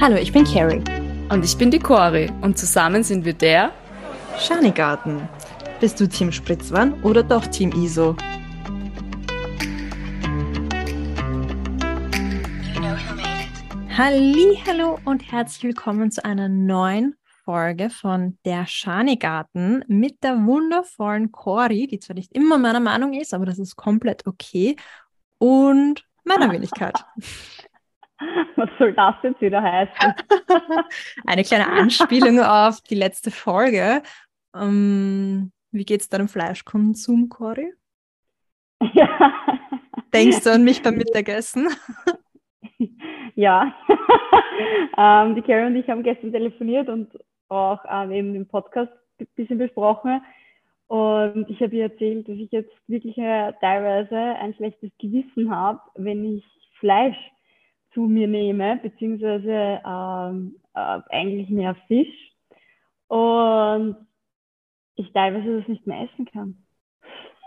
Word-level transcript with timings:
Hallo, 0.00 0.14
ich 0.14 0.32
bin 0.32 0.44
Carrie. 0.44 0.80
Und 1.28 1.44
ich 1.44 1.58
bin 1.58 1.72
die 1.72 1.80
Cori 1.80 2.30
und 2.40 2.56
zusammen 2.56 3.02
sind 3.02 3.24
wir 3.24 3.32
der 3.32 3.72
Schanigarten. 4.38 5.28
Bist 5.80 5.98
du 5.98 6.08
Team 6.08 6.30
Spritzwan 6.30 7.02
oder 7.02 7.24
doch 7.24 7.44
Team 7.48 7.72
ISO? 7.72 8.14
Hallo 13.96 15.00
und 15.04 15.32
herzlich 15.32 15.64
willkommen 15.64 16.12
zu 16.12 16.24
einer 16.24 16.48
neuen 16.48 17.16
Folge 17.44 17.90
von 17.90 18.38
der 18.44 18.66
Schanigarten 18.68 19.84
mit 19.88 20.22
der 20.22 20.36
wundervollen 20.46 21.32
Cori, 21.32 21.88
die 21.88 21.98
zwar 21.98 22.14
nicht 22.14 22.32
immer 22.36 22.56
meiner 22.56 22.78
Meinung 22.78 23.14
ist, 23.14 23.34
aber 23.34 23.46
das 23.46 23.58
ist 23.58 23.74
komplett 23.74 24.28
okay, 24.28 24.76
und 25.38 26.04
meiner 26.22 26.52
Wenigkeit. 26.52 27.04
Was 28.56 28.68
soll 28.78 28.92
das 28.94 29.14
jetzt 29.22 29.40
wieder 29.40 29.62
heißen? 29.62 30.14
Eine 31.26 31.44
kleine 31.44 31.68
Anspielung 31.68 32.40
auf 32.40 32.80
die 32.80 32.94
letzte 32.94 33.30
Folge. 33.30 34.02
Ähm, 34.54 35.52
wie 35.70 35.84
geht 35.84 36.00
es 36.00 36.08
deinem 36.08 36.28
Fleischkonsum, 36.28 37.28
Cory? 37.28 37.72
Ja. 38.92 39.32
Denkst 40.12 40.42
du 40.44 40.52
an 40.52 40.64
mich 40.64 40.82
beim 40.82 40.96
Mittagessen? 40.96 41.68
Ja. 43.34 43.72
ähm, 44.98 45.36
die 45.36 45.42
Carrie 45.42 45.66
und 45.66 45.76
ich 45.76 45.88
haben 45.88 46.02
gestern 46.02 46.32
telefoniert 46.32 46.88
und 46.88 47.16
auch 47.48 47.78
ähm, 47.88 48.10
eben 48.10 48.34
im 48.34 48.48
Podcast 48.48 48.90
ein 49.20 49.28
bisschen 49.36 49.58
besprochen. 49.58 50.20
Und 50.88 51.48
ich 51.48 51.60
habe 51.60 51.76
ihr 51.76 51.84
erzählt, 51.84 52.28
dass 52.28 52.34
ich 52.34 52.50
jetzt 52.50 52.72
wirklich 52.88 53.16
äh, 53.16 53.52
teilweise 53.60 54.16
ein 54.16 54.54
schlechtes 54.54 54.90
Gewissen 54.98 55.54
habe, 55.54 55.80
wenn 55.94 56.24
ich 56.24 56.44
Fleisch 56.80 57.16
zu 57.92 58.02
mir 58.02 58.28
nehme, 58.28 58.78
beziehungsweise 58.82 59.80
ähm, 59.84 60.56
äh, 60.74 61.00
eigentlich 61.10 61.48
mehr 61.48 61.74
Fisch. 61.86 62.32
Und 63.08 63.96
ich 64.96 65.12
teilweise 65.12 65.58
das 65.58 65.68
nicht 65.68 65.86
mehr 65.86 66.02
essen 66.02 66.26
kann. 66.26 66.56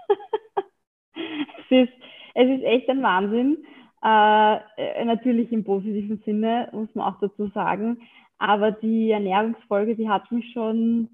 es, 1.14 1.72
ist, 1.72 1.94
es 2.34 2.50
ist 2.50 2.64
echt 2.64 2.90
ein 2.90 3.04
Wahnsinn. 3.04 3.66
Äh, 4.04 5.06
natürlich 5.06 5.52
im 5.52 5.64
positiven 5.64 6.22
Sinne, 6.26 6.70
muss 6.72 6.94
man 6.96 7.14
auch 7.14 7.20
dazu 7.20 7.48
sagen. 7.50 8.02
Aber 8.40 8.72
die 8.72 9.12
Ernährungsfolge, 9.12 9.96
die 9.96 10.10
hat 10.10 10.32
mich 10.32 10.52
schon 10.54 11.10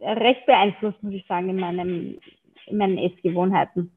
recht 0.00 0.46
beeinflusst, 0.46 1.02
muss 1.02 1.14
ich 1.14 1.26
sagen, 1.26 1.48
in, 1.48 1.56
meinem, 1.56 2.18
in 2.66 2.76
meinen 2.76 2.98
Essgewohnheiten. 2.98 3.90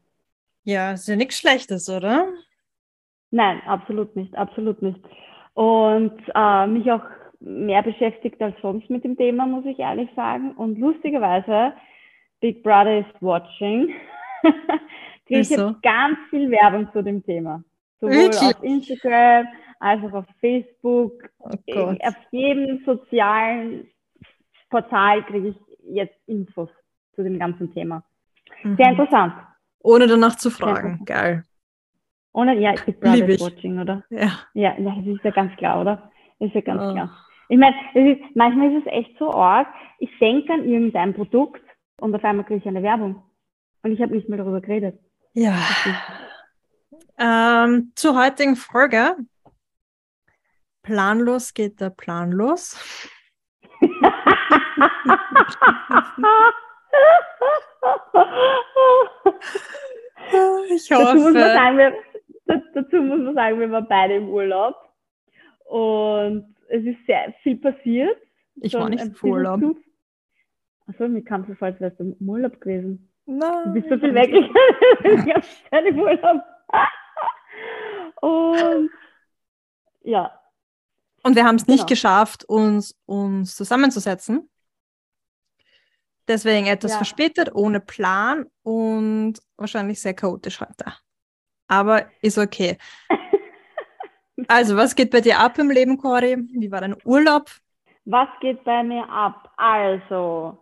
Ja, 0.64 0.92
ist 0.92 1.08
ja 1.08 1.16
nichts 1.16 1.38
Schlechtes, 1.38 1.88
oder? 1.88 2.26
Nein, 3.30 3.60
absolut 3.66 4.16
nicht, 4.16 4.34
absolut 4.36 4.80
nicht. 4.82 5.00
Und 5.54 6.20
äh, 6.34 6.66
mich 6.66 6.90
auch 6.90 7.02
mehr 7.40 7.82
beschäftigt 7.82 8.40
als 8.40 8.56
sonst 8.62 8.88
mit 8.90 9.04
dem 9.04 9.16
Thema, 9.16 9.46
muss 9.46 9.64
ich 9.66 9.78
ehrlich 9.78 10.08
sagen. 10.16 10.52
Und 10.52 10.78
lustigerweise, 10.78 11.72
Big 12.40 12.62
Brother 12.62 13.00
is 13.00 13.06
watching, 13.20 13.94
kriege 15.26 15.40
ich 15.40 15.50
jetzt 15.50 15.82
ganz 15.82 16.18
viel 16.30 16.50
Werbung 16.50 16.88
zu 16.92 17.02
dem 17.02 17.24
Thema. 17.24 17.62
Sowohl 18.00 18.14
Wirklich? 18.14 18.56
auf 18.56 18.62
Instagram 18.62 19.46
als 19.80 20.04
auch 20.04 20.12
auf 20.12 20.24
Facebook. 20.40 21.12
Oh 21.38 21.50
auf 21.80 22.14
jedem 22.30 22.84
sozialen 22.84 23.88
Portal 24.70 25.24
kriege 25.24 25.48
ich 25.48 25.56
jetzt 25.90 26.16
Infos 26.26 26.68
zu 27.14 27.22
dem 27.22 27.38
ganzen 27.38 27.72
Thema. 27.72 28.02
Mhm. 28.62 28.76
Sehr 28.76 28.90
interessant. 28.90 29.34
Ohne 29.80 30.06
danach 30.06 30.36
zu 30.36 30.50
fragen. 30.50 31.00
Geil. 31.04 31.44
Ohne, 32.32 32.58
ja, 32.58 32.74
Big 32.84 33.00
Brother 33.00 33.28
is 33.28 33.40
watching, 33.40 33.80
oder? 33.80 34.04
Ja. 34.10 34.30
ja. 34.54 34.74
Das 34.78 35.06
ist 35.06 35.24
ja 35.24 35.30
ganz 35.30 35.56
klar, 35.56 35.80
oder? 35.80 36.10
Das 36.38 36.48
ist 36.48 36.54
ja 36.54 36.60
ganz 36.60 36.82
oh. 36.82 36.92
klar. 36.92 37.26
Ich 37.48 37.58
meine, 37.58 37.74
manchmal 38.34 38.72
ist 38.72 38.86
es 38.86 38.92
echt 38.92 39.18
so 39.18 39.32
arg, 39.32 39.68
ich 39.98 40.10
denke 40.18 40.52
an 40.52 40.68
irgendein 40.68 41.14
Produkt 41.14 41.62
und 42.00 42.14
auf 42.14 42.22
einmal 42.22 42.44
kriege 42.44 42.60
ich 42.60 42.66
eine 42.66 42.82
Werbung. 42.82 43.22
Und 43.82 43.92
ich 43.92 44.02
habe 44.02 44.14
nicht 44.14 44.28
mehr 44.28 44.38
darüber 44.38 44.60
geredet. 44.60 45.00
Ja. 45.32 45.56
Ähm, 47.16 47.92
zur 47.94 48.20
heutigen 48.20 48.56
Folge. 48.56 49.16
Planlos 50.82 51.54
geht 51.54 51.80
der 51.80 51.90
Plan 51.90 52.32
los. 52.32 52.76
ich 60.70 60.90
hoffe. 60.90 61.04
Dazu 61.04 61.16
muss, 61.16 61.34
man 61.34 61.42
sagen, 61.42 61.78
wir, 61.78 61.92
dazu 62.74 62.96
muss 62.96 63.20
man 63.20 63.34
sagen, 63.34 63.60
wir 63.60 63.70
waren 63.70 63.86
beide 63.88 64.16
im 64.16 64.28
Urlaub. 64.28 64.74
Und 65.64 66.54
es 66.68 66.84
ist 66.84 66.98
sehr 67.06 67.34
viel 67.42 67.56
passiert. 67.56 68.16
Ich 68.56 68.74
war 68.74 68.88
nicht 68.88 69.04
im 69.04 69.30
Urlaub. 69.30 69.76
Achso, 70.86 71.06
mir 71.06 71.22
kam 71.22 71.44
es 71.48 71.58
vor, 71.58 71.68
als 71.68 71.80
wärst 71.80 72.00
du 72.00 72.14
im 72.18 72.28
Urlaub 72.28 72.60
gewesen. 72.60 73.10
Nein. 73.26 73.64
Du 73.66 73.72
bist 73.74 73.88
so 73.90 73.98
viel 73.98 74.14
weg. 74.14 74.30
ich 75.04 75.34
habe 75.34 75.46
keine 75.70 75.92
Urlaub. 75.92 76.42
Und 78.20 78.90
ja. 80.02 80.40
Und 81.22 81.36
wir 81.36 81.44
haben 81.44 81.56
es 81.56 81.66
nicht 81.66 81.80
genau. 81.80 81.88
geschafft, 81.88 82.44
uns, 82.44 82.96
uns 83.04 83.54
zusammenzusetzen. 83.54 84.48
Deswegen 86.26 86.66
etwas 86.66 86.92
ja. 86.92 86.96
verspätet, 86.98 87.54
ohne 87.54 87.80
Plan 87.80 88.46
und 88.62 89.34
wahrscheinlich 89.56 90.00
sehr 90.00 90.14
chaotisch 90.14 90.60
heute. 90.60 90.94
Aber 91.68 92.06
ist 92.22 92.38
okay. 92.38 92.76
Also, 94.46 94.76
was 94.76 94.94
geht 94.94 95.10
bei 95.10 95.20
dir 95.20 95.40
ab 95.40 95.58
im 95.58 95.68
Leben, 95.68 95.98
Cori? 95.98 96.36
Wie 96.52 96.70
war 96.70 96.80
dein 96.80 96.94
Urlaub? 97.04 97.50
Was 98.04 98.28
geht 98.40 98.62
bei 98.62 98.84
mir 98.84 99.08
ab? 99.10 99.50
Also, 99.56 100.58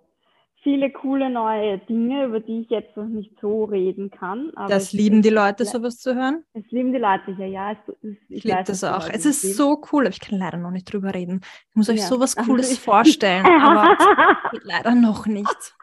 viele 0.63 0.91
coole 0.91 1.31
neue 1.31 1.79
Dinge, 1.79 2.25
über 2.25 2.41
die 2.41 2.63
ich 2.63 2.71
jetzt 2.71 2.97
noch 2.97 3.07
nicht 3.07 3.39
so 3.41 3.65
reden 3.65 4.11
kann. 4.11 4.51
das 4.69 4.93
lieben 4.93 5.23
die 5.23 5.31
Leute, 5.31 5.65
sowas 5.65 5.99
zu 5.99 6.15
hören? 6.15 6.43
Das 6.55 6.65
lieben 6.71 6.93
die 6.93 6.99
Leute, 6.99 7.37
ja, 7.39 7.47
ja. 7.47 7.73
Es, 7.73 7.79
es, 7.87 8.17
ich, 8.29 8.37
ich 8.39 8.45
liebe 8.45 8.65
das 8.65 8.83
auch. 8.83 9.09
Es 9.09 9.27
ist 9.27 9.45
lieben. 9.45 9.55
so 9.55 9.83
cool, 9.93 10.07
aber 10.07 10.15
ich 10.15 10.21
kann 10.21 10.39
leider 10.39 10.57
noch 10.57 10.73
nicht 10.73 10.93
drüber 10.93 11.15
reden. 11.15 11.43
Ich 11.71 11.77
muss 11.77 11.89
euch 11.89 11.99
ja. 11.99 12.07
sowas 12.07 12.35
Cooles 12.47 12.79
vorstellen, 12.79 13.47
aber 13.47 13.97
leider 14.63 14.95
noch 14.97 15.27
nicht. 15.27 15.77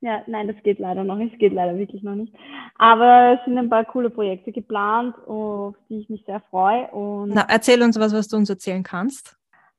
Ja, 0.00 0.22
nein, 0.26 0.46
das 0.46 0.56
geht 0.62 0.78
leider 0.78 1.04
noch 1.04 1.16
nicht. 1.16 1.32
Es 1.32 1.38
geht 1.38 1.52
leider 1.52 1.78
wirklich 1.78 2.02
noch 2.02 2.14
nicht. 2.14 2.34
Aber 2.76 3.38
es 3.38 3.44
sind 3.44 3.56
ein 3.56 3.70
paar 3.70 3.84
coole 3.84 4.10
Projekte 4.10 4.52
geplant, 4.52 5.16
auf 5.26 5.74
die 5.88 6.00
ich 6.00 6.10
mich 6.10 6.24
sehr 6.26 6.40
freue. 6.50 6.86
Und 6.88 7.30
Na, 7.30 7.46
erzähl 7.48 7.82
uns 7.82 7.98
was, 7.98 8.12
was 8.12 8.28
du 8.28 8.36
uns 8.36 8.50
erzählen 8.50 8.82
kannst. 8.82 9.36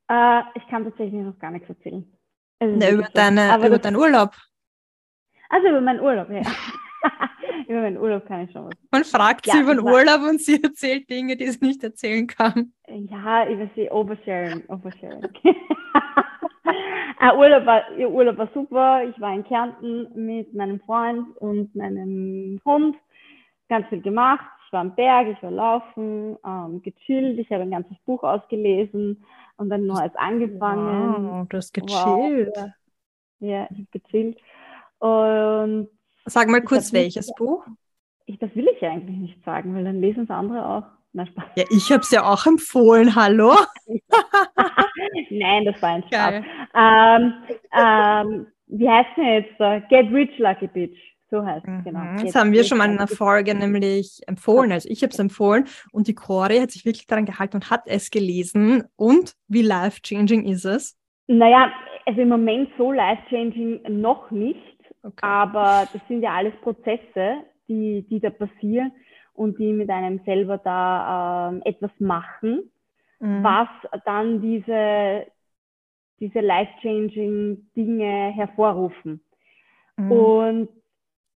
Äh, 0.10 0.42
ich 0.56 0.68
kann 0.68 0.84
tatsächlich 0.84 1.22
noch 1.22 1.38
gar 1.38 1.52
nichts 1.52 1.70
erzählen. 1.70 2.06
Na, 2.60 2.90
über, 2.90 3.08
deine, 3.14 3.56
über 3.58 3.70
das, 3.70 3.82
deinen 3.82 3.98
Urlaub. 3.98 4.32
Also 5.50 5.68
über 5.68 5.82
meinen 5.82 6.00
Urlaub, 6.00 6.30
ja. 6.30 6.42
über 7.68 7.82
meinen 7.82 7.98
Urlaub 7.98 8.26
kann 8.26 8.42
ich 8.42 8.52
schon 8.52 8.66
was. 8.66 8.74
Man 8.92 9.04
fragt 9.04 9.46
ja, 9.46 9.54
sie 9.54 9.62
über 9.62 9.76
den 9.76 9.84
Urlaub 9.84 10.22
und 10.28 10.42
sie 10.42 10.62
erzählt 10.62 11.10
Dinge, 11.10 11.38
die 11.38 11.48
sie 11.48 11.64
nicht 11.64 11.84
erzählen 11.84 12.26
kann. 12.26 12.74
Ja, 12.88 13.48
über 13.48 13.70
sie 13.76 13.90
Oversharing. 13.92 14.64
Oversharing. 14.68 15.30
Äh, 17.20 17.36
Urlaub, 17.36 17.66
war, 17.66 17.84
Urlaub 17.98 18.38
war 18.38 18.50
super. 18.54 19.04
Ich 19.04 19.20
war 19.20 19.34
in 19.34 19.44
Kärnten 19.44 20.08
mit 20.14 20.54
meinem 20.54 20.80
Freund 20.82 21.36
und 21.38 21.74
meinem 21.76 22.60
Hund. 22.64 22.96
Ganz 23.70 23.88
viel 23.88 24.02
gemacht. 24.02 24.46
Ich 24.68 24.74
war 24.74 24.82
am 24.82 24.94
Berg, 24.94 25.30
ich 25.30 25.42
war 25.42 25.50
laufen, 25.50 26.38
ähm, 26.46 26.82
gechillt. 26.84 27.40
Ich 27.40 27.50
habe 27.52 27.64
ein 27.64 27.72
ganzes 27.72 27.98
Buch 28.06 28.22
ausgelesen 28.22 29.26
und 29.58 29.72
ein 29.72 29.88
neues 29.88 30.14
angefangen. 30.16 31.28
Wow, 31.28 31.48
du 31.50 31.58
hast 31.58 31.74
gechillt. 31.74 32.56
Wow. 32.56 32.70
Ja, 33.40 33.68
ich 33.72 33.78
habe 33.78 33.88
gechillt. 33.92 34.38
Und 35.00 35.90
Sag 36.26 36.50
mal 36.50 36.62
kurz, 36.62 36.94
welches 36.94 37.34
Buch? 37.34 37.66
Ich, 38.26 38.38
das 38.40 38.54
will 38.56 38.68
ich 38.68 38.82
ja 38.82 38.92
eigentlich 38.92 39.18
nicht 39.18 39.44
sagen, 39.46 39.74
weil 39.74 39.86
dann 39.86 40.02
lesen 40.02 40.26
es 40.26 40.30
andere 40.30 40.68
auch. 40.68 40.84
Na, 41.14 41.26
Spaß. 41.26 41.46
Ja, 41.56 41.64
ich 41.70 41.92
habe 41.92 42.02
es 42.02 42.12
ja 42.12 42.24
auch 42.24 42.46
empfohlen, 42.46 43.16
hallo? 43.16 43.56
Nein, 45.30 45.66
das 45.66 45.82
war 45.82 45.90
ein 45.90 46.04
Spaß. 46.04 46.44
Ähm, 46.76 47.34
ähm, 47.74 48.48
wie 48.68 48.90
heißt 48.90 49.10
denn 49.18 49.26
jetzt? 49.26 49.90
Get 49.90 50.12
Rich 50.12 50.38
Lucky 50.38 50.68
Bitch. 50.68 50.98
So 51.30 51.46
heißt 51.46 51.66
es, 51.68 51.84
genau. 51.84 52.00
Mhm, 52.00 52.24
das 52.24 52.36
haben 52.36 52.54
wir 52.54 52.64
schon 52.64 52.78
mal 52.78 52.86
in 52.86 52.98
einer 52.98 53.08
Folge 53.08 53.54
nämlich 53.54 54.22
empfohlen. 54.28 54.72
Also 54.72 54.88
ich 54.90 55.02
habe 55.04 55.12
es 55.12 55.20
empfohlen 55.20 55.66
und 55.92 56.08
die 56.08 56.16
Cori 56.16 56.60
hat 56.60 56.72
sich 56.72 56.86
wirklich 56.86 57.06
daran 57.06 57.26
gehalten 57.26 57.58
und 57.58 57.70
hat 57.70 57.84
es 57.86 58.12
gelesen. 58.12 58.84
Und 58.96 59.34
wie 59.48 59.62
life-changing 59.62 60.46
ist 60.46 60.64
es? 60.64 60.98
Naja, 61.28 61.72
also 62.06 62.22
im 62.22 62.30
Moment 62.30 62.70
so 62.78 62.94
life-changing 62.94 63.82
noch 63.90 64.32
nicht. 64.32 64.78
Okay. 65.04 65.20
Aber 65.22 65.88
das 65.92 66.02
sind 66.08 66.22
ja 66.22 66.34
alles 66.34 66.54
Prozesse, 66.62 67.44
die, 67.68 68.06
die 68.10 68.20
da 68.22 68.30
passieren 68.30 68.92
und 69.38 69.60
die 69.60 69.72
mit 69.72 69.90
einem 69.90 70.20
selber 70.26 70.58
da 70.58 71.50
ähm, 71.50 71.62
etwas 71.64 71.92
machen, 72.00 72.72
mhm. 73.20 73.44
was 73.44 73.70
dann 74.04 74.42
diese, 74.42 75.28
diese 76.20 76.40
life-changing 76.40 77.70
Dinge 77.76 78.34
hervorrufen. 78.34 79.22
Mhm. 79.96 80.12
Und 80.12 80.70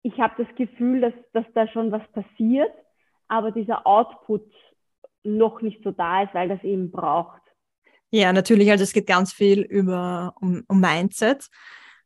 ich 0.01 0.18
habe 0.18 0.44
das 0.44 0.56
Gefühl, 0.56 1.01
dass, 1.01 1.13
dass 1.34 1.46
da 1.54 1.68
schon 1.68 1.92
was 1.92 2.01
passiert, 2.13 2.72
aber 3.28 3.51
dieser 3.51 3.86
Output 3.86 4.50
noch 5.24 5.62
nicht 5.62 5.84
so 5.84 5.92
da 5.92 6.24
ist, 6.24 6.34
weil 6.34 6.48
das 6.48 6.63
eben 6.63 6.92
braucht. 6.92 7.42
Ja, 8.12 8.31
natürlich. 8.31 8.72
Also 8.72 8.86
es 8.86 8.94
geht 8.94 9.07
ganz 9.07 9.34
viel 9.34 9.60
über 9.60 10.34
um, 10.40 10.63
um 10.69 10.80
Mindset. 10.80 11.50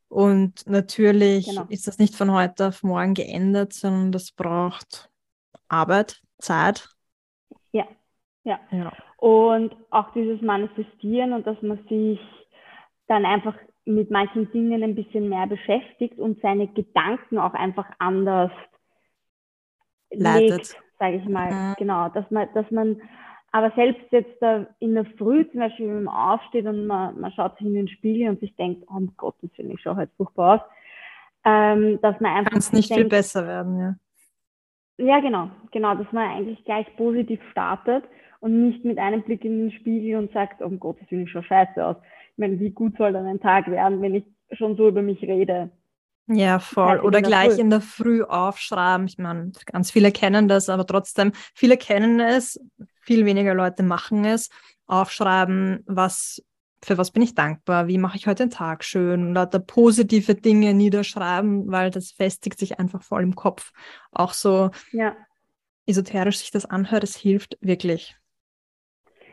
Und 0.07 0.67
natürlich 0.67 1.45
genau. 1.45 1.65
ist 1.69 1.87
das 1.87 1.99
nicht 1.99 2.15
von 2.15 2.31
heute 2.31 2.69
auf 2.69 2.81
morgen 2.81 3.13
geändert, 3.13 3.73
sondern 3.73 4.11
das 4.11 4.31
braucht 4.31 5.11
Arbeit, 5.73 6.21
Zeit. 6.37 6.87
Ja, 7.71 7.85
ja. 8.43 8.59
ja. 8.71 8.91
Und 9.17 9.75
auch 9.89 10.13
dieses 10.13 10.41
Manifestieren 10.41 11.33
und 11.33 11.47
dass 11.47 11.61
man 11.61 11.79
sich 11.89 12.19
dann 13.07 13.25
einfach 13.25 13.55
mit 13.85 14.11
manchen 14.11 14.51
Dingen 14.51 14.83
ein 14.83 14.95
bisschen 14.95 15.29
mehr 15.29 15.47
beschäftigt 15.47 16.19
und 16.19 16.39
seine 16.41 16.67
Gedanken 16.67 17.37
auch 17.37 17.53
einfach 17.53 17.87
anders 17.99 18.51
leitet, 20.11 20.75
sage 20.99 21.17
ich 21.17 21.25
mal. 21.27 21.51
Mhm. 21.51 21.75
Genau, 21.77 22.09
dass 22.09 22.29
man, 22.31 22.47
dass 22.53 22.69
man 22.71 23.01
aber 23.51 23.71
selbst 23.75 24.11
jetzt 24.11 24.41
da 24.41 24.65
in 24.79 24.95
der 24.95 25.05
Früh 25.17 25.49
zum 25.51 25.59
Beispiel, 25.59 25.87
wenn 25.87 26.03
man 26.03 26.15
aufsteht 26.15 26.65
und 26.65 26.87
man, 26.87 27.19
man 27.19 27.31
schaut 27.33 27.57
sich 27.57 27.67
in 27.67 27.75
den 27.75 27.87
Spiegel 27.87 28.29
und 28.29 28.39
sich 28.39 28.55
denkt, 28.55 28.83
oh 28.89 28.95
um 28.95 29.13
Gottes 29.17 29.49
Willen, 29.57 29.71
ich 29.71 29.81
schaue 29.81 29.97
halt 29.97 30.11
furchtbar 30.17 30.55
aus, 30.55 30.61
ähm, 31.45 31.99
dass 32.01 32.19
man 32.19 32.37
einfach. 32.37 32.51
Kann 32.51 32.59
es 32.59 32.71
nicht 32.71 32.89
denkt, 32.89 33.01
viel 33.01 33.09
besser 33.09 33.45
werden, 33.45 33.79
ja. 33.79 33.95
Ja, 34.97 35.19
genau, 35.19 35.49
genau, 35.71 35.95
dass 35.95 36.11
man 36.11 36.29
eigentlich 36.29 36.63
gleich 36.65 36.85
positiv 36.95 37.39
startet 37.51 38.03
und 38.39 38.67
nicht 38.67 38.85
mit 38.85 38.99
einem 38.99 39.23
Blick 39.23 39.43
in 39.43 39.69
den 39.69 39.71
Spiegel 39.71 40.17
und 40.17 40.31
sagt, 40.33 40.61
oh 40.61 40.69
Gottes 40.69 41.09
Willen, 41.09 41.23
ich 41.23 41.31
schaue 41.31 41.43
scheiße 41.43 41.83
aus. 41.83 41.95
Ich 42.31 42.37
meine, 42.37 42.59
wie 42.59 42.71
gut 42.71 42.97
soll 42.97 43.13
dann 43.13 43.25
ein 43.25 43.39
Tag 43.39 43.67
werden, 43.69 44.01
wenn 44.01 44.15
ich 44.15 44.25
schon 44.51 44.75
so 44.75 44.87
über 44.87 45.01
mich 45.01 45.21
rede? 45.23 45.71
Ja, 46.27 46.59
voll. 46.59 46.99
Oder 46.99 47.19
in 47.19 47.25
gleich 47.25 47.53
Früh. 47.53 47.61
in 47.61 47.69
der 47.69 47.81
Früh 47.81 48.23
aufschreiben. 48.23 49.07
Ich 49.07 49.17
meine, 49.17 49.51
ganz 49.65 49.91
viele 49.91 50.11
kennen 50.11 50.47
das, 50.47 50.69
aber 50.69 50.85
trotzdem, 50.85 51.31
viele 51.53 51.77
kennen 51.77 52.19
es, 52.19 52.59
viel 53.01 53.25
weniger 53.25 53.53
Leute 53.53 53.83
machen 53.83 54.23
es. 54.25 54.49
Aufschreiben, 54.85 55.83
was, 55.85 56.41
für 56.83 56.97
was 56.97 57.11
bin 57.11 57.23
ich 57.23 57.35
dankbar, 57.35 57.87
wie 57.87 57.97
mache 57.97 58.17
ich 58.17 58.27
heute 58.27 58.43
den 58.43 58.49
Tag 58.49 58.83
schön, 58.83 59.33
lauter 59.33 59.59
positive 59.59 60.35
Dinge 60.35 60.73
niederschreiben, 60.73 61.71
weil 61.71 61.91
das 61.91 62.11
festigt 62.11 62.59
sich 62.59 62.79
einfach 62.79 63.01
voll 63.01 63.23
im 63.23 63.35
Kopf. 63.35 63.71
Auch 64.11 64.33
so 64.33 64.71
ja. 64.91 65.15
esoterisch 65.85 66.39
sich 66.39 66.51
das 66.51 66.65
anhört, 66.65 67.03
es 67.03 67.15
hilft 67.15 67.57
wirklich. 67.61 68.15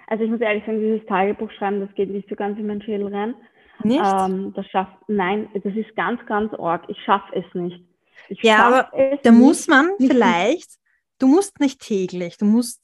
Also 0.07 0.25
ich 0.25 0.31
muss 0.31 0.41
ehrlich 0.41 0.65
sagen, 0.65 0.81
dieses 0.81 1.07
Tagebuch 1.07 1.51
schreiben, 1.53 1.81
das 1.81 1.95
geht 1.95 2.11
nicht 2.11 2.29
so 2.29 2.35
ganz 2.35 2.59
in 2.59 2.67
meinen 2.67 2.83
Schädel 2.83 3.15
rein. 3.15 3.35
Nicht? 3.83 4.03
Ähm, 4.05 4.53
das 4.55 4.67
schafft, 4.67 4.97
nein, 5.09 5.49
das 5.55 5.75
ist 5.75 5.95
ganz, 5.97 6.21
ganz 6.27 6.53
arg. 6.55 6.85
Ich 6.89 6.99
schaffe 7.05 7.35
es 7.37 7.45
nicht. 7.55 7.83
Ich 8.29 8.43
ja, 8.43 8.67
aber 8.67 9.19
da 9.23 9.33
muss 9.33 9.67
man 9.67 9.89
vielleicht, 9.99 10.79
du 11.19 11.27
musst 11.27 11.61
nicht 11.61 11.81
täglich, 11.81 12.37
du 12.37 12.45
musst 12.45 12.83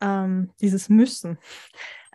ähm, 0.00 0.50
dieses 0.60 0.88
Müssen. 0.88 1.38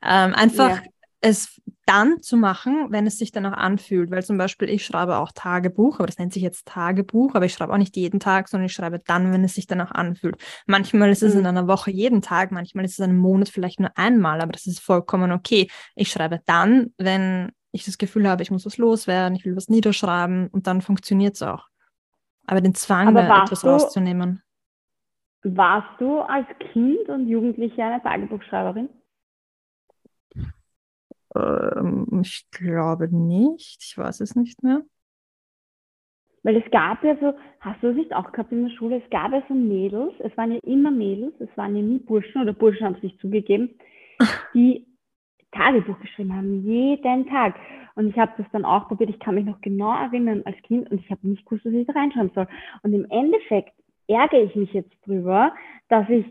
Ähm, 0.02 0.34
einfach 0.34 0.82
ja. 0.82 0.90
es 1.22 1.62
dann 1.88 2.22
zu 2.22 2.38
machen, 2.38 2.88
wenn 2.90 3.08
es 3.08 3.18
sich 3.18 3.32
danach 3.32 3.54
anfühlt. 3.54 4.12
Weil 4.12 4.24
zum 4.24 4.38
Beispiel 4.38 4.70
ich 4.70 4.86
schreibe 4.86 5.18
auch 5.18 5.32
Tagebuch, 5.34 6.00
aber 6.00 6.08
das 6.08 6.18
nennt 6.18 6.34
sich 6.34 6.44
jetzt 6.44 6.68
Tagebuch, 6.68 7.34
aber 7.34 7.46
ich 7.46 7.54
schreibe 7.54 7.74
auch 7.74 7.78
nicht 7.78 7.96
jeden 7.96 8.20
Tag, 8.20 8.50
sondern 8.50 8.66
ich 8.66 8.74
schreibe 8.74 9.00
dann, 9.00 9.32
wenn 9.32 9.44
es 9.44 9.56
sich 9.56 9.68
danach 9.68 9.92
anfühlt. 9.92 10.36
Manchmal 10.66 11.10
ist 11.10 11.24
es 11.24 11.34
mhm. 11.34 11.42
in 11.42 11.46
einer 11.48 11.68
Woche 11.68 11.90
jeden 11.92 12.22
Tag, 12.22 12.52
manchmal 12.52 12.86
ist 12.86 12.94
es 12.94 13.00
in 13.00 13.06
einem 13.06 13.18
Monat 13.18 13.50
vielleicht 13.50 13.80
nur 13.80 13.92
einmal, 13.96 14.42
aber 14.42 14.52
das 14.52 14.68
ist 14.68 14.80
vollkommen 14.80 15.32
okay. 15.32 15.70
Ich 15.96 16.12
schreibe 16.12 16.42
dann, 16.46 16.94
wenn 16.98 17.52
ich 17.72 17.86
das 17.86 17.98
Gefühl 17.98 18.28
habe, 18.28 18.44
ich 18.44 18.52
muss 18.52 18.66
was 18.66 18.78
loswerden, 18.78 19.36
ich 19.36 19.46
will 19.46 19.56
was 19.56 19.70
niederschreiben 19.70 20.48
und 20.48 20.68
dann 20.68 20.82
funktioniert 20.82 21.36
es 21.36 21.42
auch. 21.42 21.68
Aber 22.46 22.62
den 22.62 22.76
Zwang, 22.76 23.14
da 23.14 23.44
etwas 23.44 23.62
du, 23.62 23.68
rauszunehmen. 23.68 24.42
Warst 25.44 26.00
du 26.00 26.20
als 26.20 26.48
Kind 26.72 27.08
und 27.10 27.28
Jugendliche 27.28 27.84
eine 27.84 28.02
Tagebuchschreiberin? 28.02 28.90
Ähm, 31.38 32.22
ich 32.22 32.46
glaube 32.52 33.10
nicht. 33.14 33.84
Ich 33.84 33.98
weiß 33.98 34.22
es 34.22 34.36
nicht 34.36 34.64
mehr. 34.64 34.84
Weil 36.44 36.58
es 36.58 36.72
gab 36.72 37.04
ja 37.04 37.18
so, 37.20 37.34
hast 37.60 37.84
du 37.84 37.88
es 37.88 37.96
nicht 37.96 38.14
auch 38.14 38.32
gehabt 38.32 38.52
in 38.52 38.64
der 38.64 38.76
Schule? 38.76 39.02
Es 39.04 39.10
gab 39.10 39.34
ja 39.34 39.44
so 39.48 39.54
Mädels, 39.54 40.14
es 40.20 40.36
waren 40.38 40.52
ja 40.52 40.60
immer 40.64 40.92
Mädels, 40.92 41.34
es 41.40 41.50
waren 41.58 41.76
ja 41.76 41.82
nie 41.82 42.00
Burschen 42.00 42.42
oder 42.42 42.54
Burschen 42.54 42.86
haben 42.86 42.96
es 42.96 43.04
nicht 43.04 43.20
zugegeben, 43.20 43.72
die 44.54 44.86
Tagebuch 45.52 46.00
geschrieben 46.00 46.36
haben, 46.36 46.64
jeden 46.64 47.28
Tag. 47.28 47.56
Und 47.96 48.10
ich 48.10 48.18
habe 48.18 48.32
das 48.38 48.46
dann 48.52 48.64
auch 48.64 48.88
probiert. 48.88 49.10
Ich 49.10 49.20
kann 49.20 49.36
mich 49.36 49.46
noch 49.46 49.60
genau 49.62 49.92
erinnern 49.92 50.44
als 50.46 50.56
Kind 50.64 50.90
und 50.92 51.02
ich 51.02 51.10
habe 51.10 51.28
nicht 51.28 51.46
gewusst, 51.46 51.66
was 51.66 51.74
ich 51.74 51.88
da 51.88 51.94
reinschreiben 51.94 52.32
soll. 52.34 52.48
Und 52.84 52.94
im 52.94 53.06
Endeffekt 53.10 53.74
ärgere 54.08 54.44
ich 54.44 54.56
mich 54.56 54.72
jetzt 54.74 54.94
drüber, 55.06 55.54
dass 55.90 56.08
ich 56.10 56.26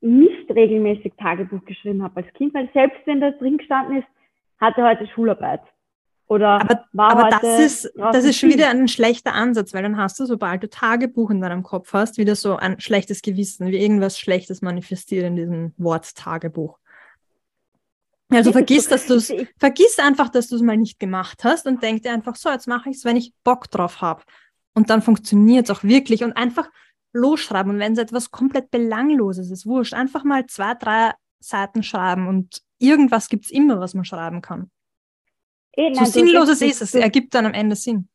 nicht 0.00 0.50
regelmäßig 0.50 1.12
Tagebuch 1.18 1.64
geschrieben 1.64 2.02
habe 2.02 2.22
als 2.22 2.32
Kind, 2.34 2.54
weil 2.54 2.70
selbst 2.72 3.00
wenn 3.06 3.20
da 3.20 3.30
drin 3.32 3.58
gestanden 3.58 3.98
ist, 3.98 4.08
hatte 4.60 4.82
heute 4.82 5.06
Schularbeit. 5.08 5.62
Oder 6.26 6.60
aber, 6.60 6.86
aber 6.94 7.28
das 7.28 7.58
ist, 7.58 7.92
das 7.96 8.24
ist 8.24 8.38
schon 8.38 8.50
wieder 8.50 8.68
ein 8.68 8.86
schlechter 8.86 9.34
Ansatz, 9.34 9.74
weil 9.74 9.82
dann 9.82 9.96
hast 9.96 10.20
du, 10.20 10.26
sobald 10.26 10.62
du 10.62 10.70
Tagebuch 10.70 11.30
in 11.30 11.40
deinem 11.40 11.64
Kopf 11.64 11.92
hast, 11.92 12.18
wieder 12.18 12.36
so 12.36 12.54
ein 12.54 12.78
schlechtes 12.78 13.20
Gewissen, 13.20 13.66
wie 13.66 13.78
irgendwas 13.78 14.16
Schlechtes 14.16 14.62
manifestiert 14.62 15.26
in 15.26 15.34
diesem 15.34 15.74
Wort 15.76 16.14
Tagebuch. 16.14 16.78
Also 18.30 18.52
vergiss, 18.52 18.86
dass 18.86 19.06
du 19.06 19.14
es, 19.14 19.32
vergiss 19.58 19.98
einfach, 19.98 20.28
dass 20.28 20.46
du 20.46 20.54
es 20.54 20.62
mal 20.62 20.76
nicht 20.76 21.00
gemacht 21.00 21.42
hast 21.42 21.66
und 21.66 21.82
denk 21.82 22.02
dir 22.02 22.12
einfach, 22.12 22.36
so, 22.36 22.48
jetzt 22.48 22.68
mache 22.68 22.90
ich 22.90 22.98
es, 22.98 23.04
wenn 23.04 23.16
ich 23.16 23.34
Bock 23.42 23.68
drauf 23.68 24.00
habe. 24.00 24.22
Und 24.72 24.88
dann 24.88 25.02
funktioniert 25.02 25.68
es 25.68 25.76
auch 25.76 25.82
wirklich 25.82 26.22
und 26.22 26.34
einfach 26.34 26.70
losschreiben. 27.12 27.72
Und 27.72 27.80
wenn 27.80 27.94
es 27.94 27.98
etwas 27.98 28.30
komplett 28.30 28.70
Belangloses 28.70 29.50
ist, 29.50 29.66
wurscht, 29.66 29.94
einfach 29.94 30.22
mal 30.22 30.46
zwei, 30.46 30.74
drei 30.74 31.10
Seiten 31.40 31.82
schreiben 31.82 32.28
und 32.28 32.62
irgendwas 32.80 33.28
gibt 33.28 33.44
es 33.44 33.50
immer, 33.50 33.78
was 33.80 33.94
man 33.94 34.04
schreiben 34.04 34.42
kann. 34.42 34.70
Eh, 35.76 35.90
nein, 35.90 36.04
so 36.04 36.10
sinnlos 36.10 36.48
es 36.48 36.62
ist, 36.62 36.82
es 36.82 36.94
ergibt 36.94 37.34
dann 37.34 37.46
am 37.46 37.54
Ende 37.54 37.76
Sinn. 37.76 38.08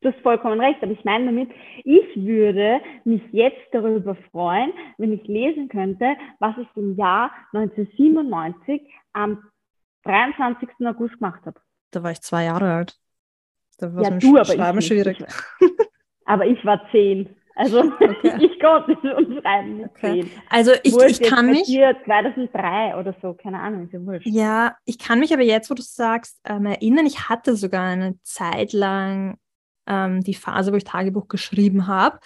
Du 0.00 0.12
hast 0.12 0.20
vollkommen 0.20 0.60
recht, 0.60 0.82
aber 0.82 0.92
ich 0.92 1.02
meine 1.04 1.26
damit, 1.26 1.50
ich 1.82 2.14
würde 2.16 2.80
mich 3.04 3.22
jetzt 3.32 3.66
darüber 3.72 4.14
freuen, 4.30 4.70
wenn 4.98 5.14
ich 5.14 5.26
lesen 5.26 5.68
könnte, 5.68 6.14
was 6.40 6.54
ich 6.58 6.68
im 6.76 6.94
Jahr 6.96 7.30
1997 7.52 8.82
am 9.14 9.42
23. 10.02 10.68
August 10.84 11.14
gemacht 11.14 11.46
habe. 11.46 11.58
Da 11.90 12.02
war 12.02 12.10
ich 12.10 12.20
zwei 12.20 12.44
Jahre 12.44 12.70
alt. 12.74 12.98
Da 13.78 13.94
war 13.94 14.02
ja, 14.02 14.10
du, 14.10 14.36
aber 14.36 14.44
Schreiben 14.44 14.82
schwierig. 14.82 15.24
aber 16.26 16.46
ich 16.46 16.62
war 16.66 16.86
zehn. 16.90 17.34
Also 17.56 17.80
okay. 17.80 18.32
ich 18.40 18.60
konnte 18.60 19.16
und 19.16 19.40
schreiben 19.40 19.78
mit 19.78 19.90
okay. 19.90 20.22
zehn. 20.22 20.30
Also 20.50 20.72
ich, 20.82 20.96
ich 20.96 21.22
kann 21.22 21.46
mich... 21.46 21.66
2003 21.66 22.96
oder 22.96 23.14
so, 23.22 23.34
keine 23.34 23.60
Ahnung, 23.60 23.84
ist 23.84 23.92
ja 23.92 24.04
wurscht. 24.04 24.26
Ja, 24.26 24.76
ich 24.84 24.98
kann 24.98 25.20
mich 25.20 25.32
aber 25.32 25.42
jetzt, 25.42 25.70
wo 25.70 25.74
du 25.74 25.82
sagst, 25.82 26.40
ähm, 26.44 26.66
erinnern, 26.66 27.06
ich 27.06 27.28
hatte 27.28 27.56
sogar 27.56 27.84
eine 27.84 28.18
Zeit 28.22 28.72
lang 28.72 29.38
ähm, 29.86 30.22
die 30.22 30.34
Phase, 30.34 30.72
wo 30.72 30.76
ich 30.76 30.84
Tagebuch 30.84 31.28
geschrieben 31.28 31.86
habe 31.86 32.18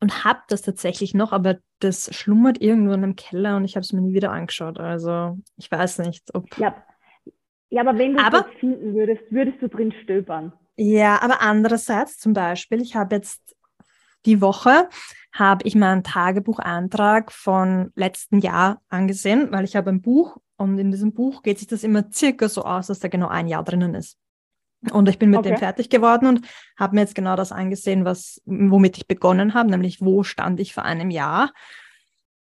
und 0.00 0.24
habe 0.24 0.40
das 0.48 0.62
tatsächlich 0.62 1.14
noch, 1.14 1.32
aber 1.32 1.56
das 1.80 2.14
schlummert 2.14 2.60
irgendwo 2.60 2.92
in 2.92 3.02
einem 3.02 3.16
Keller 3.16 3.56
und 3.56 3.64
ich 3.64 3.76
habe 3.76 3.82
es 3.82 3.92
mir 3.92 4.02
nie 4.02 4.14
wieder 4.14 4.32
angeschaut. 4.32 4.78
Also 4.78 5.38
ich 5.56 5.70
weiß 5.70 5.98
nicht, 6.00 6.34
ob... 6.34 6.44
Ja, 6.58 6.74
ja 7.70 7.80
aber 7.80 7.96
wenn 7.98 8.14
du 8.14 8.22
aber, 8.22 8.42
das 8.42 8.60
finden 8.60 8.94
würdest, 8.94 9.22
würdest 9.30 9.62
du 9.62 9.68
drin 9.68 9.92
stöbern. 10.02 10.52
Ja, 10.76 11.22
aber 11.22 11.40
andererseits 11.40 12.18
zum 12.18 12.34
Beispiel, 12.34 12.82
ich 12.82 12.94
habe 12.94 13.16
jetzt 13.16 13.55
die 14.26 14.40
Woche 14.40 14.88
habe 15.32 15.66
ich 15.66 15.74
meinen 15.74 16.02
Tagebucheintrag 16.02 17.32
von 17.32 17.92
letzten 17.94 18.40
Jahr 18.40 18.80
angesehen, 18.88 19.48
weil 19.52 19.64
ich 19.64 19.76
habe 19.76 19.90
ein 19.90 20.02
Buch 20.02 20.38
und 20.56 20.78
in 20.78 20.90
diesem 20.90 21.12
Buch 21.12 21.42
geht 21.42 21.58
sich 21.58 21.68
das 21.68 21.84
immer 21.84 22.04
circa 22.12 22.48
so 22.48 22.62
aus, 22.64 22.86
dass 22.86 22.98
da 22.98 23.08
genau 23.08 23.28
ein 23.28 23.46
Jahr 23.46 23.62
drinnen 23.62 23.94
ist. 23.94 24.18
Und 24.90 25.08
ich 25.08 25.18
bin 25.18 25.30
mit 25.30 25.40
okay. 25.40 25.50
dem 25.50 25.58
fertig 25.58 25.90
geworden 25.90 26.26
und 26.26 26.46
habe 26.78 26.94
mir 26.94 27.02
jetzt 27.02 27.14
genau 27.14 27.36
das 27.36 27.52
angesehen, 27.52 28.04
was, 28.04 28.40
womit 28.44 28.98
ich 28.98 29.06
begonnen 29.06 29.54
habe, 29.54 29.70
nämlich 29.70 30.00
wo 30.00 30.22
stand 30.22 30.60
ich 30.60 30.74
vor 30.74 30.84
einem 30.84 31.10
Jahr. 31.10 31.52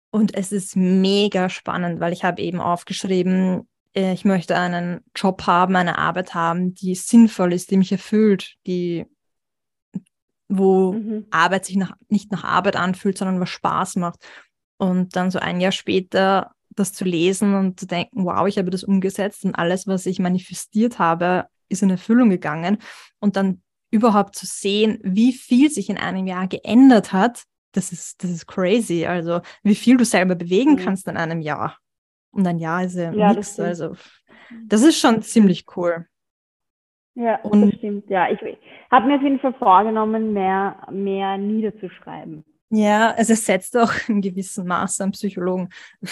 Und 0.09 0.35
es 0.35 0.51
ist 0.51 0.75
mega 0.75 1.49
spannend, 1.49 1.99
weil 1.99 2.13
ich 2.13 2.23
habe 2.23 2.41
eben 2.41 2.59
aufgeschrieben, 2.59 3.67
äh, 3.95 4.13
ich 4.13 4.25
möchte 4.25 4.55
einen 4.55 5.01
Job 5.15 5.45
haben, 5.47 5.75
eine 5.75 5.97
Arbeit 5.97 6.33
haben, 6.33 6.73
die 6.75 6.95
sinnvoll 6.95 7.53
ist, 7.53 7.71
die 7.71 7.77
mich 7.77 7.91
erfüllt, 7.91 8.55
die 8.65 9.05
wo 10.57 10.93
mhm. 10.93 11.25
Arbeit 11.31 11.65
sich 11.65 11.75
nach, 11.75 11.93
nicht 12.09 12.31
nach 12.31 12.43
Arbeit 12.43 12.75
anfühlt, 12.75 13.17
sondern 13.17 13.39
was 13.39 13.49
Spaß 13.49 13.95
macht. 13.97 14.19
Und 14.77 15.15
dann 15.15 15.31
so 15.31 15.39
ein 15.39 15.61
Jahr 15.61 15.71
später 15.71 16.51
das 16.75 16.93
zu 16.93 17.05
lesen 17.05 17.53
und 17.53 17.79
zu 17.79 17.85
denken, 17.85 18.25
wow, 18.25 18.47
ich 18.47 18.57
habe 18.57 18.71
das 18.71 18.83
umgesetzt 18.83 19.45
und 19.45 19.55
alles, 19.55 19.85
was 19.87 20.05
ich 20.05 20.19
manifestiert 20.19 20.97
habe, 20.97 21.45
ist 21.69 21.83
in 21.83 21.89
Erfüllung 21.89 22.29
gegangen. 22.29 22.77
Und 23.19 23.35
dann 23.35 23.61
überhaupt 23.91 24.35
zu 24.35 24.45
sehen, 24.45 24.99
wie 25.03 25.33
viel 25.33 25.69
sich 25.69 25.89
in 25.89 25.97
einem 25.97 26.25
Jahr 26.25 26.47
geändert 26.47 27.13
hat, 27.13 27.43
das 27.73 27.91
ist, 27.91 28.23
das 28.23 28.31
ist 28.31 28.47
crazy. 28.47 29.05
Also 29.05 29.41
wie 29.63 29.75
viel 29.75 29.97
du 29.97 30.05
selber 30.05 30.35
bewegen 30.35 30.73
mhm. 30.73 30.77
kannst 30.77 31.07
in 31.07 31.17
einem 31.17 31.41
Jahr. 31.41 31.77
Und 32.31 32.47
ein 32.47 32.59
Jahr 32.59 32.83
ist 32.83 32.95
ja, 32.95 33.11
ja 33.11 33.33
nichts. 33.33 33.59
Also 33.59 33.95
das 34.65 34.81
ist 34.81 34.99
schon 34.99 35.21
ziemlich 35.21 35.65
cool. 35.75 36.07
Ja, 37.15 37.39
und, 37.41 37.61
das 37.61 37.75
stimmt. 37.75 38.09
Ja, 38.09 38.29
ich 38.31 38.39
habe 38.89 39.07
mir 39.07 39.15
auf 39.15 39.21
jeden 39.21 39.39
Fall 39.39 39.53
vorgenommen, 39.53 40.33
mehr, 40.33 40.87
mehr 40.91 41.37
niederzuschreiben. 41.37 42.43
Ja, 42.69 43.11
also 43.11 43.33
es 43.33 43.45
setzt 43.45 43.77
auch 43.77 43.91
in 44.07 44.21
gewissem 44.21 44.65
Maße 44.65 45.03
an 45.03 45.11
Psychologen. 45.11 45.69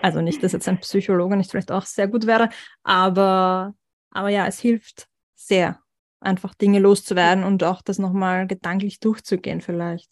Also 0.00 0.20
nicht, 0.20 0.40
dass 0.44 0.52
jetzt 0.52 0.68
ein 0.68 0.78
Psychologe 0.78 1.36
nicht 1.36 1.50
vielleicht 1.50 1.72
auch 1.72 1.82
sehr 1.82 2.06
gut 2.06 2.28
wäre, 2.28 2.48
aber, 2.84 3.74
aber 4.12 4.28
ja, 4.28 4.46
es 4.46 4.60
hilft 4.60 5.08
sehr, 5.34 5.80
einfach 6.20 6.54
Dinge 6.54 6.78
loszuwerden 6.78 7.42
und 7.42 7.64
auch 7.64 7.82
das 7.82 7.98
nochmal 7.98 8.46
gedanklich 8.46 9.00
durchzugehen 9.00 9.60
vielleicht. 9.60 10.08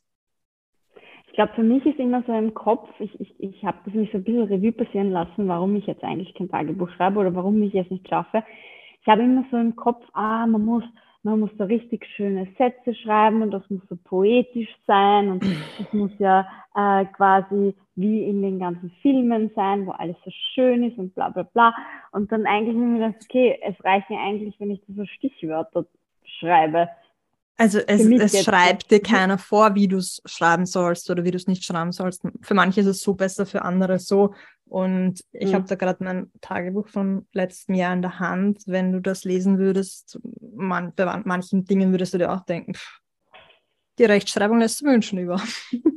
Ich 1.29 1.35
glaube, 1.35 1.53
für 1.55 1.63
mich 1.63 1.87
ist 1.87 2.01
immer 2.01 2.25
so 2.27 2.33
im 2.33 2.55
Kopf, 2.55 2.89
ich, 2.99 3.21
ich, 3.21 3.35
ich 3.39 3.65
habe 3.65 3.79
das 3.85 3.95
nicht 3.95 4.11
so 4.11 4.19
ein 4.19 4.25
bisschen 4.25 4.45
Revue 4.45 4.73
passieren 4.73 5.13
lassen, 5.13 5.47
warum 5.47 5.77
ich 5.77 5.87
jetzt 5.87 6.03
eigentlich 6.03 6.35
kein 6.35 6.49
Tagebuch 6.49 6.91
schreibe 6.91 7.21
oder 7.21 7.35
warum 7.35 7.63
ich 7.63 7.75
es 7.75 7.91
nicht 7.91 8.09
schaffe. 8.09 8.43
Ich 9.05 9.09
habe 9.09 9.23
immer 9.23 9.45
so 9.51 9.57
im 9.57 9.77
Kopf, 9.77 10.05
ah, 10.15 10.47
man 10.47 10.65
muss 10.65 10.85
man 11.25 11.41
muss 11.41 11.51
da 11.57 11.65
richtig 11.65 12.07
schöne 12.17 12.47
Sätze 12.59 12.95
schreiben 12.95 13.41
und 13.41 13.51
das 13.51 13.69
muss 13.71 13.81
so 13.89 13.97
poetisch 13.97 14.69
sein 14.87 15.31
und 15.31 15.43
es 15.81 15.93
muss 15.93 16.13
ja 16.19 16.47
äh, 16.75 17.07
quasi 17.07 17.75
wie 17.97 18.25
in 18.25 18.43
den 18.43 18.59
ganzen 18.59 18.91
Filmen 19.01 19.51
sein, 19.55 19.87
wo 19.87 19.93
alles 19.93 20.17
so 20.25 20.31
schön 20.55 20.85
ist 20.85 20.99
und 20.99 21.15
bla 21.15 21.31
bla 21.31 21.45
bla. 21.45 21.75
Und 22.13 22.31
dann 22.31 22.47
eigentlich 22.47 22.77
mir 22.77 23.13
das, 23.13 23.25
okay, 23.25 23.59
es 23.63 23.83
reicht 23.85 24.11
mir 24.11 24.21
eigentlich, 24.21 24.59
wenn 24.61 24.71
ich 24.71 24.83
so 24.89 25.07
Stichwörter 25.07 25.87
schreibe. 26.39 26.89
Also 27.57 27.79
es, 27.79 28.05
es 28.05 28.45
schreibt 28.45 28.91
dir 28.91 29.01
keiner 29.01 29.39
vor, 29.39 29.75
wie 29.75 29.87
du 29.87 29.99
es 29.99 30.21
schreiben 30.25 30.67
sollst 30.67 31.09
oder 31.11 31.25
wie 31.25 31.31
du 31.31 31.37
es 31.37 31.47
nicht 31.47 31.65
schreiben 31.65 31.93
sollst. 31.93 32.23
Für 32.43 32.55
manche 32.55 32.81
ist 32.81 32.87
es 32.87 33.03
so 33.03 33.15
besser, 33.15 33.47
für 33.47 33.63
andere 33.63 33.99
so. 33.99 34.35
Und 34.67 35.21
ich 35.31 35.51
mhm. 35.51 35.55
habe 35.55 35.69
da 35.69 35.77
gerade 35.77 36.03
mein 36.03 36.33
Tagebuch 36.41 36.89
von 36.89 37.27
letztem 37.33 37.77
Jahr 37.77 37.93
in 37.93 38.03
der 38.03 38.19
Hand. 38.19 38.63
Wenn 38.67 38.91
du 38.91 39.01
das 39.01 39.25
lesen 39.25 39.59
würdest, 39.59 40.19
man, 40.57 40.93
bei 40.97 41.23
manchen 41.25 41.65
Dingen 41.65 41.93
würdest 41.93 42.15
du 42.15 42.19
dir 42.19 42.33
auch 42.33 42.45
denken, 42.45 42.75
pff, 42.75 43.01
die 43.99 44.05
Rechtschreibung 44.05 44.59
lässt 44.59 44.83
wünschen 44.83 45.19
über. 45.19 45.41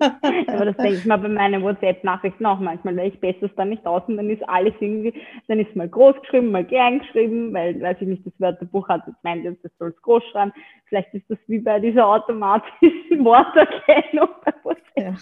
Aber 0.46 0.64
das 0.64 0.76
denke 0.78 0.94
ich 0.94 1.04
mal 1.04 1.18
bei 1.18 1.28
meinen 1.28 1.62
WhatsApp-Nachrichten 1.62 2.46
auch 2.46 2.60
manchmal, 2.60 2.96
weil 2.96 3.08
ich 3.08 3.20
besser 3.20 3.44
es 3.44 3.54
dann 3.56 3.70
nicht 3.70 3.86
aus 3.86 4.02
und 4.06 4.16
dann 4.16 4.30
ist 4.30 4.48
alles 4.48 4.74
irgendwie, 4.80 5.14
dann 5.48 5.60
ist 5.60 5.74
mal 5.74 5.88
groß 5.88 6.20
geschrieben, 6.20 6.50
mal 6.50 6.64
klein 6.64 7.00
geschrieben, 7.00 7.52
weil, 7.52 7.80
weiß 7.80 7.96
ich 8.00 8.08
nicht, 8.08 8.26
das 8.26 8.32
Wörterbuch 8.38 8.88
hat, 8.88 9.02
das 9.06 9.14
meint 9.22 9.44
jetzt, 9.44 9.64
das 9.64 9.72
soll 9.78 9.88
es 9.88 10.02
groß 10.02 10.22
schreiben. 10.30 10.52
Vielleicht 10.86 11.12
ist 11.14 11.28
das 11.28 11.38
wie 11.46 11.58
bei 11.58 11.80
dieser 11.80 12.06
automatischen 12.06 12.72
Worterkennung 13.24 14.28
bei 14.44 14.54
WhatsApp. 14.62 14.96
Ja. 14.96 15.14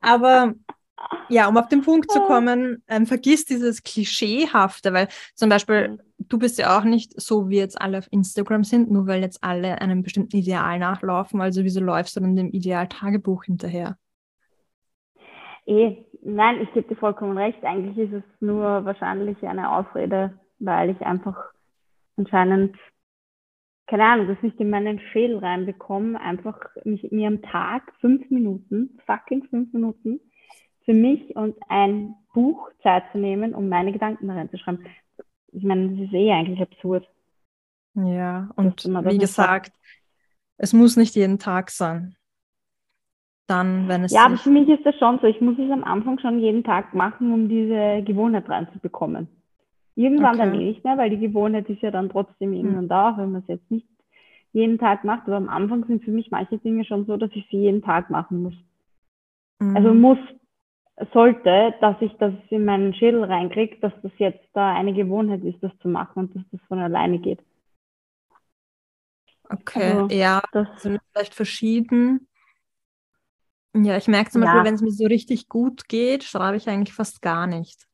Aber 0.00 0.54
ja, 1.28 1.48
um 1.48 1.56
auf 1.56 1.68
den 1.68 1.82
Punkt 1.82 2.10
zu 2.10 2.20
kommen, 2.20 2.82
ähm, 2.88 3.06
vergiss 3.06 3.44
dieses 3.44 3.82
Klischeehafte, 3.82 4.92
weil 4.92 5.08
zum 5.34 5.48
Beispiel, 5.48 5.98
du 6.28 6.38
bist 6.38 6.58
ja 6.58 6.78
auch 6.78 6.84
nicht 6.84 7.20
so, 7.20 7.48
wie 7.48 7.58
jetzt 7.58 7.80
alle 7.80 7.98
auf 7.98 8.08
Instagram 8.10 8.64
sind, 8.64 8.90
nur 8.90 9.06
weil 9.06 9.22
jetzt 9.22 9.42
alle 9.42 9.80
einem 9.80 10.02
bestimmten 10.02 10.36
Ideal 10.36 10.78
nachlaufen. 10.78 11.40
Also 11.40 11.64
wieso 11.64 11.80
läufst 11.80 12.16
du 12.16 12.20
dann 12.20 12.36
dem 12.36 12.50
Ideal-Tagebuch 12.50 13.44
hinterher? 13.44 13.96
Eh, 15.66 15.96
nein, 16.22 16.60
ich 16.62 16.72
gebe 16.72 16.88
dir 16.88 16.96
vollkommen 16.96 17.36
recht. 17.36 17.62
Eigentlich 17.64 17.98
ist 17.98 18.12
es 18.12 18.40
nur 18.40 18.84
wahrscheinlich 18.84 19.42
eine 19.42 19.72
Ausrede, 19.72 20.38
weil 20.58 20.90
ich 20.90 21.00
einfach 21.00 21.36
anscheinend, 22.16 22.76
keine 23.86 24.04
Ahnung, 24.04 24.28
das 24.28 24.42
nicht 24.42 24.58
in 24.60 24.70
meinen 24.70 25.00
Schädel 25.12 25.38
reinbekomme, 25.38 26.20
einfach 26.20 26.58
mich, 26.84 27.10
mir 27.10 27.28
am 27.28 27.42
Tag 27.42 27.92
fünf 28.00 28.30
Minuten, 28.30 28.98
fucking 29.06 29.44
fünf 29.44 29.72
Minuten, 29.72 30.20
für 30.84 30.94
mich 30.94 31.34
und 31.34 31.56
ein 31.68 32.14
Buch 32.32 32.70
Zeit 32.82 33.04
zu 33.10 33.18
nehmen, 33.18 33.54
um 33.54 33.68
meine 33.68 33.92
Gedanken 33.92 34.28
da 34.28 34.34
reinzuschreiben. 34.34 34.86
Ich 35.52 35.64
meine, 35.64 35.90
das 35.90 36.06
ist 36.06 36.12
eh 36.12 36.32
eigentlich 36.32 36.60
absurd. 36.60 37.08
Ja, 37.94 38.50
und 38.56 38.84
wie 38.84 39.18
gesagt, 39.18 39.72
es 40.58 40.72
muss 40.72 40.96
nicht 40.96 41.14
jeden 41.14 41.38
Tag 41.38 41.70
sein. 41.70 42.16
Dann, 43.46 43.88
wenn 43.88 44.04
es. 44.04 44.12
Ja, 44.12 44.26
aber 44.26 44.36
für 44.36 44.50
mich 44.50 44.68
ist 44.68 44.84
das 44.84 44.98
schon 44.98 45.18
so. 45.20 45.26
Ich 45.26 45.40
muss 45.40 45.58
es 45.58 45.70
am 45.70 45.84
Anfang 45.84 46.18
schon 46.18 46.40
jeden 46.40 46.64
Tag 46.64 46.94
machen, 46.94 47.32
um 47.32 47.48
diese 47.48 48.02
Gewohnheit 48.02 48.48
reinzubekommen. 48.48 49.28
Irgendwann 49.94 50.34
okay. 50.34 50.50
dann 50.50 50.54
eh 50.60 50.64
nicht 50.64 50.84
mehr, 50.84 50.98
weil 50.98 51.10
die 51.10 51.18
Gewohnheit 51.18 51.70
ist 51.70 51.80
ja 51.80 51.90
dann 51.90 52.10
trotzdem 52.10 52.50
hm. 52.50 52.56
irgendwann 52.56 52.88
da, 52.88 53.10
auch 53.10 53.18
wenn 53.18 53.32
man 53.32 53.42
es 53.42 53.48
jetzt 53.48 53.70
nicht 53.70 53.86
jeden 54.52 54.78
Tag 54.78 55.04
macht. 55.04 55.26
Aber 55.26 55.36
am 55.36 55.48
Anfang 55.48 55.84
sind 55.86 56.04
für 56.04 56.10
mich 56.10 56.30
manche 56.30 56.58
Dinge 56.58 56.84
schon 56.84 57.06
so, 57.06 57.16
dass 57.16 57.30
ich 57.34 57.46
sie 57.50 57.58
jeden 57.58 57.82
Tag 57.82 58.10
machen 58.10 58.42
muss. 58.42 58.54
Mhm. 59.60 59.76
Also 59.76 59.94
muss 59.94 60.18
sollte, 61.12 61.74
dass 61.80 61.96
ich 62.00 62.12
das 62.18 62.32
in 62.50 62.64
meinen 62.64 62.94
Schädel 62.94 63.24
reinkriege, 63.24 63.78
dass 63.80 63.92
das 64.02 64.12
jetzt 64.18 64.44
da 64.54 64.74
eine 64.74 64.94
Gewohnheit 64.94 65.42
ist, 65.44 65.62
das 65.62 65.72
zu 65.80 65.88
machen 65.88 66.20
und 66.20 66.34
dass 66.34 66.42
das 66.52 66.60
von 66.68 66.78
alleine 66.78 67.18
geht. 67.18 67.40
Okay, 69.48 69.92
also, 69.92 70.14
ja, 70.14 70.42
das 70.52 70.82
sind 70.82 71.00
vielleicht 71.12 71.34
verschieden. 71.34 72.28
Ja, 73.74 73.96
ich 73.96 74.08
merke 74.08 74.30
zum 74.30 74.42
ja. 74.42 74.46
Beispiel, 74.46 74.64
wenn 74.64 74.74
es 74.74 74.82
mir 74.82 74.90
so 74.90 75.04
richtig 75.04 75.48
gut 75.48 75.86
geht, 75.88 76.24
schreibe 76.24 76.56
ich 76.56 76.68
eigentlich 76.68 76.94
fast 76.94 77.20
gar 77.20 77.46
nicht. 77.46 77.86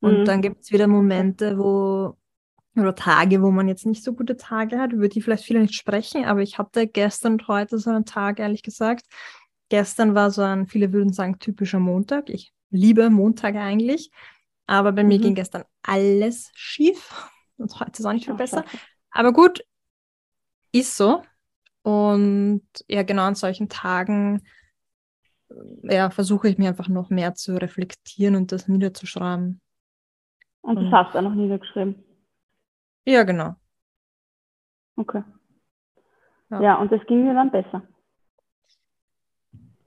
Und 0.00 0.20
mhm. 0.20 0.24
dann 0.24 0.42
gibt 0.42 0.62
es 0.62 0.72
wieder 0.72 0.86
Momente, 0.86 1.58
wo, 1.58 2.16
oder 2.76 2.94
Tage, 2.94 3.42
wo 3.42 3.50
man 3.50 3.68
jetzt 3.68 3.86
nicht 3.86 4.02
so 4.02 4.14
gute 4.14 4.36
Tage 4.36 4.78
hat, 4.78 4.92
über 4.92 5.08
die 5.08 5.20
vielleicht 5.20 5.44
viele 5.44 5.60
nicht 5.60 5.74
sprechen, 5.74 6.24
aber 6.24 6.40
ich 6.40 6.58
hatte 6.58 6.86
gestern 6.86 7.34
und 7.34 7.48
heute 7.48 7.78
so 7.78 7.90
einen 7.90 8.04
Tag, 8.04 8.40
ehrlich 8.40 8.62
gesagt, 8.62 9.04
Gestern 9.74 10.14
war 10.14 10.30
so 10.30 10.40
ein, 10.40 10.68
viele 10.68 10.92
würden 10.92 11.12
sagen, 11.12 11.40
typischer 11.40 11.80
Montag. 11.80 12.30
Ich 12.30 12.52
liebe 12.70 13.10
Montage 13.10 13.58
eigentlich. 13.58 14.12
Aber 14.68 14.92
bei 14.92 15.02
mhm. 15.02 15.08
mir 15.08 15.18
ging 15.18 15.34
gestern 15.34 15.64
alles 15.82 16.52
schief. 16.54 17.28
Und 17.56 17.80
heute 17.80 17.98
ist 17.98 18.06
auch 18.06 18.12
nicht 18.12 18.26
viel 18.26 18.34
besser. 18.34 18.64
Aber 19.10 19.32
gut, 19.32 19.64
ist 20.70 20.96
so. 20.96 21.22
Und 21.82 22.62
ja, 22.86 23.02
genau 23.02 23.24
an 23.24 23.34
solchen 23.34 23.68
Tagen 23.68 24.42
ja, 25.82 26.08
versuche 26.10 26.48
ich 26.48 26.56
mir 26.56 26.68
einfach 26.68 26.86
noch 26.86 27.10
mehr 27.10 27.34
zu 27.34 27.56
reflektieren 27.56 28.36
und 28.36 28.52
das 28.52 28.68
niederzuschreiben. 28.68 29.60
Und 30.60 30.76
das 30.76 30.92
hast 30.92 31.14
du 31.14 31.18
auch 31.18 31.22
noch 31.22 31.34
niedergeschrieben? 31.34 31.96
Ja, 33.06 33.24
genau. 33.24 33.56
Okay. 34.94 35.24
Ja. 36.50 36.60
ja, 36.62 36.74
und 36.76 36.92
das 36.92 37.04
ging 37.06 37.24
mir 37.24 37.34
dann 37.34 37.50
besser. 37.50 37.82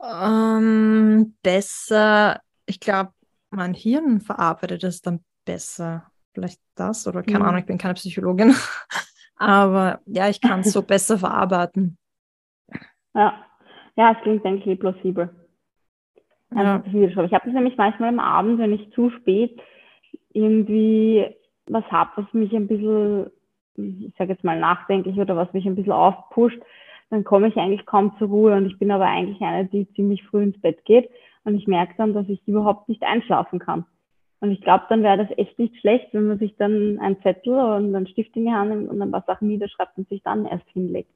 Ähm, 0.02 1.36
besser, 1.42 2.42
ich 2.66 2.80
glaube, 2.80 3.12
mein 3.50 3.74
Hirn 3.74 4.22
verarbeitet 4.22 4.84
es 4.84 5.02
dann 5.02 5.24
besser. 5.46 6.12
Vielleicht 6.34 6.60
das 6.76 7.08
oder 7.08 7.24
keine 7.24 7.40
mhm. 7.40 7.46
Ahnung, 7.46 7.60
ich 7.60 7.66
bin 7.66 7.78
keine 7.78 7.96
Psychologin. 7.96 8.54
Aber 9.38 10.02
ja, 10.06 10.30
ich 10.30 10.42
kann 10.42 10.62
es 10.62 10.74
so 10.74 10.82
besser 10.84 11.18
verarbeiten. 11.18 11.98
Ja. 13.14 13.46
ja, 13.96 14.12
es 14.12 14.22
klingt 14.22 14.46
eigentlich 14.46 14.68
eh 14.68 14.76
plausibel. 14.76 15.30
Ja. 16.54 16.84
Ich 16.86 17.18
habe 17.18 17.30
das 17.46 17.54
nämlich 17.54 17.78
manchmal 17.78 18.10
am 18.10 18.20
Abend, 18.20 18.60
wenn 18.60 18.72
ich 18.72 18.92
zu 18.94 19.10
spät 19.10 19.60
irgendwie 20.32 21.36
was 21.68 21.84
habe, 21.92 22.12
was 22.16 22.34
mich 22.34 22.54
ein 22.54 22.68
bisschen, 22.68 23.32
ich 23.76 24.14
sage 24.18 24.32
jetzt 24.32 24.44
mal 24.44 24.60
nachdenklich 24.60 25.18
oder 25.18 25.36
was 25.36 25.52
mich 25.54 25.66
ein 25.66 25.76
bisschen 25.76 25.92
aufpusht, 25.92 26.60
dann 27.10 27.24
komme 27.24 27.48
ich 27.48 27.56
eigentlich 27.56 27.86
kaum 27.86 28.14
zur 28.18 28.28
Ruhe 28.28 28.56
und 28.56 28.66
ich 28.66 28.78
bin 28.78 28.92
aber 28.92 29.06
eigentlich 29.06 29.42
eine, 29.42 29.66
die 29.66 29.92
ziemlich 29.94 30.24
früh 30.24 30.44
ins 30.44 30.60
Bett 30.60 30.84
geht 30.86 31.10
und 31.44 31.56
ich 31.56 31.68
merke 31.68 31.94
dann, 31.98 32.14
dass 32.14 32.28
ich 32.28 32.46
überhaupt 32.48 32.90
nicht 32.90 33.04
einschlafen 33.04 33.60
kann. 33.60 33.86
Und 34.40 34.52
ich 34.52 34.62
glaube, 34.62 34.86
dann 34.90 35.02
wäre 35.02 35.18
das 35.18 35.38
echt 35.38 35.58
nicht 35.58 35.80
schlecht, 35.80 36.14
wenn 36.14 36.28
man 36.28 36.38
sich 36.38 36.56
dann 36.58 37.00
einen 37.00 37.22
Zettel 37.24 37.54
und 37.54 37.96
einen 37.96 38.08
Stift 38.08 38.36
in 38.36 38.46
die 38.46 38.52
Hand 38.52 38.70
nimmt 38.70 38.90
und 38.90 39.02
ein 39.02 39.12
paar 39.12 39.24
Sachen 39.26 39.48
niederschreibt 39.48 39.98
und 39.98 40.08
sich 40.10 40.22
dann 40.22 40.46
erst 40.46 40.68
hinlegt. 40.74 41.10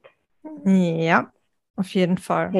Ja, 0.64 1.30
auf 1.76 1.94
jeden 1.94 2.18
Fall. 2.18 2.50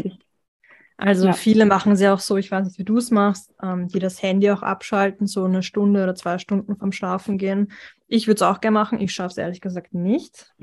Also 0.98 1.26
ja. 1.26 1.32
viele 1.32 1.66
machen 1.66 1.92
es 1.92 2.00
ja 2.00 2.14
auch 2.14 2.20
so, 2.20 2.36
ich 2.36 2.50
weiß 2.52 2.64
nicht, 2.64 2.78
wie 2.78 2.84
du 2.84 2.96
es 2.96 3.10
machst, 3.10 3.52
ähm, 3.60 3.88
die 3.88 3.98
das 3.98 4.22
Handy 4.22 4.50
auch 4.52 4.62
abschalten, 4.62 5.26
so 5.26 5.44
eine 5.44 5.64
Stunde 5.64 6.04
oder 6.04 6.14
zwei 6.14 6.38
Stunden 6.38 6.76
vom 6.76 6.92
Schlafen 6.92 7.38
gehen. 7.38 7.72
Ich 8.06 8.28
würde 8.28 8.36
es 8.36 8.42
auch 8.42 8.60
gerne 8.60 8.74
machen, 8.74 9.00
ich 9.00 9.12
schaffe 9.12 9.30
es 9.30 9.38
ehrlich 9.38 9.60
gesagt 9.60 9.94
nicht. 9.94 10.54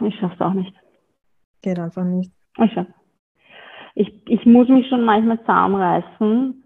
Ich 0.00 0.14
schaffe 0.20 0.34
es 0.34 0.40
auch 0.40 0.52
nicht. 0.52 0.74
Geht 1.64 1.78
einfach 1.78 2.04
nicht. 2.04 2.30
Okay. 2.58 2.84
Ich, 3.94 4.12
ich 4.28 4.44
muss 4.44 4.68
mich 4.68 4.86
schon 4.88 5.02
manchmal 5.02 5.40
zusammenreißen, 5.40 6.62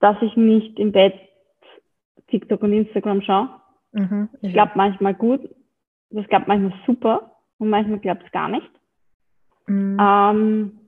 dass 0.00 0.20
ich 0.20 0.36
nicht 0.36 0.78
im 0.78 0.92
Bett 0.92 1.14
TikTok 2.28 2.62
und 2.62 2.74
Instagram 2.74 3.22
schaue. 3.22 3.48
Mhm, 3.92 4.28
ich 4.42 4.52
glaube 4.52 4.72
manchmal 4.74 5.14
gut, 5.14 5.48
das 6.10 6.26
klappt 6.26 6.48
manchmal 6.48 6.74
super 6.86 7.36
und 7.56 7.70
manchmal 7.70 7.98
klappt 7.98 8.26
es 8.26 8.30
gar 8.30 8.50
nicht. 8.50 8.68
Mhm. 9.68 9.96
Ähm, 9.98 10.80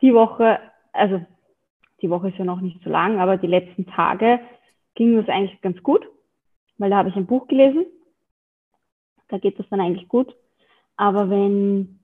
die 0.00 0.14
Woche, 0.14 0.58
also 0.94 1.20
die 2.00 2.08
Woche 2.08 2.30
ist 2.30 2.38
ja 2.38 2.46
noch 2.46 2.62
nicht 2.62 2.82
so 2.82 2.88
lang, 2.88 3.20
aber 3.20 3.36
die 3.36 3.46
letzten 3.46 3.84
Tage 3.84 4.40
ging 4.94 5.16
das 5.16 5.28
eigentlich 5.28 5.60
ganz 5.60 5.82
gut, 5.82 6.08
weil 6.78 6.88
da 6.88 6.96
habe 6.96 7.10
ich 7.10 7.16
ein 7.16 7.26
Buch 7.26 7.46
gelesen. 7.46 7.84
Da 9.28 9.36
geht 9.36 9.58
das 9.58 9.68
dann 9.68 9.82
eigentlich 9.82 10.08
gut. 10.08 10.34
Aber 10.96 11.28
wenn, 11.30 12.00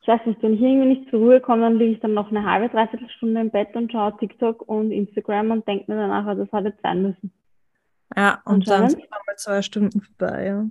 ich 0.00 0.08
weiß 0.08 0.24
nicht, 0.26 0.42
wenn 0.42 0.54
ich 0.54 0.60
irgendwie 0.60 0.88
nicht 0.88 1.10
zur 1.10 1.20
Ruhe 1.20 1.40
komme, 1.40 1.62
dann 1.62 1.78
liege 1.78 1.92
ich 1.92 2.00
dann 2.00 2.14
noch 2.14 2.30
eine 2.30 2.44
halbe, 2.44 2.68
dreiviertel 2.68 3.08
Stunde 3.10 3.40
im 3.40 3.50
Bett 3.50 3.74
und 3.74 3.92
schaue 3.92 4.16
TikTok 4.16 4.62
und 4.68 4.90
Instagram 4.90 5.50
und 5.50 5.68
denke 5.68 5.90
mir 5.90 5.98
danach, 5.98 6.36
das 6.36 6.50
hat 6.52 6.64
jetzt 6.64 6.82
sein 6.82 7.02
müssen. 7.02 7.32
Ja, 8.16 8.40
und 8.44 8.68
dann 8.68 8.88
sind 8.88 9.10
mal 9.10 9.36
zwei 9.36 9.62
Stunden 9.62 10.00
vorbei, 10.00 10.46
ja. 10.46 10.66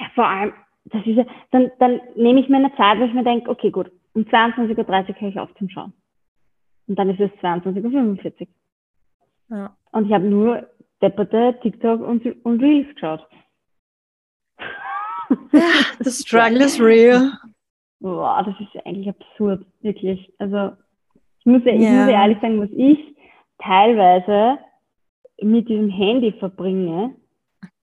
Ja, 0.00 0.06
vor 0.14 0.26
allem, 0.26 0.52
das 0.86 1.04
ist 1.06 1.16
ja, 1.16 1.26
dann, 1.50 1.70
dann 1.78 2.00
nehme 2.16 2.40
ich 2.40 2.48
mir 2.48 2.56
eine 2.56 2.74
Zeit, 2.76 2.98
wo 2.98 3.04
ich 3.04 3.12
mir 3.12 3.24
denke, 3.24 3.50
okay, 3.50 3.70
gut, 3.70 3.90
um 4.14 4.22
22.30 4.22 4.78
Uhr 4.78 5.20
höre 5.20 5.28
ich 5.28 5.38
auf 5.38 5.54
zum 5.56 5.68
Schauen. 5.68 5.92
Und 6.86 6.98
dann 6.98 7.10
ist 7.10 7.20
es 7.20 7.30
22.45 7.42 8.40
Uhr. 8.40 9.56
Ja. 9.56 9.76
Und 9.92 10.06
ich 10.06 10.12
habe 10.12 10.24
nur 10.24 10.66
depperte 11.02 11.58
TikTok 11.62 12.00
und, 12.00 12.24
und 12.44 12.60
Reels 12.60 12.92
geschaut. 12.94 13.26
The 16.00 16.10
struggle 16.10 16.62
is 16.64 16.80
real. 16.80 17.32
Boah, 18.00 18.42
das 18.44 18.54
ist 18.60 18.86
eigentlich 18.86 19.08
absurd, 19.08 19.64
wirklich. 19.82 20.32
Also 20.38 20.72
ich 21.40 21.46
muss 21.46 21.62
ja, 21.64 21.72
ich 21.72 21.78
muss 21.80 21.88
ja 21.88 22.22
ehrlich 22.22 22.38
sagen, 22.40 22.60
was 22.60 22.70
ich 22.72 22.98
teilweise 23.58 24.58
mit 25.42 25.68
diesem 25.68 25.90
Handy 25.90 26.32
verbringe. 26.38 27.14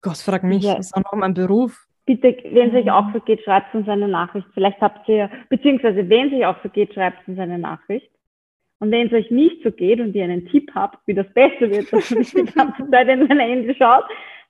Gott, 0.02 0.18
frag 0.18 0.44
mich, 0.44 0.64
Ja. 0.64 0.76
das 0.76 0.88
ist 0.88 0.94
auch 0.96 1.04
noch 1.04 1.14
mein 1.14 1.34
Beruf. 1.34 1.86
Bitte, 2.06 2.36
wenn 2.52 2.70
es 2.70 2.76
euch 2.76 2.86
Mhm. 2.86 2.92
auch 2.92 3.14
so 3.14 3.20
geht, 3.22 3.42
schreibt 3.44 3.74
uns 3.74 3.88
eine 3.88 4.08
Nachricht. 4.08 4.48
Vielleicht 4.54 4.82
habt 4.82 5.08
ihr, 5.08 5.30
beziehungsweise 5.50 6.08
wenn 6.10 6.28
es 6.28 6.34
euch 6.34 6.46
auch 6.46 6.58
so 6.62 6.70
geht, 6.70 6.94
schreibt 6.94 7.26
uns 7.28 7.40
eine 7.40 7.58
Nachricht. 7.58 8.10
Und 8.80 8.92
wenn 8.92 9.08
es 9.08 9.14
euch 9.14 9.32
nicht 9.32 9.64
so 9.64 9.72
geht 9.72 10.02
und 10.02 10.14
ihr 10.14 10.26
einen 10.26 10.46
Tipp 10.48 10.72
habt, 10.76 11.00
wie 11.08 11.14
das 11.14 11.32
besser 11.34 11.70
wird, 11.72 11.92
dass 11.94 12.12
ihr 12.12 12.20
nicht 12.20 12.34
die 12.38 12.44
ganze 12.44 12.90
Zeit 12.90 13.08
in 13.08 13.28
mein 13.28 13.40
Handy 13.40 13.74
schaut, 13.76 14.04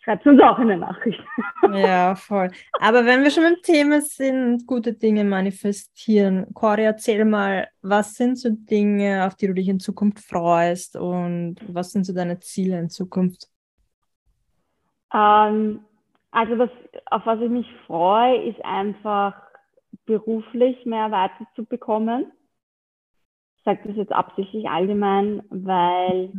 schreibt 0.04 0.26
uns 0.28 0.42
auch 0.42 0.58
eine 0.58 0.78
Nachricht. 0.78 1.22
Ja, 1.72 2.16
voll. 2.16 2.52
Aber 2.80 3.06
wenn 3.06 3.24
wir 3.24 3.32
schon 3.32 3.44
beim 3.44 3.62
Thema 3.64 4.02
sind, 4.02 4.68
gute 4.68 4.94
Dinge 4.94 5.24
manifestieren. 5.24 6.54
Cori, 6.54 6.84
erzähl 6.84 7.24
mal, 7.24 7.70
was 7.82 8.16
sind 8.16 8.38
so 8.38 8.50
Dinge, 8.52 9.26
auf 9.26 9.36
die 9.36 9.48
du 9.48 9.54
dich 9.54 9.70
in 9.70 9.80
Zukunft 9.80 10.20
freust 10.20 10.98
und 10.98 11.56
was 11.68 11.92
sind 11.92 12.06
so 12.06 12.14
deine 12.14 12.40
Ziele 12.40 12.78
in 12.78 12.90
Zukunft? 12.90 13.48
Ähm, 15.14 15.86
also 16.32 16.58
was, 16.58 16.70
auf 17.06 17.26
was 17.26 17.40
ich 17.40 17.50
mich 17.50 17.68
freue, 17.88 18.44
ist 18.44 18.64
einfach 18.66 19.42
beruflich 20.06 20.86
mehr 20.86 21.12
weiterzubekommen. 21.12 22.30
Ich 23.58 23.64
sage 23.64 23.80
das 23.86 23.96
jetzt 23.96 24.12
absichtlich 24.12 24.68
allgemein, 24.68 25.44
weil 25.50 26.34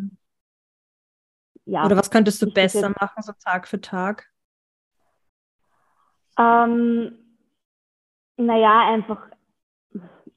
ja, 1.66 1.84
Oder 1.86 1.96
was 1.96 2.10
könntest 2.10 2.40
du 2.42 2.50
besser 2.52 2.88
jetzt- 2.88 3.00
machen, 3.00 3.22
so 3.22 3.32
Tag 3.42 3.66
für 3.68 3.80
Tag? 3.80 4.30
ähm, 6.38 7.12
naja, 8.36 8.88
einfach, 8.92 9.28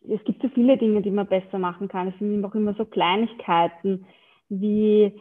es 0.07 0.23
gibt 0.25 0.41
so 0.41 0.49
viele 0.49 0.77
Dinge, 0.77 1.01
die 1.01 1.11
man 1.11 1.27
besser 1.27 1.57
machen 1.57 1.87
kann. 1.87 2.07
Es 2.09 2.17
sind 2.19 2.43
auch 2.45 2.53
immer 2.55 2.73
so 2.75 2.85
Kleinigkeiten, 2.85 4.05
wie 4.49 5.19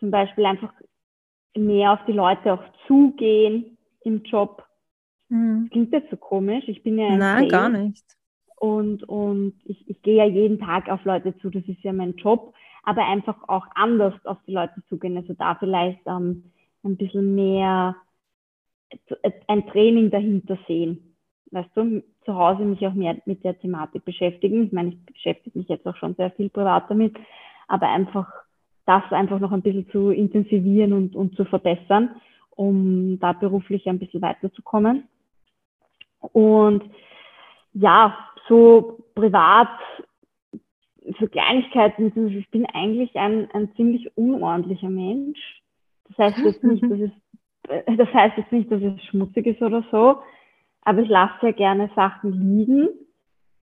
zum 0.00 0.10
Beispiel 0.10 0.46
einfach 0.46 0.72
mehr 1.56 1.92
auf 1.92 2.00
die 2.06 2.12
Leute 2.12 2.54
auch 2.54 2.62
zugehen 2.86 3.76
im 4.02 4.22
Job. 4.22 4.64
Hm. 5.28 5.68
Klingt 5.70 5.92
jetzt 5.92 6.10
so 6.10 6.16
komisch. 6.16 6.64
Ich 6.68 6.82
bin 6.82 6.98
ja 6.98 7.08
ein 7.08 7.18
Nein, 7.18 7.48
gar 7.48 7.70
Sales. 7.70 7.84
nicht. 7.84 8.04
Und, 8.56 9.04
und 9.04 9.54
ich, 9.64 9.88
ich 9.88 10.02
gehe 10.02 10.16
ja 10.16 10.24
jeden 10.24 10.58
Tag 10.58 10.88
auf 10.88 11.04
Leute 11.04 11.36
zu, 11.38 11.50
das 11.50 11.64
ist 11.66 11.82
ja 11.82 11.92
mein 11.92 12.16
Job, 12.16 12.54
aber 12.84 13.06
einfach 13.06 13.36
auch 13.48 13.66
anders 13.74 14.14
auf 14.24 14.38
die 14.46 14.52
Leute 14.52 14.82
zugehen. 14.88 15.16
Also 15.16 15.34
da 15.34 15.54
vielleicht 15.54 16.00
ähm, 16.06 16.52
ein 16.84 16.96
bisschen 16.96 17.34
mehr 17.34 17.96
äh, 18.90 19.30
ein 19.46 19.66
Training 19.68 20.10
dahinter 20.10 20.58
sehen. 20.66 21.14
Weißt 21.50 21.70
du, 21.74 22.02
zu 22.24 22.34
Hause 22.34 22.62
mich 22.64 22.86
auch 22.86 22.92
mehr 22.92 23.16
mit 23.24 23.42
der 23.42 23.58
Thematik 23.58 24.04
beschäftigen. 24.04 24.64
Ich 24.64 24.72
meine, 24.72 24.90
ich 24.90 25.06
beschäftige 25.06 25.58
mich 25.58 25.68
jetzt 25.68 25.86
auch 25.86 25.96
schon 25.96 26.14
sehr 26.14 26.30
viel 26.32 26.50
privat 26.50 26.90
damit, 26.90 27.16
aber 27.68 27.88
einfach 27.88 28.30
das 28.84 29.02
einfach 29.10 29.38
noch 29.38 29.52
ein 29.52 29.62
bisschen 29.62 29.88
zu 29.90 30.10
intensivieren 30.10 30.92
und, 30.92 31.16
und 31.16 31.36
zu 31.36 31.44
verbessern, 31.44 32.16
um 32.50 33.18
da 33.18 33.32
beruflich 33.32 33.86
ein 33.86 33.98
bisschen 33.98 34.22
weiterzukommen. 34.22 35.08
Und 36.20 36.84
ja, 37.72 38.16
so 38.48 38.98
privat, 39.14 39.68
so 41.18 41.26
Kleinigkeiten, 41.26 42.12
ich 42.28 42.50
bin 42.50 42.66
eigentlich 42.66 43.14
ein, 43.16 43.48
ein 43.52 43.72
ziemlich 43.74 44.16
unordentlicher 44.16 44.90
Mensch. 44.90 45.38
Das 46.08 46.18
heißt 46.18 46.38
jetzt 46.44 46.64
nicht, 46.64 46.82
dass 46.82 47.00
es, 47.00 47.10
das 47.98 48.12
heißt 48.12 48.36
jetzt 48.38 48.52
nicht, 48.52 48.70
dass 48.70 48.82
es 48.82 49.02
schmutzig 49.04 49.46
ist 49.46 49.62
oder 49.62 49.84
so, 49.90 50.22
aber 50.82 51.02
ich 51.02 51.08
lasse 51.08 51.34
sehr 51.40 51.52
gerne 51.52 51.90
Sachen 51.94 52.32
liegen. 52.32 52.88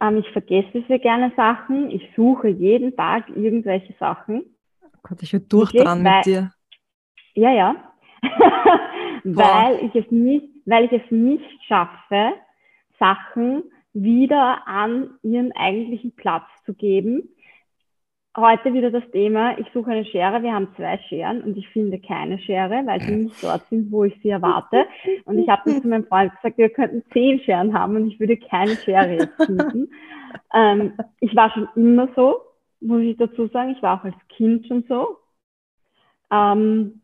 Ähm, 0.01 0.17
ich 0.17 0.29
vergesse 0.29 0.83
sehr 0.87 0.99
gerne 0.99 1.31
Sachen. 1.35 1.91
Ich 1.91 2.07
suche 2.15 2.47
jeden 2.47 2.95
Tag 2.95 3.29
irgendwelche 3.29 3.93
Sachen. 3.99 4.43
Gott, 5.03 5.21
ich 5.21 5.33
würde 5.33 5.45
durchdran 5.47 6.03
mit 6.03 6.25
dir. 6.25 6.51
Ja, 7.35 7.51
ja. 7.51 7.75
weil 9.23 9.85
ich 9.85 9.95
es 9.95 10.09
nicht, 10.11 10.47
weil 10.65 10.85
ich 10.85 10.91
es 10.91 11.11
nicht 11.11 11.63
schaffe, 11.67 12.33
Sachen 12.97 13.63
wieder 14.03 14.67
an 14.67 15.11
ihren 15.23 15.51
eigentlichen 15.53 16.15
Platz 16.15 16.45
zu 16.65 16.73
geben. 16.73 17.29
Heute 18.37 18.73
wieder 18.73 18.91
das 18.91 19.09
Thema, 19.11 19.57
ich 19.57 19.67
suche 19.73 19.91
eine 19.91 20.05
Schere, 20.05 20.43
wir 20.43 20.53
haben 20.53 20.73
zwei 20.75 20.97
Scheren 21.09 21.41
und 21.41 21.57
ich 21.57 21.67
finde 21.69 21.99
keine 21.99 22.39
Schere, 22.39 22.83
weil 22.85 23.01
sie 23.01 23.15
nicht 23.15 23.43
dort 23.43 23.67
sind, 23.69 23.91
wo 23.91 24.03
ich 24.03 24.15
sie 24.21 24.29
erwarte. 24.29 24.85
Und 25.25 25.39
ich 25.39 25.49
habe 25.49 25.81
zu 25.81 25.87
meinem 25.87 26.05
Freund 26.05 26.33
gesagt, 26.35 26.57
wir 26.57 26.69
könnten 26.69 27.03
zehn 27.11 27.39
Scheren 27.39 27.73
haben 27.73 27.95
und 27.95 28.07
ich 28.07 28.19
würde 28.19 28.37
keine 28.37 28.75
Schere 28.75 29.15
jetzt 29.15 29.45
finden. 29.45 29.91
ähm, 30.53 30.93
ich 31.19 31.35
war 31.35 31.51
schon 31.51 31.67
immer 31.75 32.07
so, 32.15 32.41
muss 32.81 33.01
ich 33.01 33.17
dazu 33.17 33.47
sagen. 33.47 33.71
Ich 33.71 33.81
war 33.81 33.99
auch 33.99 34.05
als 34.05 34.15
Kind 34.29 34.67
schon 34.67 34.83
so. 34.87 35.17
Ähm, 36.31 37.01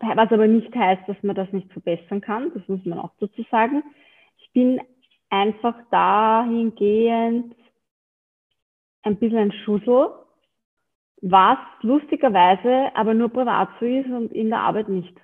was 0.00 0.32
aber 0.32 0.46
nicht 0.46 0.74
heißt, 0.74 1.06
dass 1.06 1.22
man 1.22 1.36
das 1.36 1.52
nicht 1.52 1.70
verbessern 1.72 2.22
kann. 2.22 2.50
Das 2.54 2.66
muss 2.66 2.84
man 2.86 2.98
auch 2.98 3.12
dazu 3.20 3.44
sagen. 3.50 3.82
Ich 4.38 4.50
bin 4.52 4.80
einfach 5.30 5.74
dahingehend 5.90 7.54
ein 9.02 9.16
bisschen 9.18 9.38
ein 9.38 9.52
Schussel, 9.64 10.10
was 11.22 11.58
lustigerweise 11.82 12.94
aber 12.94 13.14
nur 13.14 13.28
privat 13.30 13.68
so 13.78 13.86
ist 13.86 14.06
und 14.06 14.32
in 14.32 14.50
der 14.50 14.60
Arbeit 14.60 14.88
nicht. 14.88 15.14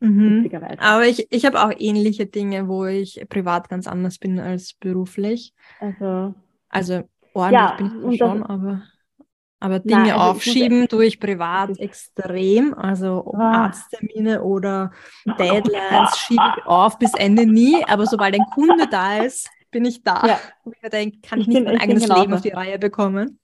Mhm. 0.00 0.34
Lustigerweise. 0.34 0.78
Aber 0.80 1.06
ich, 1.06 1.26
ich 1.30 1.44
habe 1.46 1.62
auch 1.64 1.72
ähnliche 1.76 2.26
Dinge, 2.26 2.68
wo 2.68 2.84
ich 2.86 3.24
privat 3.28 3.68
ganz 3.68 3.86
anders 3.86 4.18
bin 4.18 4.38
als 4.38 4.74
beruflich. 4.74 5.54
Also, 5.80 6.34
Also 6.68 7.08
ordentlich 7.32 7.70
Ja, 7.70 7.76
bin 7.76 8.10
ich 8.12 8.18
schon, 8.18 8.42
das- 8.42 8.50
aber, 8.50 8.82
aber 9.60 9.74
Nein, 9.76 9.82
Dinge 9.84 9.98
also 10.02 10.10
ich 10.10 10.16
muss- 10.16 10.22
aufschieben 10.36 10.88
tue 10.88 11.06
ich 11.06 11.18
privat 11.20 11.78
extrem. 11.78 12.74
Also 12.74 13.32
Ah. 13.36 13.64
Arzttermine 13.64 14.42
oder 14.42 14.92
Deadlines 15.24 16.18
schiebe 16.18 16.42
ich 16.58 16.66
auf 16.66 16.98
bis 16.98 17.14
Ende 17.14 17.46
nie. 17.46 17.82
Aber 17.88 18.06
sobald 18.06 18.34
ein 18.34 18.44
Kunde 18.54 18.86
da 18.90 19.18
ist, 19.18 19.50
bin 19.70 19.84
ich 19.84 20.02
da. 20.02 20.22
Ja. 20.26 20.38
Und 20.64 20.74
ich 20.76 20.82
mir 20.82 20.90
denke, 20.90 21.18
kann 21.22 21.40
ich 21.40 21.48
Ich 21.48 21.54
nicht 21.54 21.64
bin- 21.64 21.72
mein 21.72 21.80
eigenes 21.80 22.02
genauso. 22.04 22.20
Leben 22.22 22.34
auf 22.34 22.40
die 22.42 22.50
Reihe 22.50 22.78
bekommen? 22.78 23.38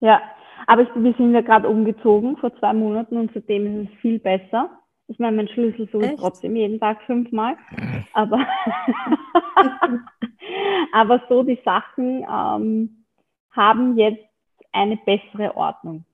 ja, 0.00 0.20
aber 0.66 0.82
ich, 0.82 0.88
wir 0.94 1.14
sind 1.14 1.32
ja 1.34 1.42
gerade 1.42 1.68
umgezogen 1.68 2.36
vor 2.38 2.54
zwei 2.58 2.72
Monaten 2.72 3.16
und 3.16 3.30
seitdem 3.32 3.82
ist 3.84 3.90
es 3.92 3.98
viel 4.00 4.18
besser. 4.18 4.70
Ich 5.08 5.18
meine, 5.20 5.36
mein 5.36 5.48
Schlüssel 5.48 5.88
suche 5.92 6.06
ich 6.06 6.16
trotzdem 6.20 6.56
jeden 6.56 6.80
Tag 6.80 7.00
fünfmal. 7.06 7.56
Aber, 8.12 8.40
aber 10.92 11.22
so 11.28 11.42
die 11.42 11.60
Sachen 11.64 12.24
ähm, 12.28 13.04
haben 13.52 13.96
jetzt 13.96 14.24
eine 14.76 14.96
bessere 14.96 15.56
Ordnung. 15.56 16.04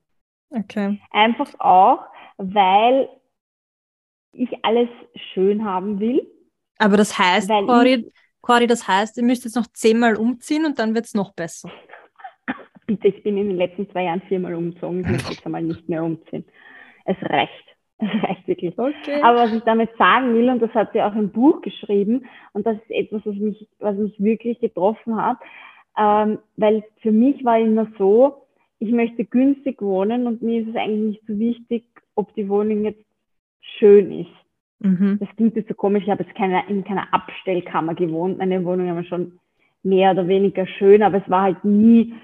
Okay. 0.50 1.00
Einfach 1.10 1.48
auch, 1.58 2.00
weil 2.36 3.08
ich 4.32 4.64
alles 4.64 4.88
schön 5.32 5.64
haben 5.64 6.00
will. 6.00 6.26
Aber 6.78 6.96
das 6.96 7.18
heißt, 7.18 7.48
Cori, 7.48 8.10
Cori, 8.40 8.66
das 8.66 8.86
heißt, 8.88 9.16
ihr 9.18 9.24
müsst 9.24 9.44
jetzt 9.44 9.56
noch 9.56 9.66
zehnmal 9.68 10.16
umziehen 10.16 10.64
und 10.64 10.78
dann 10.78 10.94
wird 10.94 11.06
es 11.06 11.14
noch 11.14 11.32
besser. 11.32 11.70
Bitte, 12.86 13.08
ich 13.08 13.22
bin 13.22 13.36
in 13.36 13.48
den 13.48 13.56
letzten 13.56 13.88
zwei 13.90 14.04
Jahren 14.04 14.22
viermal 14.22 14.54
umgezogen. 14.54 15.00
Ich 15.00 15.06
muss 15.06 15.30
jetzt 15.30 15.46
einmal 15.46 15.62
nicht 15.62 15.88
mehr 15.88 16.02
umziehen. 16.02 16.44
Es 17.04 17.16
reicht. 17.22 17.52
Es 18.04 18.22
reicht 18.24 18.48
wirklich. 18.48 18.76
Okay. 18.76 19.22
Aber 19.22 19.44
was 19.44 19.52
ich 19.52 19.62
damit 19.62 19.90
sagen 19.96 20.34
will, 20.34 20.50
und 20.50 20.60
das 20.60 20.74
hat 20.74 20.92
sie 20.92 21.00
auch 21.00 21.14
im 21.14 21.30
Buch 21.30 21.62
geschrieben, 21.62 22.26
und 22.52 22.66
das 22.66 22.76
ist 22.78 22.90
etwas, 22.90 23.22
was 23.24 23.36
mich, 23.36 23.68
was 23.78 23.96
mich 23.96 24.20
wirklich 24.20 24.58
getroffen 24.58 25.14
hat, 25.22 25.36
ähm, 25.96 26.40
weil 26.56 26.82
für 27.00 27.12
mich 27.12 27.44
war 27.44 27.60
immer 27.60 27.86
so, 27.98 28.42
ich 28.82 28.90
möchte 28.90 29.24
günstig 29.24 29.80
wohnen 29.80 30.26
und 30.26 30.42
mir 30.42 30.62
ist 30.62 30.70
es 30.70 30.76
eigentlich 30.76 31.12
nicht 31.12 31.26
so 31.28 31.38
wichtig, 31.38 31.84
ob 32.16 32.34
die 32.34 32.48
Wohnung 32.48 32.84
jetzt 32.84 33.04
schön 33.60 34.10
ist. 34.10 34.36
mhm. 34.80 35.18
Das 35.20 35.28
klingt 35.36 35.54
jetzt 35.54 35.68
so 35.68 35.74
komisch, 35.74 36.02
ich 36.02 36.10
habe 36.10 36.24
jetzt 36.24 36.34
keine, 36.34 36.68
in 36.68 36.82
keiner 36.82 37.06
Abstellkammer 37.14 37.94
gewohnt. 37.94 38.38
Meine 38.38 38.64
Wohnung 38.64 38.92
war 38.94 39.04
schon 39.04 39.38
mehr 39.84 40.10
oder 40.10 40.26
weniger 40.26 40.66
schön, 40.66 41.02
aber 41.04 41.18
es 41.18 41.30
war 41.30 41.42
halt 41.42 41.64
nie, 41.64 42.14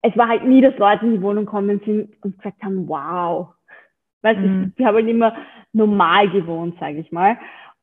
es 0.00 0.16
war 0.16 0.28
halt 0.28 0.44
nie, 0.44 0.62
dass 0.62 0.78
Leute 0.78 1.04
in 1.04 1.12
die 1.12 1.22
Wohnung 1.22 1.44
kommen 1.44 1.80
sind 1.84 2.10
und 2.22 2.38
gesagt 2.38 2.62
haben, 2.62 2.88
wow. 2.88 3.48
Weißt 4.22 4.38
du, 4.38 4.48
Mhm. 4.48 4.72
ich 4.78 4.84
habe 4.84 4.98
halt 4.98 5.08
immer 5.08 5.36
normal 5.74 6.30
gewohnt, 6.30 6.78
sage 6.80 7.00
ich 7.00 7.12
mal. 7.12 7.36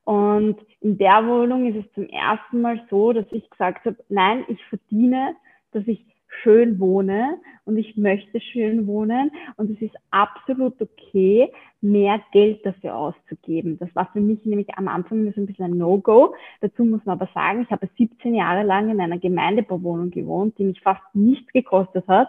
Und 0.04 0.56
in 0.80 0.98
der 0.98 1.24
Wohnung 1.28 1.66
ist 1.66 1.84
es 1.86 1.92
zum 1.92 2.08
ersten 2.08 2.60
Mal 2.60 2.80
so, 2.90 3.12
dass 3.12 3.26
ich 3.30 3.48
gesagt 3.50 3.84
habe, 3.86 3.96
nein, 4.08 4.44
ich 4.48 4.60
verdiene, 4.64 5.36
dass 5.70 5.86
ich 5.86 6.04
schön 6.42 6.80
wohne 6.80 7.38
und 7.64 7.76
ich 7.76 7.96
möchte 7.96 8.40
schön 8.40 8.86
wohnen 8.86 9.30
und 9.56 9.70
es 9.70 9.82
ist 9.82 9.94
absolut 10.10 10.80
okay, 10.80 11.52
mehr 11.80 12.20
Geld 12.32 12.64
dafür 12.64 12.96
auszugeben. 12.96 13.78
Das 13.78 13.94
war 13.94 14.08
für 14.12 14.20
mich 14.20 14.44
nämlich 14.44 14.68
am 14.76 14.88
Anfang 14.88 15.30
so 15.32 15.40
ein 15.40 15.46
bisschen 15.46 15.66
ein 15.66 15.78
No-Go. 15.78 16.34
Dazu 16.60 16.84
muss 16.84 17.04
man 17.04 17.20
aber 17.20 17.30
sagen, 17.34 17.62
ich 17.62 17.70
habe 17.70 17.88
17 17.96 18.34
Jahre 18.34 18.62
lang 18.62 18.90
in 18.90 19.00
einer 19.00 19.18
Gemeindebauwohnung 19.18 20.10
gewohnt, 20.10 20.58
die 20.58 20.64
mich 20.64 20.80
fast 20.80 21.02
nichts 21.14 21.52
gekostet 21.52 22.06
hat. 22.08 22.28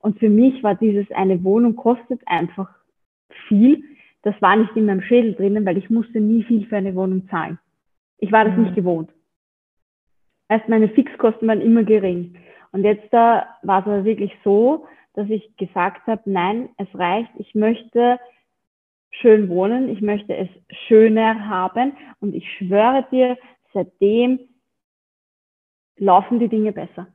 Und 0.00 0.18
für 0.18 0.30
mich 0.30 0.62
war 0.62 0.74
dieses 0.74 1.10
eine 1.12 1.42
Wohnung 1.44 1.76
kostet 1.76 2.20
einfach 2.26 2.68
viel. 3.48 3.82
Das 4.22 4.34
war 4.40 4.56
nicht 4.56 4.76
in 4.76 4.86
meinem 4.86 5.02
Schädel 5.02 5.34
drinnen, 5.34 5.64
weil 5.64 5.78
ich 5.78 5.90
musste 5.90 6.20
nie 6.20 6.42
viel 6.44 6.66
für 6.66 6.76
eine 6.76 6.94
Wohnung 6.94 7.28
zahlen. 7.28 7.58
Ich 8.18 8.32
war 8.32 8.44
das 8.44 8.56
mhm. 8.56 8.64
nicht 8.64 8.74
gewohnt. 8.74 9.10
Erst 10.48 10.68
meine 10.68 10.88
Fixkosten 10.88 11.46
waren 11.46 11.60
immer 11.60 11.84
gering. 11.84 12.34
Und 12.72 12.84
jetzt 12.84 13.12
da 13.12 13.46
war 13.62 13.80
es 13.80 13.86
aber 13.86 14.04
wirklich 14.04 14.32
so, 14.44 14.86
dass 15.14 15.28
ich 15.30 15.56
gesagt 15.56 16.06
habe, 16.06 16.22
nein, 16.26 16.68
es 16.76 16.86
reicht, 16.94 17.30
ich 17.38 17.54
möchte 17.54 18.18
schön 19.10 19.48
wohnen, 19.48 19.88
ich 19.88 20.00
möchte 20.00 20.36
es 20.36 20.48
schöner 20.86 21.48
haben 21.48 21.96
und 22.20 22.34
ich 22.34 22.44
schwöre 22.56 23.06
dir, 23.10 23.36
seitdem 23.72 24.40
laufen 25.96 26.38
die 26.38 26.48
Dinge 26.48 26.72
besser. 26.72 27.08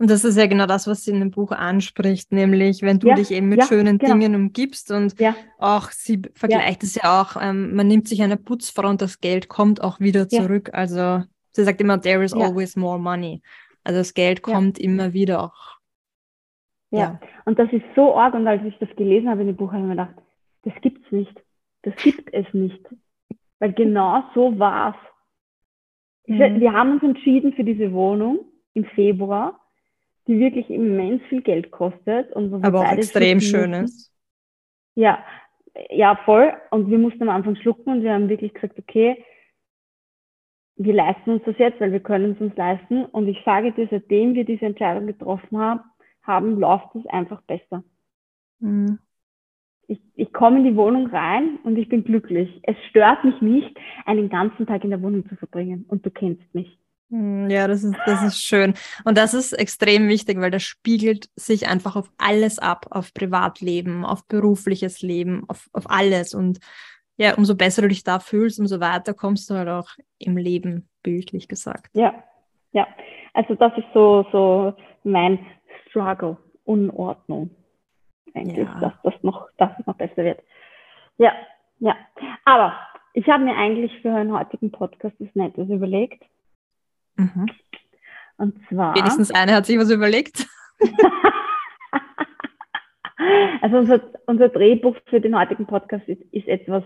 Und 0.00 0.10
das 0.10 0.24
ist 0.24 0.36
ja 0.36 0.46
genau 0.46 0.66
das, 0.66 0.86
was 0.86 1.04
sie 1.04 1.10
in 1.10 1.18
dem 1.18 1.32
Buch 1.32 1.50
anspricht, 1.50 2.30
nämlich 2.30 2.82
wenn 2.82 3.00
du 3.00 3.08
ja, 3.08 3.14
dich 3.16 3.32
eben 3.32 3.48
mit 3.48 3.58
ja, 3.58 3.66
schönen 3.66 3.98
genau. 3.98 4.12
Dingen 4.12 4.36
umgibst 4.36 4.92
und 4.92 5.18
ja. 5.18 5.34
auch 5.58 5.90
sie 5.90 6.22
vergleicht 6.34 6.84
es 6.84 6.94
ja 6.94 7.20
auch, 7.20 7.36
ähm, 7.40 7.74
man 7.74 7.88
nimmt 7.88 8.06
sich 8.06 8.22
eine 8.22 8.36
Putzfrau 8.36 8.88
und 8.88 9.02
das 9.02 9.20
Geld 9.20 9.48
kommt 9.48 9.82
auch 9.82 9.98
wieder 9.98 10.28
zurück. 10.28 10.70
Also 10.72 11.24
sie 11.50 11.64
sagt 11.64 11.80
immer, 11.80 12.00
there 12.00 12.22
is 12.22 12.32
always 12.32 12.76
more 12.76 13.00
money. 13.00 13.42
Also 13.88 14.00
das 14.00 14.14
Geld 14.14 14.42
kommt 14.42 14.78
immer 14.78 15.12
wieder 15.12 15.42
auch. 15.42 15.78
Ja. 16.90 17.20
und 17.44 17.58
das 17.58 17.70
ist 17.70 17.84
so 17.94 18.16
arg 18.16 18.32
und 18.32 18.46
als 18.46 18.64
ich 18.64 18.74
das 18.78 18.88
gelesen 18.96 19.28
habe 19.28 19.42
in 19.42 19.48
dem 19.48 19.56
Buch, 19.56 19.72
habe 19.72 19.80
ich 19.80 19.84
mir 19.84 19.90
gedacht, 19.90 20.14
das 20.62 20.72
gibt's 20.80 21.10
nicht. 21.10 21.34
Das 21.82 21.94
gibt 21.96 22.32
es 22.32 22.46
nicht. 22.54 22.82
Weil 23.58 23.72
genau 23.72 24.24
so 24.34 24.58
war's. 24.58 24.96
Mhm. 26.26 26.60
Wir 26.60 26.72
haben 26.72 26.92
uns 26.92 27.02
entschieden 27.02 27.52
für 27.52 27.64
diese 27.64 27.92
Wohnung 27.92 28.40
im 28.74 28.84
Februar 28.84 29.60
die 30.28 30.38
wirklich 30.38 30.68
immens 30.68 31.22
viel 31.28 31.40
Geld 31.40 31.70
kostet. 31.70 32.30
Und 32.32 32.62
Aber 32.64 32.80
auch 32.80 32.92
extrem 32.92 33.40
schön 33.40 33.72
ist. 33.72 34.12
Ja, 34.94 35.24
ja, 35.90 36.20
voll. 36.24 36.52
Und 36.70 36.90
wir 36.90 36.98
mussten 36.98 37.22
am 37.22 37.30
Anfang 37.30 37.56
schlucken 37.56 37.90
und 37.90 38.02
wir 38.02 38.12
haben 38.12 38.28
wirklich 38.28 38.52
gesagt, 38.52 38.78
okay, 38.78 39.24
wir 40.78 40.94
leisten 40.94 41.30
uns 41.30 41.42
das 41.44 41.58
jetzt, 41.58 41.80
weil 41.80 41.92
wir 41.92 42.00
können 42.00 42.32
es 42.32 42.40
uns 42.40 42.56
leisten. 42.56 43.04
Und 43.06 43.28
ich 43.28 43.38
sage 43.44 43.72
dir, 43.72 43.88
seitdem 43.90 44.34
wir 44.34 44.44
diese 44.44 44.64
Entscheidung 44.64 45.06
getroffen 45.06 45.58
haben, 45.58 45.80
haben 46.22 46.58
läuft 46.58 46.94
es 46.94 47.06
einfach 47.06 47.42
besser. 47.42 47.82
Mhm. 48.60 48.98
Ich, 49.88 50.00
ich 50.14 50.32
komme 50.32 50.58
in 50.58 50.64
die 50.64 50.76
Wohnung 50.76 51.08
rein 51.08 51.58
und 51.64 51.76
ich 51.76 51.88
bin 51.88 52.04
glücklich. 52.04 52.60
Es 52.62 52.76
stört 52.90 53.24
mich 53.24 53.40
nicht, 53.40 53.76
einen 54.04 54.28
ganzen 54.28 54.66
Tag 54.66 54.84
in 54.84 54.90
der 54.90 55.02
Wohnung 55.02 55.28
zu 55.28 55.34
verbringen. 55.36 55.84
Und 55.88 56.06
du 56.06 56.10
kennst 56.10 56.54
mich. 56.54 56.78
Hm, 57.10 57.48
ja, 57.48 57.66
das 57.66 57.82
ist, 57.82 57.96
das 58.06 58.22
ist 58.22 58.44
schön. 58.44 58.74
Und 59.04 59.16
das 59.18 59.34
ist 59.34 59.54
extrem 59.54 60.08
wichtig, 60.08 60.38
weil 60.38 60.50
das 60.50 60.62
spiegelt 60.62 61.30
sich 61.36 61.66
einfach 61.66 61.96
auf 61.96 62.10
alles 62.18 62.58
ab, 62.58 62.86
auf 62.90 63.14
Privatleben, 63.14 64.04
auf 64.04 64.26
berufliches 64.28 65.00
Leben, 65.00 65.44
auf, 65.48 65.68
auf 65.72 65.90
alles. 65.90 66.34
Und 66.34 66.58
ja, 67.18 67.34
umso 67.34 67.56
besser 67.56 67.82
du 67.82 67.88
dich 67.88 68.04
da 68.04 68.20
fühlst, 68.20 68.60
umso 68.60 68.80
weiter 68.80 69.12
kommst 69.12 69.50
du 69.50 69.54
halt 69.54 69.68
auch 69.68 69.90
im 70.18 70.36
Leben, 70.36 70.88
bildlich 71.02 71.48
gesagt. 71.48 71.90
Ja, 71.94 72.14
ja. 72.72 72.86
Also 73.34 73.54
das 73.56 73.76
ist 73.76 73.88
so, 73.92 74.24
so 74.30 74.74
mein 75.02 75.44
Struggle, 75.88 76.36
Unordnung. 76.64 77.50
Eigentlich, 78.34 78.68
ja. 78.68 78.80
dass 78.80 78.92
das 79.02 79.14
noch, 79.22 79.48
dass 79.56 79.72
es 79.78 79.86
noch 79.86 79.96
besser 79.96 80.24
wird. 80.24 80.40
Ja, 81.18 81.32
ja. 81.80 81.96
Aber 82.44 82.78
ich 83.14 83.28
habe 83.28 83.42
mir 83.44 83.56
eigentlich 83.56 84.00
für 84.00 84.12
einen 84.12 84.32
heutigen 84.32 84.70
Podcast 84.70 85.16
das 85.18 85.28
Nettes 85.34 85.68
überlegt. 85.68 86.22
Mhm. 87.16 87.46
Und 88.36 88.54
zwar. 88.68 88.94
Wenigstens 88.94 89.32
eine 89.32 89.56
hat 89.56 89.66
sich 89.66 89.76
was 89.76 89.90
überlegt. 89.90 90.46
also 93.62 93.78
unser, 93.78 94.00
unser 94.26 94.48
Drehbuch 94.50 94.94
für 95.06 95.20
den 95.20 95.36
heutigen 95.36 95.66
Podcast 95.66 96.06
ist, 96.08 96.22
ist 96.32 96.46
etwas 96.46 96.84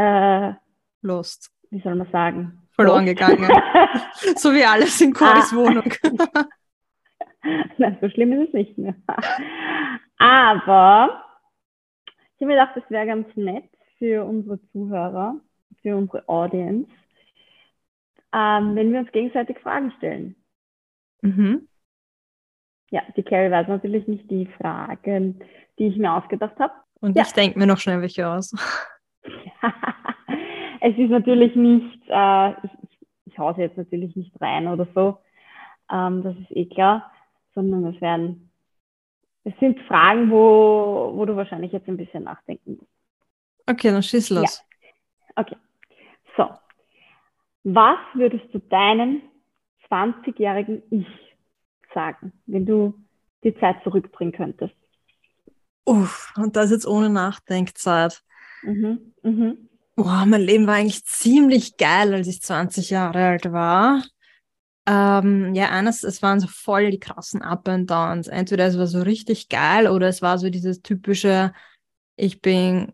äh, 0.00 0.54
Lost. 1.02 1.50
Wie 1.70 1.80
soll 1.80 1.94
man 1.94 2.10
sagen? 2.10 2.62
Verloren 2.72 3.06
Lost. 3.06 3.18
gegangen. 3.18 3.50
so 4.36 4.52
wie 4.52 4.64
alles 4.64 5.00
in 5.00 5.12
Coris 5.12 5.52
ah. 5.52 5.56
Wohnung. 5.56 5.92
Nein, 7.78 7.98
so 8.00 8.08
schlimm 8.08 8.32
ist 8.32 8.48
es 8.48 8.54
nicht 8.54 8.78
mehr. 8.78 8.94
Aber 10.18 11.24
ich 12.34 12.42
habe 12.42 12.46
mir 12.46 12.54
gedacht, 12.54 12.76
das 12.76 12.90
wäre 12.90 13.06
ganz 13.06 13.28
nett 13.36 13.68
für 13.98 14.24
unsere 14.24 14.60
Zuhörer, 14.72 15.36
für 15.82 15.96
unsere 15.96 16.28
Audience, 16.28 16.90
ähm, 18.32 18.76
wenn 18.76 18.92
wir 18.92 19.00
uns 19.00 19.12
gegenseitig 19.12 19.58
Fragen 19.58 19.92
stellen. 19.98 20.36
Mhm. 21.22 21.68
Ja, 22.90 23.02
die 23.16 23.22
Carrie 23.22 23.50
weiß 23.50 23.68
natürlich 23.68 24.06
nicht 24.08 24.30
die 24.30 24.46
Fragen, 24.58 25.40
die 25.78 25.86
ich 25.86 25.96
mir 25.96 26.12
ausgedacht 26.12 26.58
habe. 26.58 26.72
Und 27.00 27.16
ja. 27.16 27.22
ich 27.22 27.32
denke 27.32 27.58
mir 27.58 27.66
noch 27.66 27.78
schnell 27.78 28.00
welche 28.00 28.28
aus. 28.28 28.54
es 30.80 30.96
ist 30.96 31.10
natürlich 31.10 31.54
nicht, 31.54 32.02
äh, 32.08 32.50
ich, 32.50 32.70
ich, 32.82 33.06
ich 33.26 33.38
hause 33.38 33.62
jetzt 33.62 33.76
natürlich 33.76 34.16
nicht 34.16 34.32
rein 34.40 34.68
oder 34.68 34.86
so, 34.94 35.18
ähm, 35.90 36.22
das 36.22 36.36
ist 36.36 36.50
eh 36.50 36.66
klar, 36.66 37.10
sondern 37.54 37.84
es 37.86 38.00
werden, 38.00 38.50
es 39.44 39.54
sind 39.60 39.78
Fragen, 39.82 40.30
wo, 40.30 41.12
wo 41.14 41.24
du 41.24 41.36
wahrscheinlich 41.36 41.72
jetzt 41.72 41.88
ein 41.88 41.96
bisschen 41.96 42.24
nachdenken 42.24 42.78
musst. 42.78 42.90
Okay, 43.66 43.90
dann 43.90 44.02
schieß 44.02 44.30
los. 44.30 44.64
Ja. 45.36 45.42
Okay. 45.42 45.56
So, 46.36 46.48
was 47.64 47.98
würdest 48.14 48.52
du 48.52 48.58
deinem 48.58 49.22
20-jährigen 49.90 50.82
Ich 50.90 51.06
sagen, 51.92 52.32
wenn 52.46 52.66
du 52.66 52.94
die 53.42 53.54
Zeit 53.58 53.82
zurückbringen 53.82 54.32
könntest? 54.32 54.74
Uff, 55.84 56.32
und 56.36 56.56
das 56.56 56.70
jetzt 56.70 56.86
ohne 56.86 57.10
Nachdenkzeit. 57.10 58.22
Mhm, 58.62 59.14
mhm. 59.22 59.68
Boah, 59.96 60.24
mein 60.26 60.42
Leben 60.42 60.66
war 60.66 60.74
eigentlich 60.74 61.04
ziemlich 61.04 61.76
geil, 61.76 62.14
als 62.14 62.26
ich 62.26 62.40
20 62.42 62.90
Jahre 62.90 63.24
alt 63.24 63.52
war. 63.52 64.02
Ähm, 64.86 65.54
ja, 65.54 65.68
eines, 65.70 66.02
es 66.02 66.22
waren 66.22 66.40
so 66.40 66.48
voll 66.48 66.90
die 66.90 66.98
krassen 66.98 67.42
Up 67.42 67.68
and 67.68 67.90
Downs. 67.90 68.28
Entweder 68.28 68.66
es 68.66 68.78
war 68.78 68.86
so 68.86 69.02
richtig 69.02 69.48
geil 69.48 69.86
oder 69.88 70.08
es 70.08 70.22
war 70.22 70.38
so 70.38 70.48
dieses 70.50 70.82
typische, 70.82 71.52
ich 72.16 72.40
bin 72.40 72.92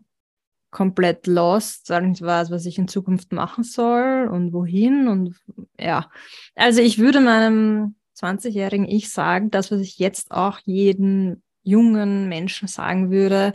komplett 0.69 1.27
lost, 1.27 1.89
weil 1.89 2.11
ich 2.11 2.21
weiß, 2.21 2.51
was 2.51 2.65
ich 2.65 2.77
in 2.77 2.87
Zukunft 2.87 3.31
machen 3.31 3.63
soll 3.63 4.27
und 4.31 4.53
wohin 4.53 5.07
und 5.07 5.35
ja. 5.79 6.09
Also 6.55 6.81
ich 6.81 6.99
würde 6.99 7.21
meinem 7.21 7.95
20-jährigen 8.15 8.85
Ich 8.85 9.09
sagen, 9.11 9.49
das, 9.49 9.71
was 9.71 9.79
ich 9.79 9.97
jetzt 9.97 10.31
auch 10.31 10.59
jeden 10.65 11.41
jungen 11.63 12.27
Menschen 12.27 12.67
sagen 12.67 13.11
würde, 13.11 13.53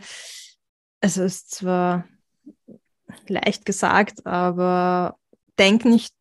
es 1.03 1.17
ist 1.17 1.51
zwar 1.51 2.05
leicht 3.27 3.67
gesagt, 3.67 4.25
aber 4.25 5.17
denk 5.59 5.85
nicht 5.85 6.15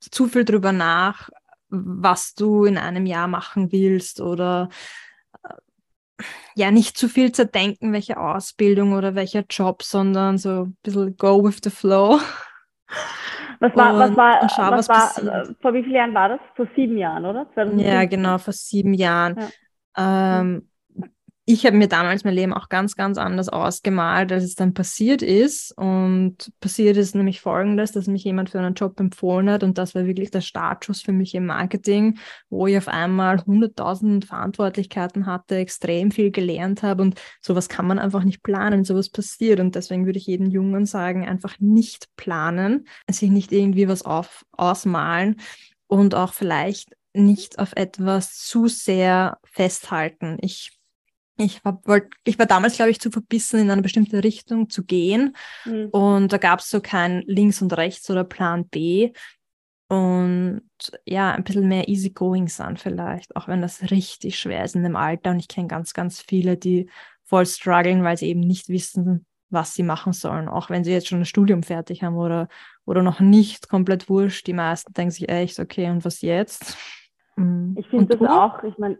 zu 0.00 0.28
viel 0.28 0.44
drüber 0.44 0.72
nach, 0.72 1.28
was 1.68 2.34
du 2.34 2.64
in 2.64 2.78
einem 2.78 3.04
Jahr 3.04 3.28
machen 3.28 3.72
willst 3.72 4.20
oder 4.20 4.70
ja 6.54 6.70
nicht 6.70 6.96
zu 6.96 7.08
viel 7.08 7.32
zerdenken, 7.32 7.92
welche 7.92 8.18
Ausbildung 8.18 8.92
oder 8.92 9.14
welcher 9.14 9.44
Job, 9.50 9.82
sondern 9.82 10.38
so 10.38 10.64
ein 10.64 10.76
bisschen 10.82 11.16
go 11.16 11.44
with 11.44 11.58
the 11.62 11.70
flow. 11.70 12.20
Was 13.60 13.74
war, 13.74 13.92
und, 13.92 13.98
was 13.98 14.16
war, 14.16 14.42
und 14.42 14.52
schau, 14.52 14.70
was, 14.70 14.88
was 14.88 15.26
war 15.26 15.46
vor 15.60 15.74
wie 15.74 15.82
vielen 15.82 15.96
Jahren 15.96 16.14
war 16.14 16.28
das? 16.28 16.40
Vor 16.54 16.68
sieben 16.76 16.96
Jahren, 16.96 17.24
oder? 17.24 17.46
2015? 17.54 17.92
Ja, 17.92 18.04
genau, 18.04 18.38
vor 18.38 18.52
sieben 18.52 18.94
Jahren. 18.94 19.36
Ja. 19.96 20.40
Ähm, 20.40 20.67
ich 21.50 21.64
habe 21.64 21.78
mir 21.78 21.88
damals 21.88 22.24
mein 22.24 22.34
Leben 22.34 22.52
auch 22.52 22.68
ganz, 22.68 22.94
ganz 22.94 23.16
anders 23.16 23.48
ausgemalt, 23.48 24.30
als 24.32 24.44
es 24.44 24.54
dann 24.54 24.74
passiert 24.74 25.22
ist. 25.22 25.72
Und 25.78 26.52
passiert 26.60 26.98
ist 26.98 27.14
nämlich 27.14 27.40
Folgendes, 27.40 27.92
dass 27.92 28.06
mich 28.06 28.22
jemand 28.22 28.50
für 28.50 28.58
einen 28.58 28.74
Job 28.74 29.00
empfohlen 29.00 29.48
hat. 29.48 29.62
Und 29.62 29.78
das 29.78 29.94
war 29.94 30.04
wirklich 30.04 30.30
der 30.30 30.42
Startschuss 30.42 31.00
für 31.00 31.12
mich 31.12 31.34
im 31.34 31.46
Marketing, 31.46 32.18
wo 32.50 32.66
ich 32.66 32.76
auf 32.76 32.86
einmal 32.86 33.36
100.000 33.36 34.26
Verantwortlichkeiten 34.26 35.24
hatte, 35.24 35.56
extrem 35.56 36.10
viel 36.10 36.30
gelernt 36.30 36.82
habe. 36.82 37.00
Und 37.00 37.18
sowas 37.40 37.70
kann 37.70 37.86
man 37.86 37.98
einfach 37.98 38.24
nicht 38.24 38.42
planen, 38.42 38.84
sowas 38.84 39.08
passiert. 39.08 39.58
Und 39.58 39.74
deswegen 39.74 40.04
würde 40.04 40.18
ich 40.18 40.26
jedem 40.26 40.50
Jungen 40.50 40.84
sagen, 40.84 41.26
einfach 41.26 41.58
nicht 41.60 42.08
planen, 42.16 42.86
sich 43.10 43.30
nicht 43.30 43.52
irgendwie 43.52 43.88
was 43.88 44.04
auf, 44.04 44.44
ausmalen 44.52 45.36
und 45.86 46.14
auch 46.14 46.34
vielleicht 46.34 46.94
nicht 47.14 47.58
auf 47.58 47.72
etwas 47.74 48.36
zu 48.36 48.68
sehr 48.68 49.38
festhalten. 49.44 50.36
Ich 50.42 50.77
ich 51.38 51.64
war, 51.64 51.80
wollt, 51.84 52.12
ich 52.24 52.38
war 52.38 52.46
damals, 52.46 52.76
glaube 52.76 52.90
ich, 52.90 53.00
zu 53.00 53.10
verbissen, 53.10 53.60
in 53.60 53.70
eine 53.70 53.82
bestimmte 53.82 54.24
Richtung 54.24 54.68
zu 54.68 54.84
gehen. 54.84 55.36
Mhm. 55.64 55.88
Und 55.90 56.32
da 56.32 56.38
gab 56.38 56.60
es 56.60 56.68
so 56.68 56.80
kein 56.80 57.22
Links 57.26 57.62
und 57.62 57.76
Rechts 57.76 58.10
oder 58.10 58.24
Plan 58.24 58.66
B. 58.68 59.12
und 59.88 60.62
ja, 61.06 61.32
ein 61.32 61.44
bisschen 61.44 61.68
mehr 61.68 61.88
easygoing 61.88 62.48
sind 62.48 62.78
vielleicht, 62.78 63.34
auch 63.36 63.48
wenn 63.48 63.62
das 63.62 63.90
richtig 63.90 64.38
schwer 64.38 64.64
ist 64.64 64.74
in 64.74 64.82
dem 64.82 64.96
Alter. 64.96 65.30
Und 65.30 65.38
ich 65.38 65.48
kenne 65.48 65.68
ganz, 65.68 65.94
ganz 65.94 66.20
viele, 66.20 66.56
die 66.56 66.90
voll 67.24 67.46
strugglen, 67.46 68.02
weil 68.02 68.16
sie 68.16 68.26
eben 68.26 68.40
nicht 68.40 68.68
wissen, 68.68 69.24
was 69.50 69.74
sie 69.74 69.82
machen 69.82 70.12
sollen, 70.12 70.48
auch 70.48 70.70
wenn 70.70 70.84
sie 70.84 70.92
jetzt 70.92 71.08
schon 71.08 71.20
ein 71.20 71.24
Studium 71.24 71.62
fertig 71.62 72.02
haben 72.02 72.16
oder, 72.16 72.48
oder 72.84 73.02
noch 73.02 73.20
nicht 73.20 73.68
komplett 73.68 74.08
wurscht. 74.08 74.46
Die 74.46 74.52
meisten 74.52 74.92
denken 74.92 75.10
sich 75.10 75.28
echt, 75.28 75.58
okay, 75.58 75.88
und 75.88 76.04
was 76.04 76.20
jetzt? 76.20 76.76
Mhm. 77.36 77.74
Ich 77.78 77.88
finde 77.88 78.16
das 78.16 78.28
auch, 78.28 78.62
ich 78.64 78.76
meine, 78.78 78.98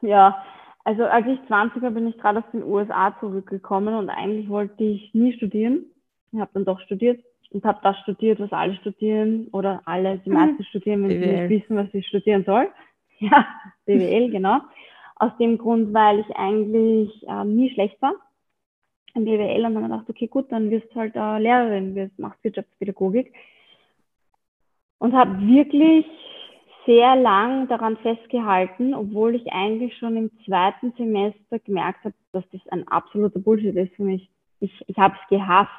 ja, 0.00 0.42
also 0.84 1.04
als 1.04 1.26
ich 1.26 1.38
20 1.46 1.82
war, 1.82 1.90
bin 1.90 2.08
ich 2.08 2.18
gerade 2.18 2.38
aus 2.38 2.50
den 2.52 2.62
USA 2.62 3.14
zurückgekommen 3.20 3.94
und 3.94 4.08
eigentlich 4.08 4.48
wollte 4.48 4.82
ich 4.82 5.12
nie 5.14 5.32
studieren. 5.34 5.84
Ich 6.32 6.40
habe 6.40 6.50
dann 6.54 6.64
doch 6.64 6.80
studiert 6.80 7.22
und 7.50 7.64
habe 7.64 7.80
das 7.82 7.98
studiert, 7.98 8.40
was 8.40 8.52
alle 8.52 8.74
studieren 8.76 9.48
oder 9.52 9.82
alle, 9.84 10.18
die 10.18 10.30
meisten 10.30 10.58
mhm. 10.58 10.64
studieren, 10.64 11.02
wenn 11.02 11.20
BWL. 11.20 11.20
sie 11.20 11.42
nicht 11.42 11.50
wissen, 11.50 11.76
was 11.76 11.92
sie 11.92 12.02
studieren 12.02 12.44
sollen. 12.44 12.68
Ja, 13.22 13.46
BWL, 13.84 14.30
genau. 14.30 14.60
Aus 15.16 15.36
dem 15.38 15.58
Grund, 15.58 15.92
weil 15.92 16.20
ich 16.20 16.36
eigentlich 16.36 17.28
äh, 17.28 17.44
nie 17.44 17.70
schlecht 17.74 18.00
war 18.00 18.14
im 19.14 19.26
BWL 19.26 19.66
und 19.66 19.74
dann 19.74 19.82
gedacht, 19.82 20.08
okay, 20.08 20.26
gut, 20.26 20.50
dann 20.50 20.70
wirst 20.70 20.90
du 20.94 21.00
halt 21.00 21.14
äh, 21.16 21.38
Lehrerin, 21.38 21.94
wirst, 21.94 22.18
machst 22.18 22.42
Wirtschaftspädagogik. 22.42 23.30
Und 24.98 25.12
habe 25.12 25.38
wirklich 25.46 26.06
sehr 26.86 27.16
lang 27.16 27.68
daran 27.68 27.96
festgehalten, 27.98 28.94
obwohl 28.94 29.34
ich 29.34 29.52
eigentlich 29.52 29.96
schon 29.98 30.16
im 30.16 30.30
zweiten 30.44 30.92
Semester 30.96 31.58
gemerkt 31.58 32.04
habe, 32.04 32.14
dass 32.32 32.44
das 32.52 32.60
ein 32.70 32.86
absoluter 32.88 33.38
Bullshit 33.38 33.76
ist 33.76 33.94
für 33.96 34.04
mich. 34.04 34.30
Ich, 34.60 34.72
ich 34.86 34.96
habe 34.96 35.14
es 35.14 35.28
gehasst. 35.28 35.70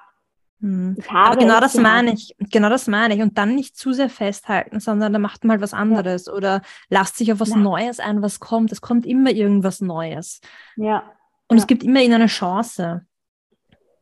Hm. 0.59 0.95
Aber 1.09 1.37
genau 1.37 1.59
das 1.59 1.73
gehasst. 1.73 1.81
meine 1.81 2.13
ich. 2.13 2.35
Genau 2.51 2.69
das 2.69 2.87
meine 2.87 3.15
ich. 3.15 3.21
Und 3.21 3.37
dann 3.37 3.55
nicht 3.55 3.75
zu 3.75 3.93
sehr 3.93 4.09
festhalten, 4.09 4.79
sondern 4.79 5.11
da 5.11 5.19
macht 5.19 5.43
man 5.43 5.51
halt 5.51 5.61
was 5.61 5.73
anderes 5.73 6.27
ja. 6.27 6.33
oder 6.33 6.61
lasst 6.89 7.17
sich 7.17 7.31
auf 7.31 7.39
was 7.39 7.49
ja. 7.49 7.57
Neues 7.57 7.99
ein, 7.99 8.21
was 8.21 8.39
kommt. 8.39 8.71
Es 8.71 8.81
kommt 8.81 9.05
immer 9.05 9.31
irgendwas 9.31 9.81
Neues. 9.81 10.41
Ja. 10.75 11.03
Und 11.47 11.57
ja. 11.57 11.61
es 11.61 11.67
gibt 11.67 11.83
immer 11.83 12.01
ihnen 12.01 12.13
eine 12.13 12.27
Chance. 12.27 13.05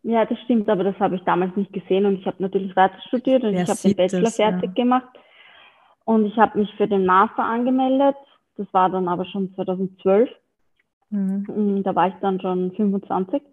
Ja, 0.04 0.26
das 0.26 0.40
stimmt, 0.46 0.70
aber 0.70 0.84
das 0.84 0.98
habe 1.00 1.16
ich 1.16 1.24
damals 1.24 1.56
nicht 1.58 1.74
gesehen 1.74 2.06
und 2.06 2.20
ich 2.20 2.26
habe 2.26 2.42
natürlich 2.42 2.74
weiter 2.76 2.96
studiert 3.08 3.44
und 3.44 3.54
Wer 3.54 3.64
ich 3.64 3.70
habe 3.70 3.80
den 3.84 3.96
Bachelor 3.96 4.22
das, 4.22 4.36
fertig 4.38 4.74
gemacht. 4.76 5.10
Und 6.10 6.26
ich 6.26 6.38
habe 6.38 6.58
mich 6.58 6.74
für 6.74 6.88
den 6.88 7.06
Master 7.06 7.44
angemeldet. 7.44 8.16
Das 8.58 8.66
war 8.74 8.90
dann 8.90 9.08
aber 9.08 9.26
schon 9.26 9.54
2012. 9.54 10.28
Mhm. 11.12 11.46
Mm, 11.48 11.84
da 11.84 11.94
war 11.94 12.08
ich 12.08 12.16
dann 12.20 12.42
schon 12.42 12.72
25. 12.72 13.44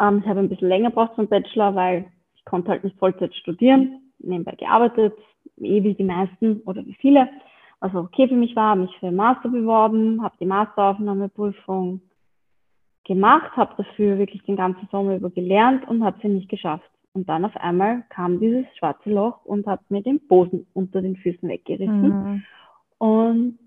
Ähm, 0.00 0.22
ich 0.22 0.26
habe 0.26 0.40
ein 0.40 0.48
bisschen 0.48 0.68
länger 0.68 0.88
gebraucht 0.88 1.16
zum 1.16 1.28
Bachelor, 1.28 1.74
weil 1.74 2.10
ich 2.34 2.46
konnte 2.46 2.70
halt 2.70 2.82
nicht 2.82 2.98
Vollzeit 2.98 3.34
studieren, 3.34 4.10
nebenbei 4.20 4.52
gearbeitet, 4.52 5.18
eh 5.58 5.82
wie 5.82 5.92
die 5.92 6.04
meisten 6.04 6.62
oder 6.64 6.82
wie 6.86 6.94
viele. 6.94 7.28
Was 7.80 7.94
okay 7.94 8.26
für 8.26 8.36
mich 8.36 8.56
war, 8.56 8.74
mich 8.74 8.96
für 8.98 9.08
den 9.08 9.16
Master 9.16 9.50
beworben, 9.50 10.22
habe 10.22 10.34
die 10.40 10.46
Masteraufnahmeprüfung 10.46 12.00
gemacht, 13.04 13.54
habe 13.54 13.74
dafür 13.76 14.16
wirklich 14.16 14.42
den 14.44 14.56
ganzen 14.56 14.88
Sommer 14.90 15.16
über 15.16 15.28
gelernt 15.28 15.86
und 15.88 16.02
habe 16.02 16.18
sie 16.22 16.28
nicht 16.28 16.48
geschafft. 16.48 16.90
Und 17.16 17.30
dann 17.30 17.46
auf 17.46 17.56
einmal 17.56 18.02
kam 18.10 18.40
dieses 18.40 18.66
schwarze 18.76 19.08
Loch 19.08 19.42
und 19.46 19.66
hat 19.66 19.80
mir 19.90 20.02
den 20.02 20.20
Boden 20.28 20.66
unter 20.74 21.00
den 21.00 21.16
Füßen 21.16 21.48
weggerissen. 21.48 22.08
Mhm. 22.08 22.44
Und 22.98 23.58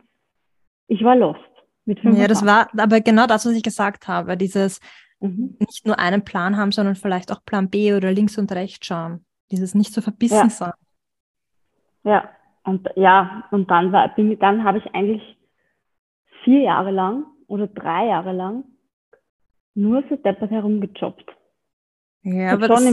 ich 0.86 1.04
war 1.04 1.16
lost. 1.16 1.40
Mit 1.84 1.98
ja, 2.04 2.28
das 2.28 2.46
war 2.46 2.68
aber 2.78 3.02
genau 3.02 3.26
das, 3.26 3.48
was 3.48 3.54
ich 3.54 3.64
gesagt 3.64 4.08
habe. 4.08 4.38
Dieses 4.38 4.80
mhm. 5.20 5.58
nicht 5.60 5.88
nur 5.88 5.98
einen 5.98 6.24
Plan 6.24 6.58
haben, 6.58 6.72
sondern 6.72 6.94
vielleicht 6.94 7.32
auch 7.32 7.44
Plan 7.44 7.72
B 7.72 7.96
oder 7.96 8.12
links 8.12 8.38
und 8.38 8.52
rechts 8.52 8.86
schauen. 8.86 9.26
Dieses 9.50 9.74
nicht 9.74 9.96
so 9.96 10.02
verbissen 10.02 10.36
ja. 10.36 10.50
sein. 10.52 10.74
Ja, 12.04 12.30
und 12.66 12.88
ja, 12.96 13.46
und 13.50 13.72
dann 13.72 13.92
war, 13.92 14.14
dann 14.16 14.64
habe 14.64 14.78
ich 14.78 14.94
eigentlich 14.94 15.24
vier 16.44 16.62
Jahre 16.62 16.92
lang 16.92 17.26
oder 17.48 17.66
drei 17.66 18.10
Jahre 18.10 18.32
lang 18.32 18.64
nur 19.74 20.04
so 20.08 20.18
deppert 20.18 20.52
herumgejobbt. 20.52 21.39
Ja, 22.22 22.52
aber, 22.52 22.68
das, 22.68 22.86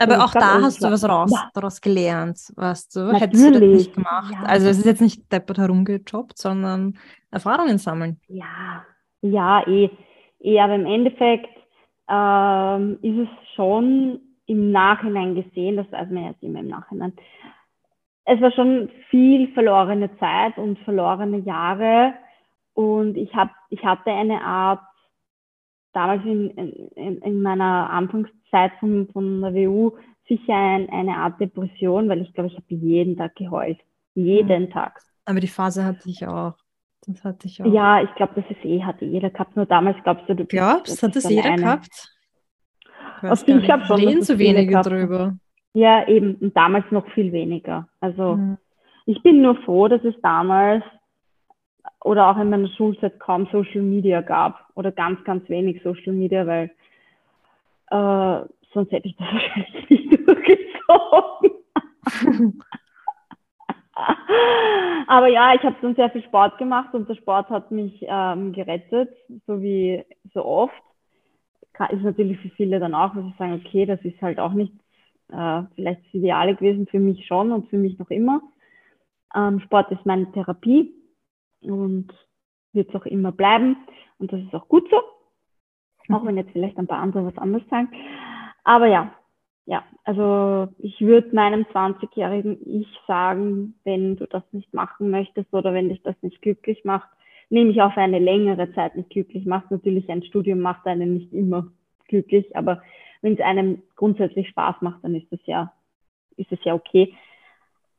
aber 0.00 0.24
auch 0.24 0.32
da 0.32 0.60
hast 0.60 0.82
du 0.82 0.90
was 0.90 1.08
raus, 1.08 1.30
ja. 1.32 1.48
daraus 1.54 1.80
gelernt, 1.80 2.38
weißt 2.56 2.96
du? 2.96 3.00
Natürlich. 3.00 3.22
Hättest 3.22 3.46
du 3.46 3.52
das 3.52 3.60
nicht 3.60 3.94
gemacht. 3.94 4.32
Ja. 4.32 4.42
Also 4.46 4.68
es 4.68 4.78
ist 4.78 4.84
jetzt 4.84 5.00
nicht 5.00 5.32
deppert 5.32 5.58
herumgejobbt, 5.58 6.36
sondern 6.36 6.98
Erfahrungen 7.30 7.78
sammeln. 7.78 8.20
Ja, 8.26 8.84
ja, 9.22 9.64
eh. 9.68 9.90
eh 10.40 10.60
aber 10.60 10.74
im 10.74 10.86
Endeffekt 10.86 11.50
ähm, 12.08 12.98
ist 13.02 13.28
es 13.28 13.54
schon 13.54 14.20
im 14.46 14.72
Nachhinein 14.72 15.36
gesehen, 15.36 15.76
das 15.76 15.90
weiß 15.92 16.10
man 16.10 16.24
jetzt 16.24 16.42
immer 16.42 16.60
im 16.60 16.68
Nachhinein. 16.68 17.12
Es 18.24 18.40
war 18.40 18.50
schon 18.52 18.90
viel 19.08 19.52
verlorene 19.52 20.10
Zeit 20.18 20.58
und 20.58 20.78
verlorene 20.80 21.38
Jahre 21.38 22.14
und 22.74 23.16
ich, 23.16 23.34
hab, 23.34 23.50
ich 23.70 23.84
hatte 23.84 24.10
eine 24.10 24.42
Art 24.42 24.80
damals 25.92 26.24
in, 26.24 26.50
in, 26.50 27.18
in 27.18 27.42
meiner 27.42 27.90
Anfangszeit 28.50 28.72
von, 28.80 29.08
von 29.12 29.40
der 29.42 29.54
WU 29.54 29.92
sicher 30.28 30.54
ein, 30.54 30.88
eine 30.90 31.16
Art 31.16 31.40
Depression, 31.40 32.08
weil 32.08 32.22
ich 32.22 32.32
glaube, 32.34 32.48
ich 32.50 32.56
habe 32.56 32.66
jeden 32.68 33.16
Tag 33.16 33.34
geheult. 33.36 33.78
Jeden 34.14 34.66
ja. 34.66 34.72
Tag. 34.72 35.00
Aber 35.24 35.40
die 35.40 35.48
Phase 35.48 35.84
hatte 35.84 36.08
ich 36.08 36.26
auch. 36.26 36.54
Das 37.06 37.24
hatte 37.24 37.46
ich 37.46 37.62
auch. 37.62 37.72
Ja, 37.72 38.02
ich 38.02 38.14
glaube, 38.16 38.40
das 38.40 38.44
ist 38.50 38.64
eh, 38.64 38.82
hatte 38.82 39.04
jeder 39.04 39.30
gehabt. 39.30 39.56
Nur 39.56 39.66
damals 39.66 39.96
glaubst 40.02 40.28
du, 40.28 40.34
du 40.34 40.44
Glaubst, 40.44 41.02
hat 41.02 41.16
das 41.16 41.28
jeder 41.28 41.44
eine. 41.44 41.62
gehabt? 41.62 42.16
Ich, 43.16 43.22
weiß 43.22 43.44
ich 43.46 43.64
glaube 43.64 43.84
schon. 43.86 43.96
Reden 43.96 44.22
so 44.22 44.38
wenige 44.38 44.80
drüber. 44.80 45.36
Ja, 45.74 46.06
eben. 46.08 46.34
Und 46.36 46.56
damals 46.56 46.84
noch 46.90 47.06
viel 47.12 47.32
weniger. 47.32 47.88
Also, 48.00 48.36
mhm. 48.36 48.58
ich 49.06 49.22
bin 49.22 49.42
nur 49.42 49.56
froh, 49.62 49.88
dass 49.88 50.02
es 50.04 50.14
damals 50.22 50.82
oder 52.04 52.28
auch 52.28 52.38
in 52.38 52.50
meiner 52.50 52.68
Schulzeit 52.68 53.18
kaum 53.18 53.46
Social 53.50 53.82
Media 53.82 54.20
gab 54.20 54.68
oder 54.74 54.92
ganz, 54.92 55.22
ganz 55.24 55.48
wenig 55.48 55.82
Social 55.82 56.12
Media, 56.12 56.46
weil 56.46 56.70
äh, 57.90 58.40
sonst 58.72 58.92
hätte 58.92 59.08
ich 59.08 59.16
das 59.16 59.32
wahrscheinlich 59.32 59.90
nicht 60.10 60.28
durchgezogen. 60.28 61.50
Aber 65.08 65.28
ja, 65.28 65.54
ich 65.54 65.62
habe 65.62 65.76
dann 65.80 65.94
sehr 65.94 66.10
viel 66.10 66.22
Sport 66.22 66.58
gemacht 66.58 66.94
und 66.94 67.08
der 67.08 67.14
Sport 67.14 67.48
hat 67.50 67.70
mich 67.70 68.04
ähm, 68.06 68.52
gerettet, 68.52 69.10
so 69.46 69.60
wie 69.62 70.04
so 70.32 70.44
oft. 70.44 70.74
Ist 71.90 72.02
natürlich 72.02 72.38
für 72.40 72.50
viele 72.50 72.80
dann 72.80 72.94
auch, 72.94 73.14
wo 73.14 73.22
sie 73.22 73.34
sagen, 73.38 73.62
okay, 73.64 73.86
das 73.86 74.00
ist 74.02 74.20
halt 74.20 74.40
auch 74.40 74.52
nicht 74.52 74.72
äh, 75.30 75.62
vielleicht 75.74 76.04
das 76.04 76.14
Ideale 76.14 76.56
gewesen, 76.56 76.86
für 76.88 76.98
mich 76.98 77.24
schon 77.26 77.52
und 77.52 77.68
für 77.70 77.78
mich 77.78 77.98
noch 77.98 78.10
immer. 78.10 78.42
Ähm, 79.34 79.60
Sport 79.60 79.92
ist 79.92 80.04
meine 80.04 80.30
Therapie 80.32 80.92
und 81.62 82.08
wird 82.72 82.88
es 82.88 82.94
auch 82.94 83.06
immer 83.06 83.32
bleiben. 83.32 83.76
Und 84.18 84.32
das 84.32 84.40
ist 84.40 84.54
auch 84.54 84.68
gut 84.68 84.88
so. 84.90 85.00
Auch 86.10 86.24
wenn 86.24 86.36
jetzt 86.36 86.52
vielleicht 86.52 86.78
ein 86.78 86.86
paar 86.86 87.00
andere 87.00 87.26
was 87.26 87.38
anderes 87.38 87.68
sagen. 87.68 87.88
Aber 88.64 88.86
ja, 88.86 89.12
ja, 89.66 89.84
also 90.04 90.68
ich 90.78 90.98
würde 91.00 91.34
meinem 91.34 91.64
20-jährigen 91.64 92.58
Ich 92.64 92.88
sagen, 93.06 93.74
wenn 93.84 94.16
du 94.16 94.26
das 94.26 94.42
nicht 94.52 94.72
machen 94.72 95.10
möchtest 95.10 95.52
oder 95.52 95.74
wenn 95.74 95.90
dich 95.90 96.02
das 96.02 96.16
nicht 96.22 96.40
glücklich 96.40 96.84
macht, 96.84 97.08
nämlich 97.50 97.82
auf 97.82 97.96
eine 97.96 98.18
längere 98.18 98.72
Zeit 98.72 98.96
nicht 98.96 99.10
glücklich 99.10 99.44
macht. 99.44 99.70
Natürlich 99.70 100.08
ein 100.08 100.22
Studium 100.22 100.60
macht 100.60 100.86
einen 100.86 101.14
nicht 101.14 101.32
immer 101.34 101.68
glücklich, 102.06 102.56
aber 102.56 102.82
wenn 103.20 103.34
es 103.34 103.40
einem 103.40 103.82
grundsätzlich 103.96 104.48
Spaß 104.48 104.76
macht, 104.80 105.04
dann 105.04 105.14
ist 105.14 105.30
das 105.30 105.40
ja, 105.44 105.72
ist 106.36 106.50
es 106.50 106.60
ja 106.64 106.74
okay. 106.74 107.14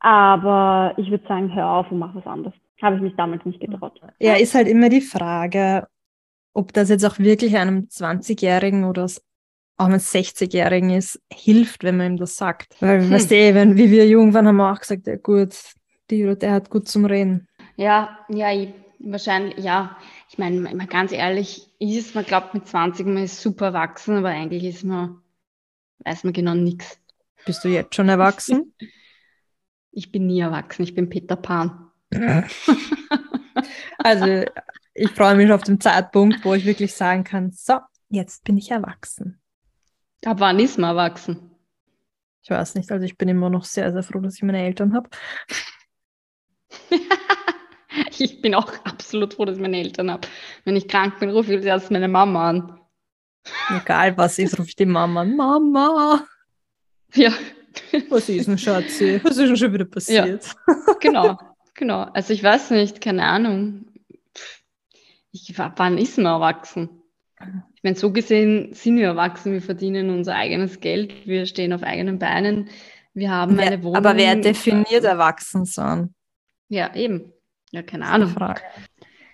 Aber 0.00 0.94
ich 0.96 1.10
würde 1.10 1.26
sagen, 1.28 1.54
hör 1.54 1.70
auf 1.70 1.92
und 1.92 1.98
mach 1.98 2.14
was 2.14 2.26
anderes. 2.26 2.54
Habe 2.82 2.96
ich 2.96 3.02
mich 3.02 3.14
damals 3.14 3.44
nicht 3.44 3.60
getraut. 3.60 4.00
Ja, 4.18 4.34
ist 4.34 4.54
halt 4.54 4.66
immer 4.66 4.88
die 4.88 5.02
Frage, 5.02 5.86
ob 6.52 6.72
das 6.72 6.88
jetzt 6.88 7.04
auch 7.04 7.18
wirklich 7.18 7.56
einem 7.56 7.88
20-Jährigen 7.88 8.84
oder 8.84 9.08
auch 9.76 9.86
einem 9.86 9.98
60-Jährigen 9.98 10.90
ist, 10.90 11.20
hilft, 11.32 11.84
wenn 11.84 11.96
man 11.96 12.12
ihm 12.12 12.16
das 12.18 12.36
sagt. 12.36 12.76
Weil, 12.80 13.02
hm. 13.02 13.10
weißt 13.10 13.30
du, 13.30 13.54
wenn, 13.54 13.76
wie 13.76 13.90
wir 13.90 14.06
jung 14.06 14.34
waren, 14.34 14.46
haben 14.46 14.56
wir 14.56 14.72
auch 14.72 14.80
gesagt, 14.80 15.06
ja 15.06 15.16
gut, 15.16 15.54
die 16.10 16.24
oder 16.24 16.36
der 16.36 16.52
hat 16.52 16.70
gut 16.70 16.88
zum 16.88 17.04
Reden. 17.04 17.48
Ja, 17.76 18.18
ja, 18.28 18.52
ich, 18.52 18.74
wahrscheinlich, 18.98 19.58
ja. 19.58 19.96
Ich 20.28 20.38
meine, 20.38 20.60
mal 20.60 20.86
ganz 20.86 21.12
ehrlich, 21.12 21.68
ist 21.78 22.14
man 22.14 22.24
glaubt 22.24 22.52
mit 22.52 22.66
20, 22.66 23.06
man 23.06 23.24
ist 23.24 23.40
super 23.40 23.66
erwachsen, 23.66 24.18
aber 24.18 24.28
eigentlich 24.28 24.64
ist 24.64 24.84
man, 24.84 25.22
weiß 26.04 26.24
man 26.24 26.32
genau 26.32 26.54
nichts. 26.54 26.98
Bist 27.46 27.64
du 27.64 27.68
jetzt 27.68 27.94
schon 27.94 28.08
erwachsen? 28.08 28.74
Ich 29.92 30.12
bin 30.12 30.26
nie 30.26 30.40
erwachsen, 30.40 30.82
ich 30.82 30.94
bin 30.94 31.08
Peter 31.08 31.36
Pan. 31.36 31.90
also 33.98 34.44
ich 35.00 35.10
freue 35.12 35.34
mich 35.34 35.50
auf 35.50 35.62
den 35.62 35.80
Zeitpunkt, 35.80 36.44
wo 36.44 36.52
ich 36.52 36.66
wirklich 36.66 36.94
sagen 36.94 37.24
kann, 37.24 37.52
so, 37.52 37.78
jetzt 38.10 38.44
bin 38.44 38.58
ich 38.58 38.70
erwachsen. 38.70 39.40
Ab 40.24 40.40
wann 40.40 40.58
ist 40.58 40.78
man 40.78 40.90
erwachsen? 40.90 41.50
Ich 42.42 42.50
weiß 42.50 42.74
nicht, 42.74 42.92
also 42.92 43.04
ich 43.04 43.16
bin 43.16 43.28
immer 43.28 43.48
noch 43.48 43.64
sehr, 43.64 43.92
sehr 43.92 44.02
froh, 44.02 44.20
dass 44.20 44.36
ich 44.36 44.42
meine 44.42 44.62
Eltern 44.62 44.94
habe. 44.94 45.08
ich 48.18 48.42
bin 48.42 48.54
auch 48.54 48.72
absolut 48.84 49.34
froh, 49.34 49.46
dass 49.46 49.56
ich 49.56 49.62
meine 49.62 49.78
Eltern 49.78 50.10
habe. 50.10 50.28
Wenn 50.64 50.76
ich 50.76 50.86
krank 50.86 51.18
bin, 51.18 51.30
rufe 51.30 51.54
ich 51.54 51.64
erst 51.64 51.90
meine 51.90 52.08
Mama 52.08 52.50
an. 52.50 52.80
Egal 53.70 54.16
was 54.18 54.38
ist, 54.38 54.58
rufe 54.58 54.68
ich 54.68 54.76
die 54.76 54.86
Mama 54.86 55.22
an. 55.22 55.36
Mama! 55.36 56.26
Ja, 57.14 57.32
Was 58.08 58.28
ist 58.28 58.46
denn, 58.46 58.58
Schatzi? 58.58 59.20
Was 59.22 59.36
ist 59.36 59.48
denn 59.48 59.56
schon 59.56 59.72
wieder 59.72 59.84
passiert? 59.84 60.44
Ja, 60.68 60.94
genau, 61.00 61.38
genau. 61.74 62.02
Also 62.12 62.32
ich 62.32 62.42
weiß 62.42 62.70
nicht, 62.70 63.00
keine 63.00 63.24
Ahnung. 63.24 63.89
Ich, 65.32 65.54
wann 65.56 65.98
ist 65.98 66.16
man 66.18 66.26
erwachsen? 66.26 67.02
Ich 67.74 67.82
meine, 67.82 67.96
so 67.96 68.12
gesehen 68.12 68.74
sind 68.74 68.96
wir 68.96 69.06
erwachsen, 69.06 69.52
wir 69.52 69.62
verdienen 69.62 70.10
unser 70.10 70.34
eigenes 70.34 70.80
Geld, 70.80 71.26
wir 71.26 71.46
stehen 71.46 71.72
auf 71.72 71.82
eigenen 71.82 72.18
Beinen, 72.18 72.68
wir 73.14 73.30
haben 73.30 73.56
wer, 73.56 73.66
eine 73.66 73.82
Wohnung. 73.82 73.96
Aber 73.96 74.16
wer 74.16 74.36
definiert 74.36 75.04
erwachsen 75.04 75.64
sein? 75.64 76.14
Ja, 76.68 76.94
eben. 76.94 77.32
Ja, 77.70 77.82
keine 77.82 78.06
Ahnung. 78.06 78.34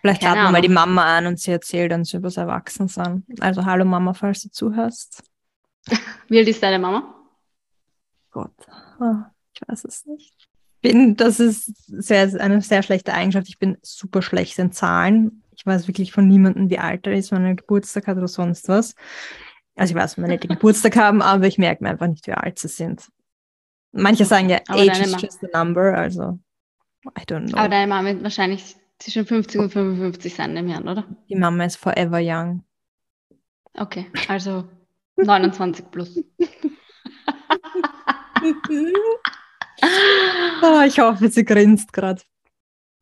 Vielleicht 0.01 0.23
laden 0.23 0.45
wir 0.45 0.51
mal 0.51 0.63
die 0.63 0.69
Mama 0.69 1.05
an 1.05 1.27
und 1.27 1.41
sie 1.41 1.51
erzählt 1.51 1.93
uns 1.93 2.13
über 2.15 2.29
das 2.29 2.37
Erwachsensein. 2.37 3.25
Also 3.41 3.65
hallo 3.65 3.85
Mama, 3.85 4.15
falls 4.15 4.43
du 4.43 4.51
zuhörst. 4.51 5.23
Wie 6.29 6.39
alt 6.39 6.49
ist 6.49 6.63
deine 6.63 6.79
Mama? 6.79 7.15
Gott, 8.31 8.55
oh, 9.01 9.15
ich 9.53 9.61
weiß 9.67 9.85
es 9.85 10.07
nicht. 10.07 10.35
Bin, 10.81 11.17
das 11.17 11.41
ist 11.41 11.73
sehr, 11.87 12.41
eine 12.41 12.61
sehr 12.63 12.83
schlechte 12.83 13.15
Eigenschaft. 13.15 13.49
Ich 13.49 13.59
bin 13.59 13.79
super 13.83 14.23
schlecht 14.23 14.59
in 14.59 14.73
Zahlen. 14.73 15.43
Ich 15.67 15.73
weiß 15.73 15.89
wirklich 15.89 16.13
von 16.13 16.29
niemandem, 16.29 16.71
wie 16.71 16.79
alt 16.79 17.09
er 17.09 17.15
ist, 17.15 17.33
wenn 17.33 17.45
er 17.45 17.57
Geburtstag 17.57 18.07
hat 18.07 18.17
oder 18.17 18.29
sonst 18.29 18.69
was. 18.69 18.95
Also 19.75 19.91
ich 19.91 20.01
weiß, 20.01 20.17
wenn 20.17 20.23
meine 20.23 20.39
Geburtstag 20.39 20.95
haben, 20.97 21.21
aber 21.23 21.49
ich 21.49 21.59
merke 21.59 21.83
mir 21.83 21.91
einfach 21.91 22.07
nicht, 22.07 22.25
wie 22.29 22.33
alt 22.35 22.61
sie 22.61 22.69
sind. 22.69 23.09
Manche 23.91 24.25
sagen 24.25 24.49
ja, 24.49 24.61
aber 24.69 24.83
age 24.83 25.01
is 25.01 25.21
just 25.21 25.43
a 25.43 25.65
number, 25.65 25.93
also 25.93 26.39
I 27.19 27.23
don't 27.23 27.49
know. 27.49 27.59
Aber 27.59 27.69
deine 27.69 27.89
Mama 27.89 28.07
wird 28.09 28.23
wahrscheinlich 28.23 28.77
zwischen 29.01 29.27
50 29.27 29.61
und 29.61 29.73
55 29.73 30.37
sein 30.37 30.57
im 30.57 30.69
Jahr, 30.69 30.83
oder? 30.83 31.05
Die 31.29 31.35
Mama 31.35 31.65
ist 31.65 31.79
forever 31.79 32.21
young. 32.23 32.63
Okay, 33.75 34.07
also 34.29 34.69
29 35.17 35.91
plus. 35.91 36.17
oh, 40.63 40.83
ich 40.87 41.01
hoffe, 41.01 41.29
sie 41.29 41.45
grinst 41.45 41.93
gerade. 41.93 42.23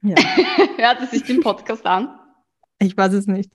Ja. 0.00 0.16
hört 0.78 1.00
sie 1.00 1.18
sich 1.18 1.24
den 1.24 1.40
Podcast 1.40 1.84
an? 1.84 2.20
Ich 2.84 2.96
weiß 2.96 3.12
es 3.14 3.26
nicht. 3.26 3.50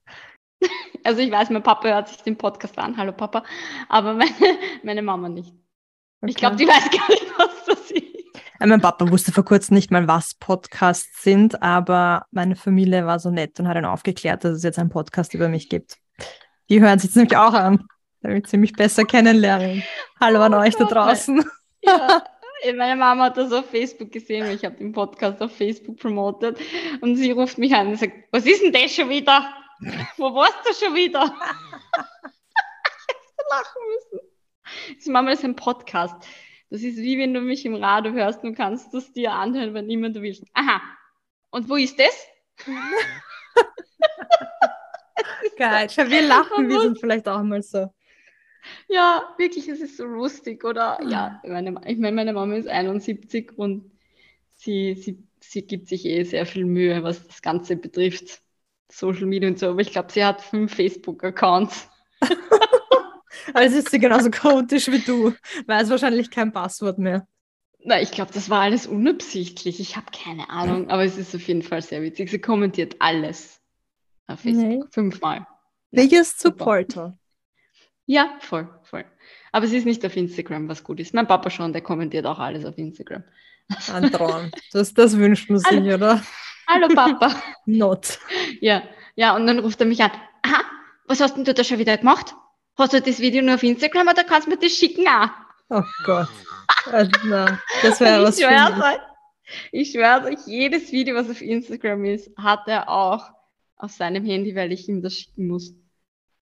Also 1.05 1.21
ich 1.21 1.31
weiß, 1.31 1.49
mein 1.51 1.63
Papa 1.63 1.87
hört 1.87 2.09
sich 2.09 2.17
den 2.23 2.37
Podcast 2.37 2.77
an. 2.77 2.97
Hallo 2.97 3.13
Papa. 3.13 3.45
Aber 3.87 4.13
meine, 4.15 4.33
meine 4.83 5.01
Mama 5.01 5.29
nicht. 5.29 5.53
Okay. 6.21 6.31
Ich 6.31 6.35
glaube, 6.35 6.57
die 6.57 6.67
weiß 6.67 6.89
gar 6.91 7.07
nicht, 7.07 7.25
was 7.37 7.65
das 7.65 7.91
ist. 7.91 8.03
Mein 8.59 8.81
Papa 8.81 9.09
wusste 9.09 9.31
vor 9.31 9.45
kurzem 9.45 9.75
nicht 9.75 9.91
mal, 9.91 10.09
was 10.09 10.33
Podcasts 10.33 11.23
sind, 11.23 11.63
aber 11.63 12.25
meine 12.31 12.57
Familie 12.57 13.05
war 13.05 13.19
so 13.19 13.31
nett 13.31 13.57
und 13.61 13.69
hat 13.69 13.77
ihn 13.77 13.85
aufgeklärt, 13.85 14.43
dass 14.43 14.57
es 14.57 14.63
jetzt 14.63 14.77
einen 14.77 14.89
Podcast 14.89 15.33
über 15.33 15.47
mich 15.47 15.69
gibt. 15.69 15.95
Die 16.69 16.81
hören 16.81 16.99
sich 16.99 17.15
nämlich 17.15 17.37
auch 17.37 17.53
an, 17.53 17.87
damit 18.21 18.47
sie 18.47 18.57
mich 18.57 18.73
besser 18.73 19.05
kennenlernen. 19.05 19.81
Hallo 20.19 20.41
an 20.41 20.53
oh 20.53 20.57
euch 20.57 20.75
da 20.75 20.83
draußen. 20.83 21.45
Ja, 21.81 22.21
meine 22.75 22.95
Mama 22.95 23.25
hat 23.25 23.37
das 23.37 23.51
auf 23.51 23.69
Facebook 23.69 24.11
gesehen, 24.11 24.45
weil 24.45 24.55
ich 24.55 24.65
habe 24.65 24.75
den 24.75 24.91
Podcast 24.91 25.41
auf 25.41 25.55
Facebook 25.55 25.97
promotet 25.97 26.59
und 27.01 27.15
sie 27.15 27.31
ruft 27.31 27.57
mich 27.57 27.73
an 27.73 27.87
und 27.87 27.99
sagt, 27.99 28.13
was 28.31 28.45
ist 28.45 28.61
denn 28.63 28.71
das 28.71 28.93
schon 28.93 29.09
wieder? 29.09 29.53
Wo 30.17 30.33
warst 30.33 30.57
du 30.65 30.73
schon 30.73 30.95
wieder? 30.95 31.23
ich 31.23 31.31
hätte 33.07 33.45
lachen 33.49 33.81
müssen. 33.87 34.19
Das 34.97 35.05
Mama 35.07 35.31
ist 35.31 35.43
ein 35.43 35.55
Podcast. 35.55 36.15
Das 36.69 36.83
ist 36.83 36.97
wie 36.97 37.17
wenn 37.17 37.33
du 37.33 37.41
mich 37.41 37.65
im 37.65 37.75
Radio 37.75 38.11
hörst, 38.11 38.43
du 38.43 38.53
kannst 38.53 38.93
das 38.93 39.11
dir 39.13 39.31
anhören, 39.31 39.73
wenn 39.73 39.87
niemand 39.87 40.15
du 40.15 40.21
willst. 40.21 40.43
Aha. 40.53 40.81
Und 41.49 41.67
wo 41.67 41.75
ist 41.75 41.99
das? 41.99 42.27
Geil. 45.57 45.89
Wir 45.89 46.21
lachen, 46.21 46.69
wir 46.69 46.81
sind 46.81 46.99
vielleicht 46.99 47.27
auch 47.27 47.41
mal 47.41 47.63
so. 47.63 47.91
Ja, 48.87 49.33
wirklich, 49.37 49.67
es 49.67 49.79
ist 49.79 49.97
so 49.97 50.05
lustig, 50.05 50.63
oder? 50.63 50.99
Ja, 51.07 51.41
meine, 51.45 51.79
ich 51.85 51.97
meine, 51.97 52.15
meine 52.15 52.33
Mama 52.33 52.55
ist 52.55 52.67
71 52.67 53.57
und 53.57 53.91
sie, 54.51 54.95
sie, 54.95 55.23
sie 55.39 55.61
gibt 55.61 55.87
sich 55.87 56.05
eh 56.05 56.23
sehr 56.23 56.45
viel 56.45 56.65
Mühe, 56.65 57.03
was 57.03 57.25
das 57.25 57.41
Ganze 57.41 57.75
betrifft. 57.75 58.41
Social 58.91 59.27
Media 59.27 59.49
und 59.49 59.59
so, 59.59 59.69
aber 59.69 59.81
ich 59.81 59.91
glaube, 59.91 60.11
sie 60.11 60.25
hat 60.25 60.41
fünf 60.41 60.75
Facebook-Accounts. 60.75 61.89
Also 63.53 63.77
ist 63.77 63.89
sie 63.89 63.99
genauso 63.99 64.29
chaotisch 64.29 64.87
wie 64.89 64.99
du. 64.99 65.33
Weiß 65.65 65.89
wahrscheinlich 65.89 66.29
kein 66.29 66.51
Passwort 66.51 66.99
mehr. 66.99 67.27
Na, 67.83 68.01
ich 68.01 68.11
glaube, 68.11 68.31
das 68.33 68.49
war 68.49 68.61
alles 68.61 68.87
unabsichtlich. 68.87 69.79
Ich 69.79 69.95
habe 69.95 70.07
keine 70.11 70.49
Ahnung, 70.49 70.89
aber 70.89 71.05
es 71.05 71.17
ist 71.17 71.33
auf 71.33 71.47
jeden 71.47 71.61
Fall 71.61 71.81
sehr 71.81 72.01
witzig. 72.01 72.29
Sie 72.29 72.39
kommentiert 72.39 72.97
alles 72.99 73.61
auf 74.27 74.41
Facebook. 74.41 74.65
Nee. 74.65 74.83
Fünfmal. 74.91 75.47
Biggest 75.91 76.39
Supporter. 76.39 77.17
Ja, 78.09 78.35
voll, 78.39 78.67
voll. 78.81 79.05
Aber 79.51 79.67
sie 79.67 79.77
ist 79.77 79.85
nicht 79.85 80.03
auf 80.03 80.17
Instagram, 80.17 80.67
was 80.67 80.83
gut 80.83 80.99
ist. 80.99 81.13
Mein 81.13 81.27
Papa 81.27 81.51
schon, 81.51 81.73
der 81.73 81.83
kommentiert 81.83 82.25
auch 82.25 82.39
alles 82.39 82.65
auf 82.65 82.75
Instagram. 82.75 83.23
Ein 83.93 84.11
Traum. 84.11 84.49
Das, 84.71 84.95
das 84.95 85.15
wünscht 85.15 85.47
man 85.51 85.59
sich, 85.59 85.93
oder? 85.93 86.19
Hallo 86.67 86.87
Papa. 86.87 87.35
Not. 87.67 88.17
Ja, 88.61 88.81
ja, 89.15 89.35
und 89.35 89.45
dann 89.45 89.59
ruft 89.59 89.79
er 89.79 89.85
mich 89.85 90.01
an. 90.01 90.09
Aha, 90.41 90.63
was 91.05 91.21
hast 91.21 91.35
denn 91.35 91.43
du 91.43 91.53
da 91.53 91.63
schon 91.63 91.77
wieder 91.77 91.97
gemacht? 91.97 92.33
Hast 92.79 92.93
du 92.93 92.99
das 92.99 93.19
Video 93.19 93.43
nur 93.43 93.53
auf 93.53 93.61
Instagram 93.61 94.07
oder 94.07 94.23
kannst 94.23 94.47
du 94.47 94.51
mir 94.51 94.57
das 94.57 94.71
schicken 94.71 95.07
auch? 95.07 95.29
Oh 95.69 95.83
Gott. 96.03 96.29
Also, 96.91 97.11
das 97.83 97.99
wäre 97.99 98.23
was 98.23 98.39
ich 98.39 98.43
schwör's 98.43 98.81
euch, 98.81 98.99
Ich 99.71 99.91
schwöre 99.91 100.23
euch, 100.29 100.47
jedes 100.47 100.91
Video, 100.91 101.13
was 101.13 101.29
auf 101.29 101.43
Instagram 101.43 102.05
ist, 102.05 102.35
hat 102.35 102.67
er 102.67 102.89
auch 102.89 103.29
auf 103.77 103.91
seinem 103.91 104.25
Handy, 104.25 104.55
weil 104.55 104.71
ich 104.71 104.89
ihm 104.89 105.03
das 105.03 105.13
schicken 105.13 105.45
muss, 105.45 105.75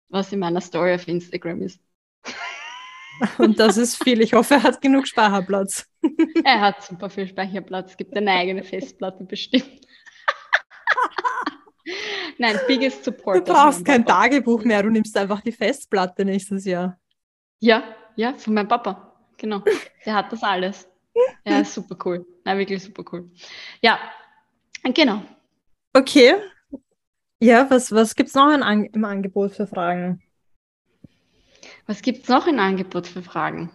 was 0.09 0.33
in 0.33 0.39
meiner 0.39 0.61
Story 0.61 0.93
auf 0.93 1.07
Instagram 1.07 1.61
ist. 1.61 1.79
Und 3.37 3.59
das 3.59 3.77
ist 3.77 4.01
viel. 4.01 4.21
Ich 4.21 4.33
hoffe, 4.33 4.55
er 4.55 4.63
hat 4.63 4.81
genug 4.81 5.07
Speicherplatz. 5.07 5.85
Er 6.45 6.61
hat 6.61 6.83
super 6.83 7.09
viel 7.09 7.27
Speicherplatz. 7.27 7.91
Es 7.91 7.97
gibt 7.97 8.15
eine 8.15 8.31
eigene 8.31 8.63
Festplatte 8.63 9.25
bestimmt. 9.25 9.69
Nein, 12.37 12.57
biggest 12.67 13.03
support. 13.03 13.47
Du 13.47 13.53
brauchst 13.53 13.83
kein 13.83 14.05
Papa. 14.05 14.21
Tagebuch 14.21 14.63
mehr, 14.63 14.81
du 14.81 14.89
nimmst 14.89 15.17
einfach 15.17 15.41
die 15.41 15.51
Festplatte 15.51 16.23
nächstes 16.23 16.63
Jahr. 16.63 16.97
Ja, 17.59 17.83
ja, 18.15 18.33
von 18.35 18.53
meinem 18.53 18.69
Papa. 18.69 19.13
Genau. 19.37 19.61
Der 20.05 20.13
hat 20.13 20.31
das 20.31 20.41
alles. 20.41 20.87
Ja, 21.45 21.65
super 21.65 21.97
cool. 22.05 22.25
Ja, 22.45 22.57
wirklich 22.57 22.81
super 22.81 23.03
cool. 23.11 23.29
Ja, 23.81 23.99
genau. 24.83 25.21
Okay. 25.93 26.35
Ja, 27.39 27.69
was, 27.69 27.91
was 27.91 28.15
gibt 28.15 28.29
es 28.29 28.35
noch 28.35 28.47
An 28.47 28.85
im 28.85 29.05
Angebot 29.05 29.53
für 29.53 29.67
Fragen? 29.67 30.21
Was 31.85 32.01
gibt 32.01 32.23
es 32.23 32.29
noch 32.29 32.47
im 32.47 32.59
Angebot 32.59 33.07
für 33.07 33.21
Fragen? 33.21 33.71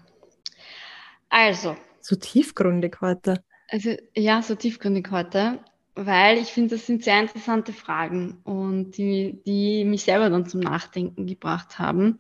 Also. 1.28 1.76
So 2.00 2.16
tiefgründig 2.16 2.98
heute. 3.00 3.42
Also, 3.68 3.96
ja, 4.14 4.42
so 4.42 4.54
tiefgründig 4.54 5.10
heute 5.10 5.60
weil 5.94 6.38
ich 6.38 6.48
finde, 6.48 6.76
das 6.76 6.86
sind 6.86 7.04
sehr 7.04 7.20
interessante 7.20 7.72
Fragen 7.72 8.38
und 8.44 8.92
die, 8.96 9.40
die 9.46 9.84
mich 9.84 10.02
selber 10.02 10.28
dann 10.28 10.46
zum 10.46 10.60
Nachdenken 10.60 11.26
gebracht 11.26 11.78
haben. 11.78 12.18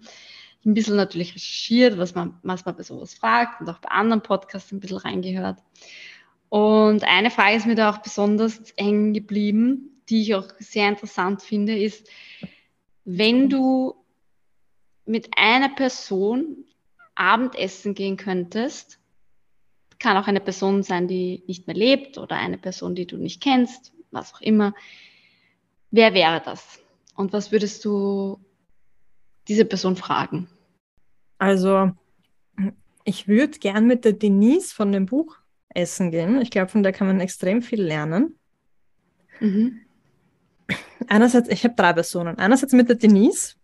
Ich 0.60 0.66
ein 0.66 0.74
bisschen 0.74 0.96
natürlich 0.96 1.34
recherchiert, 1.34 1.98
was 1.98 2.14
man, 2.14 2.38
was 2.42 2.64
man 2.64 2.76
bei 2.76 2.82
sowas 2.82 3.14
fragt 3.14 3.60
und 3.60 3.68
auch 3.68 3.80
bei 3.80 3.90
anderen 3.90 4.22
Podcasts 4.22 4.72
ein 4.72 4.80
bisschen 4.80 4.98
reingehört. 4.98 5.58
Und 6.48 7.02
eine 7.04 7.30
Frage 7.30 7.56
ist 7.56 7.66
mir 7.66 7.74
da 7.74 7.90
auch 7.90 7.98
besonders 7.98 8.60
hängen 8.76 9.12
geblieben, 9.12 9.93
die 10.08 10.22
ich 10.22 10.34
auch 10.34 10.48
sehr 10.58 10.88
interessant 10.88 11.42
finde, 11.42 11.78
ist, 11.78 12.08
wenn 13.04 13.48
du 13.48 13.94
mit 15.06 15.30
einer 15.36 15.68
Person 15.68 16.64
Abendessen 17.14 17.94
gehen 17.94 18.16
könntest, 18.16 18.98
kann 19.98 20.16
auch 20.16 20.26
eine 20.26 20.40
Person 20.40 20.82
sein, 20.82 21.08
die 21.08 21.44
nicht 21.46 21.66
mehr 21.66 21.76
lebt 21.76 22.18
oder 22.18 22.36
eine 22.36 22.58
Person, 22.58 22.94
die 22.94 23.06
du 23.06 23.16
nicht 23.16 23.42
kennst, 23.42 23.92
was 24.10 24.34
auch 24.34 24.40
immer. 24.40 24.74
Wer 25.90 26.12
wäre 26.14 26.42
das? 26.44 26.80
Und 27.14 27.32
was 27.32 27.52
würdest 27.52 27.84
du 27.84 28.40
diese 29.46 29.64
Person 29.64 29.96
fragen? 29.96 30.48
Also, 31.38 31.92
ich 33.04 33.28
würde 33.28 33.58
gern 33.58 33.86
mit 33.86 34.04
der 34.04 34.14
Denise 34.14 34.72
von 34.72 34.90
dem 34.90 35.06
Buch 35.06 35.36
essen 35.68 36.10
gehen. 36.10 36.40
Ich 36.40 36.50
glaube, 36.50 36.70
von 36.70 36.82
der 36.82 36.92
kann 36.92 37.06
man 37.06 37.20
extrem 37.20 37.62
viel 37.62 37.82
lernen. 37.82 38.38
Mhm. 39.40 39.83
Einerseits, 41.08 41.48
ich 41.48 41.64
habe 41.64 41.74
drei 41.74 41.92
Personen. 41.92 42.38
Einerseits 42.38 42.72
mit 42.72 42.88
der 42.88 42.96
Denise, 42.96 43.56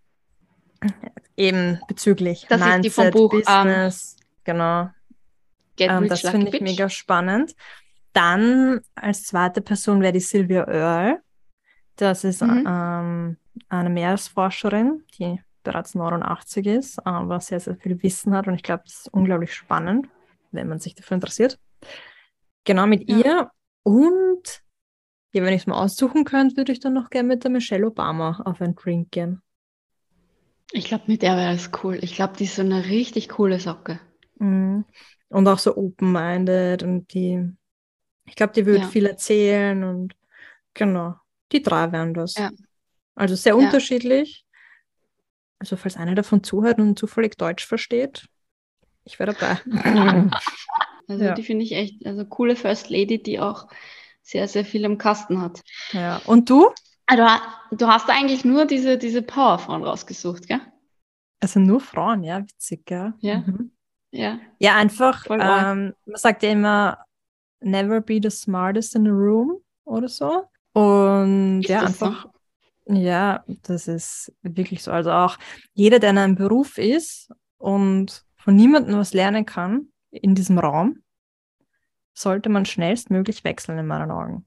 eben 1.37 1.81
bezüglich 1.89 2.47
das 2.49 2.61
Mindset, 2.61 2.85
die 2.85 2.91
vom 2.91 3.11
Buch, 3.11 3.33
ähm, 3.35 3.41
Business, 3.45 4.17
um, 4.19 4.27
genau, 4.45 4.91
ähm, 5.79 6.09
das 6.09 6.21
finde 6.21 6.55
ich 6.55 6.61
mega 6.61 6.89
spannend. 6.89 7.55
Dann 8.13 8.81
als 8.95 9.25
zweite 9.25 9.61
Person 9.61 10.01
wäre 10.03 10.13
die 10.13 10.21
Sylvia 10.21 10.65
Earle. 10.67 11.23
Das 11.97 12.25
ist 12.25 12.43
mhm. 12.43 12.67
ähm, 12.67 13.37
eine 13.69 13.91
Meeresforscherin, 13.91 15.05
die 15.19 15.41
bereits 15.63 15.95
89 15.95 16.67
ist, 16.67 17.07
aber 17.07 17.41
sehr, 17.41 17.61
sehr 17.61 17.77
viel 17.77 18.03
Wissen 18.03 18.35
hat 18.35 18.49
und 18.49 18.55
ich 18.55 18.63
glaube, 18.63 18.85
das 18.85 19.01
ist 19.01 19.09
unglaublich 19.13 19.55
spannend, 19.55 20.09
wenn 20.53 20.69
man 20.69 20.79
sich 20.79 20.95
dafür 20.95 21.17
interessiert. 21.17 21.59
Genau 22.65 22.87
mit 22.87 23.09
ja. 23.09 23.17
ihr 23.17 23.51
und 23.83 24.63
ja, 25.33 25.43
wenn 25.43 25.55
ich 25.55 25.63
es 25.63 25.67
mal 25.67 25.83
aussuchen 25.83 26.25
könnte, 26.25 26.57
würde 26.57 26.73
ich 26.73 26.81
dann 26.81 26.95
noch 26.95 27.11
gerne 27.11 27.29
mit 27.29 27.45
der 27.45 27.51
Michelle 27.51 27.87
Obama 27.87 28.41
auf 28.45 28.61
ein 28.61 28.75
Drink 28.75 29.11
gehen. 29.11 29.43
Ich 30.73 30.85
glaube, 30.87 31.05
mit 31.07 31.23
der 31.23 31.37
wäre 31.37 31.55
es 31.55 31.71
cool. 31.83 31.99
Ich 32.03 32.15
glaube, 32.15 32.37
die 32.37 32.45
ist 32.45 32.57
so 32.57 32.63
eine 32.63 32.87
richtig 32.87 33.29
coole 33.29 33.59
Socke. 33.59 34.01
Mhm. 34.39 34.85
Und 35.29 35.49
auch 35.49 35.59
so 35.59 35.77
open-minded 35.77 36.83
und 36.83 37.13
die, 37.15 37.45
ich 38.27 38.35
glaube, 38.35 38.53
die 38.53 38.67
würde 38.67 38.85
Ja. 38.85 38.89
viel 38.89 39.07
erzählen 39.07 39.83
und 39.85 40.15
genau, 40.75 41.15
die 41.53 41.63
drei 41.63 41.93
wären 41.93 42.15
das. 42.15 42.35
Ja. 42.35 42.51
Also 43.15 43.37
sehr 43.37 43.53
Ja. 43.55 43.59
unterschiedlich. 43.59 44.45
Also 45.59 45.77
falls 45.77 45.97
einer 45.97 46.15
davon 46.15 46.43
zuhört 46.43 46.79
und 46.79 46.99
zufällig 46.99 47.37
Deutsch 47.37 47.67
versteht, 47.67 48.27
ich 49.05 49.19
wäre 49.19 49.35
dabei. 49.35 49.59
Also 51.09 51.35
die 51.35 51.43
finde 51.43 51.65
ich 51.65 51.73
echt, 51.73 52.07
also 52.07 52.25
coole 52.25 52.55
First 52.55 52.89
Lady, 52.89 53.21
die 53.21 53.41
auch 53.41 53.67
sehr, 54.31 54.49
sehr 54.49 54.65
viel 54.65 54.85
am 54.85 54.99
Kasten 54.99 55.41
hat. 55.41 55.63
ja. 55.93 56.21
Und 56.27 56.49
du? 56.49 56.71
Also, 57.07 57.25
du 57.73 57.87
hast 57.89 58.09
eigentlich 58.09 58.45
nur 58.45 58.67
diese, 58.67 58.97
diese 58.97 59.23
Powerfrauen 59.23 59.83
rausgesucht, 59.83 60.47
gell? 60.47 60.61
Also 61.41 61.59
nur 61.59 61.81
Frauen, 61.81 62.23
ja, 62.23 62.41
witzig, 62.41 62.85
gell? 62.87 63.15
Ja. 63.19 63.39
Mhm. 63.39 63.73
Ja. 64.13 64.39
Ja, 64.59 64.77
einfach, 64.77 65.27
ähm, 65.31 65.95
man 66.05 66.17
sagt 66.17 66.43
ja 66.43 66.51
immer, 66.51 66.99
never 67.61 68.01
be 68.01 68.21
the 68.23 68.31
smartest 68.31 68.95
in 68.95 69.05
the 69.05 69.11
room 69.11 69.61
oder 69.85 70.09
so. 70.09 70.45
Und 70.73 71.63
Ist 71.63 71.69
ja, 71.69 71.83
das 71.83 71.99
so? 71.99 72.07
einfach, 72.07 72.27
ja, 72.87 73.45
das 73.63 73.89
ist 73.89 74.33
wirklich 74.43 74.83
so. 74.83 74.91
Also 74.91 75.11
auch 75.11 75.37
jeder, 75.75 75.99
der 75.99 76.11
in 76.11 76.19
einem 76.19 76.35
Beruf 76.35 76.79
ist 76.79 77.31
und 77.59 78.25
von 78.37 78.57
niemandem 78.57 78.97
was 78.97 79.15
lernen 79.15 79.47
kann 79.47 79.89
in 80.11 80.35
diesem 80.35 80.59
Raum, 80.59 80.99
sollte 82.21 82.49
man 82.49 82.65
schnellstmöglich 82.67 83.45
wechseln 83.45 83.79
in 83.79 83.87
meinen 83.87 84.11
Augen. 84.11 84.47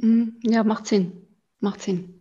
Mhm. 0.00 0.38
Ja, 0.42 0.64
macht 0.64 0.86
Sinn. 0.86 1.12
Macht 1.60 1.80
Sinn. 1.82 2.20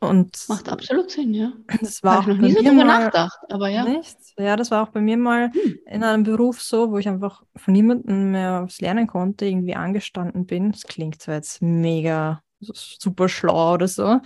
Und 0.00 0.46
Macht 0.48 0.68
absolut 0.68 1.10
Sinn, 1.10 1.32
ja. 1.34 1.52
das 1.80 2.02
war 2.02 2.18
Habe 2.18 2.22
auch 2.22 2.26
ich 2.32 2.36
noch 2.36 2.40
bei 2.40 2.48
nie 2.48 2.52
so 2.52 2.62
mir 2.62 2.70
drüber 2.70 2.84
mal, 2.84 2.98
nachgedacht, 3.00 3.38
aber 3.50 3.68
ja. 3.68 3.84
Nicht? 3.84 4.16
Ja, 4.38 4.56
das 4.56 4.70
war 4.70 4.82
auch 4.82 4.90
bei 4.90 5.00
mir 5.00 5.16
mal 5.16 5.50
Hm. 5.52 5.78
in 5.86 6.04
einem 6.04 6.22
Beruf 6.22 6.60
so, 6.60 6.90
wo 6.90 6.98
ich 6.98 7.08
einfach 7.08 7.42
von 7.56 7.72
niemandem 7.72 8.30
mehr 8.30 8.64
was 8.64 8.80
lernen 8.80 9.06
konnte, 9.06 9.46
irgendwie 9.46 9.74
angestanden 9.74 10.46
bin. 10.46 10.72
Das 10.72 10.82
klingt 10.82 11.20
zwar 11.22 11.36
jetzt 11.36 11.62
mega 11.62 12.42
super 12.60 13.28
schlau 13.28 13.74
oder 13.74 13.88
so, 13.88 14.20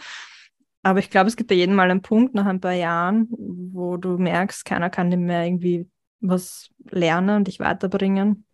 aber 0.82 0.98
ich 0.98 1.10
glaube, 1.10 1.28
es 1.28 1.36
gibt 1.36 1.48
bei 1.50 1.54
jedem 1.56 1.74
mal 1.74 1.90
einen 1.90 2.02
Punkt 2.02 2.34
nach 2.34 2.46
ein 2.46 2.60
paar 2.60 2.72
Jahren, 2.72 3.28
wo 3.30 3.96
du 3.96 4.18
merkst, 4.18 4.64
keiner 4.64 4.90
kann 4.90 5.10
dir 5.10 5.16
mehr 5.18 5.44
irgendwie 5.44 5.88
was 6.20 6.70
lernen 6.90 7.36
und 7.36 7.48
dich 7.48 7.60
weiterbringen, 7.60 8.44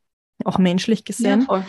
auch 0.45 0.59
menschlich 0.59 1.01
Ja, 1.01 1.05
gesehen. 1.07 1.43
voll. 1.43 1.65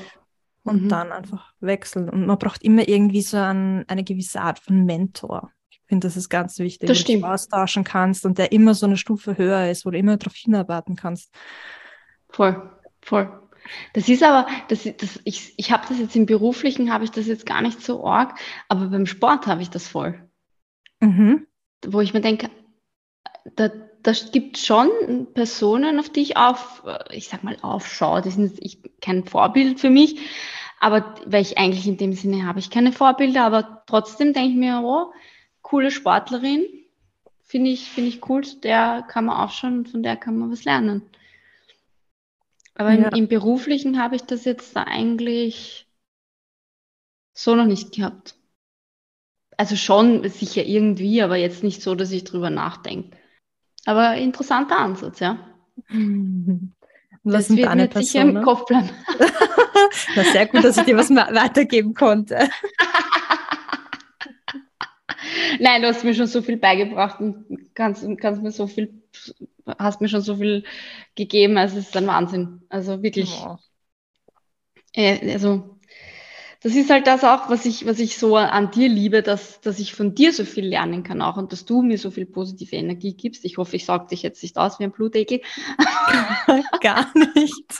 Und 0.63 0.83
Mhm. 0.83 0.89
dann 0.89 1.11
einfach 1.13 1.53
wechseln. 1.61 2.09
Und 2.09 2.25
man 2.25 2.37
braucht 2.37 2.61
immer 2.63 2.87
irgendwie 2.87 3.21
so 3.21 3.37
ein, 3.37 3.85
eine 3.87 4.03
gewisse 4.03 4.41
Art 4.41 4.59
von 4.59 4.85
Mentor. 4.85 5.51
Ich 5.69 5.79
finde, 5.87 6.07
das 6.07 6.17
ist 6.17 6.27
ganz 6.27 6.59
wichtig, 6.59 6.89
Das 6.89 7.07
wo 7.07 7.13
du 7.13 7.23
austauschen 7.25 7.85
kannst 7.85 8.25
und 8.25 8.37
der 8.37 8.51
immer 8.51 8.73
so 8.73 8.85
eine 8.85 8.97
Stufe 8.97 9.37
höher 9.37 9.69
ist, 9.71 9.85
wo 9.85 9.91
du 9.91 9.97
immer 9.97 10.17
darauf 10.17 10.35
hinarbeiten 10.35 10.97
kannst. 10.97 11.33
Voll, 12.29 12.69
voll. 13.01 13.41
Das 13.93 14.09
ist 14.09 14.23
aber, 14.23 14.47
das, 14.67 14.83
das, 14.97 15.19
ich, 15.23 15.53
ich 15.57 15.71
habe 15.71 15.85
das 15.87 15.99
jetzt 15.99 16.15
im 16.15 16.25
Beruflichen, 16.25 16.91
habe 16.91 17.03
ich 17.05 17.11
das 17.11 17.27
jetzt 17.27 17.45
gar 17.45 17.61
nicht 17.61 17.81
so 17.81 18.05
arg, 18.05 18.37
aber 18.67 18.87
beim 18.87 19.05
Sport 19.05 19.47
habe 19.47 19.61
ich 19.61 19.69
das 19.69 19.87
voll. 19.87 20.29
Mhm. 20.99 21.47
Wo 21.85 22.01
ich 22.01 22.13
mir 22.13 22.21
denke, 22.21 22.49
da, 23.55 23.69
das 24.07 24.31
gibt 24.31 24.57
schon 24.57 24.89
Personen, 25.33 25.99
auf 25.99 26.09
die 26.09 26.21
ich 26.21 26.37
auf, 26.37 26.81
ich 27.11 27.27
sag 27.27 27.43
mal, 27.43 27.57
aufschaue. 27.61 28.21
Die 28.21 28.29
sind 28.29 28.57
ich, 28.61 28.79
kein 29.01 29.25
Vorbild 29.25 29.81
für 29.81 29.89
mich, 29.89 30.17
aber 30.79 31.15
weil 31.25 31.41
ich 31.41 31.57
eigentlich 31.57 31.85
in 31.87 31.97
dem 31.97 32.13
Sinne 32.13 32.45
habe 32.47 32.59
ich 32.59 32.69
keine 32.69 32.93
Vorbilder, 32.93 33.43
aber 33.43 33.83
trotzdem 33.85 34.31
denke 34.31 34.51
ich 34.51 34.55
mir, 34.55 34.81
oh, 34.81 35.11
coole 35.61 35.91
Sportlerin, 35.91 36.65
finde 37.43 37.71
ich, 37.71 37.89
finde 37.89 38.11
ich 38.11 38.29
cool, 38.29 38.43
der 38.63 39.05
kann 39.09 39.25
man 39.25 39.35
aufschauen 39.35 39.79
und 39.79 39.89
von 39.89 40.03
der 40.03 40.15
kann 40.15 40.37
man 40.37 40.51
was 40.53 40.63
lernen. 40.63 41.01
Aber 42.75 42.93
Ja. 42.93 43.09
im, 43.09 43.23
im 43.23 43.27
Beruflichen 43.27 44.01
habe 44.01 44.15
ich 44.15 44.21
das 44.21 44.45
jetzt 44.45 44.73
da 44.77 44.83
eigentlich 44.83 45.85
so 47.33 47.55
noch 47.55 47.65
nicht 47.65 47.93
gehabt. 47.93 48.35
Also 49.57 49.75
schon 49.75 50.29
sicher 50.29 50.63
irgendwie, 50.63 51.21
aber 51.21 51.35
jetzt 51.35 51.61
nicht 51.61 51.81
so, 51.81 51.93
dass 51.93 52.11
ich 52.11 52.23
drüber 52.23 52.49
nachdenke. 52.49 53.17
Aber 53.87 54.15
interessanter 54.15 54.77
Ansatz, 54.77 55.21
ja. 55.21 55.39
Was 57.23 57.47
Das 57.47 57.55
wird 57.55 57.67
deine 57.67 57.87
mir 57.87 58.03
sicher 58.03 58.21
im? 58.21 58.41
Kopf 58.41 58.65
bleiben. 58.65 58.89
Na, 60.15 60.23
sehr 60.25 60.45
gut, 60.47 60.63
dass 60.63 60.77
ich 60.77 60.83
dir 60.83 60.97
was 60.97 61.09
weitergeben 61.09 61.93
konnte. 61.93 62.37
Nein, 65.59 65.81
du 65.81 65.87
hast 65.87 66.03
mir 66.03 66.13
schon 66.13 66.27
so 66.27 66.41
viel 66.41 66.57
beigebracht 66.57 67.21
und 67.21 67.45
kannst, 67.75 68.05
kannst 68.19 68.41
mir 68.41 68.51
so 68.51 68.67
viel, 68.67 69.01
hast 69.79 70.01
mir 70.01 70.09
schon 70.09 70.21
so 70.21 70.35
viel 70.35 70.65
gegeben. 71.15 71.57
Also 71.57 71.77
es 71.77 71.87
ist 71.87 71.95
ein 71.97 72.07
Wahnsinn. 72.07 72.63
Also 72.69 73.01
wirklich. 73.01 73.41
Oh. 73.41 73.57
Äh, 74.93 75.31
also, 75.31 75.76
das 76.61 76.75
ist 76.75 76.89
halt 76.89 77.07
das 77.07 77.23
auch, 77.23 77.49
was 77.49 77.65
ich, 77.65 77.85
was 77.85 77.99
ich 77.99 78.17
so 78.17 78.35
an 78.35 78.71
dir 78.71 78.89
liebe, 78.89 79.21
dass, 79.21 79.61
dass 79.61 79.79
ich 79.79 79.93
von 79.93 80.15
dir 80.15 80.33
so 80.33 80.43
viel 80.43 80.65
lernen 80.65 81.03
kann 81.03 81.21
auch 81.21 81.37
und 81.37 81.51
dass 81.51 81.65
du 81.65 81.81
mir 81.81 81.97
so 81.97 82.11
viel 82.11 82.25
positive 82.25 82.75
Energie 82.75 83.13
gibst. 83.13 83.45
Ich 83.45 83.57
hoffe, 83.57 83.75
ich 83.75 83.85
saug 83.85 84.07
dich 84.07 84.23
jetzt 84.23 84.41
nicht 84.41 84.57
aus 84.57 84.79
wie 84.79 84.85
ein 84.85 84.91
Blutegel. 84.91 85.41
Gar 86.81 87.07
nicht. 87.35 87.77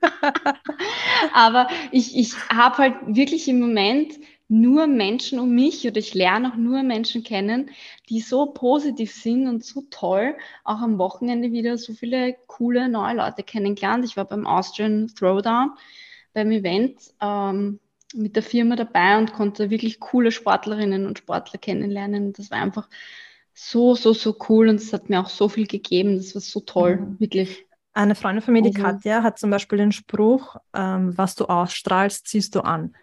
Aber 1.34 1.68
ich, 1.90 2.16
ich 2.16 2.34
habe 2.48 2.78
halt 2.78 2.94
wirklich 3.06 3.48
im 3.48 3.60
Moment 3.60 4.12
nur 4.48 4.86
Menschen 4.86 5.38
um 5.38 5.54
mich 5.54 5.86
oder 5.86 5.98
ich 5.98 6.14
lerne 6.14 6.52
auch 6.52 6.56
nur 6.56 6.82
Menschen 6.82 7.22
kennen, 7.22 7.70
die 8.08 8.20
so 8.20 8.46
positiv 8.46 9.12
sind 9.12 9.46
und 9.46 9.64
so 9.64 9.84
toll. 9.90 10.36
Auch 10.64 10.80
am 10.80 10.98
Wochenende 10.98 11.52
wieder 11.52 11.76
so 11.76 11.92
viele 11.92 12.36
coole 12.46 12.88
neue 12.88 13.16
Leute 13.16 13.42
kennengelernt. 13.42 14.04
Ich 14.04 14.16
war 14.16 14.24
beim 14.24 14.46
Austrian 14.46 15.08
Throwdown 15.08 15.72
beim 16.32 16.50
Event 16.50 17.00
ähm, 17.20 17.80
mit 18.14 18.36
der 18.36 18.42
Firma 18.42 18.76
dabei 18.76 19.18
und 19.18 19.32
konnte 19.32 19.70
wirklich 19.70 20.00
coole 20.00 20.32
Sportlerinnen 20.32 21.06
und 21.06 21.18
Sportler 21.18 21.58
kennenlernen. 21.58 22.32
Das 22.32 22.50
war 22.50 22.58
einfach 22.58 22.88
so, 23.54 23.94
so, 23.94 24.12
so 24.12 24.36
cool 24.48 24.68
und 24.68 24.76
es 24.76 24.92
hat 24.92 25.08
mir 25.10 25.20
auch 25.20 25.28
so 25.28 25.48
viel 25.48 25.66
gegeben. 25.66 26.16
Das 26.16 26.34
war 26.34 26.40
so 26.42 26.60
toll, 26.60 26.96
Mhm. 26.96 27.20
wirklich. 27.20 27.66
Eine 27.92 28.14
Freundin 28.14 28.42
von 28.42 28.52
mir, 28.54 28.62
die 28.62 28.68
Also- 28.70 28.82
Katja, 28.82 29.22
hat 29.22 29.38
zum 29.38 29.50
Beispiel 29.50 29.78
den 29.78 29.92
Spruch, 29.92 30.56
ähm, 30.74 31.16
was 31.18 31.34
du 31.34 31.46
ausstrahlst, 31.46 32.28
ziehst 32.28 32.54
du 32.54 32.60
an. 32.60 32.94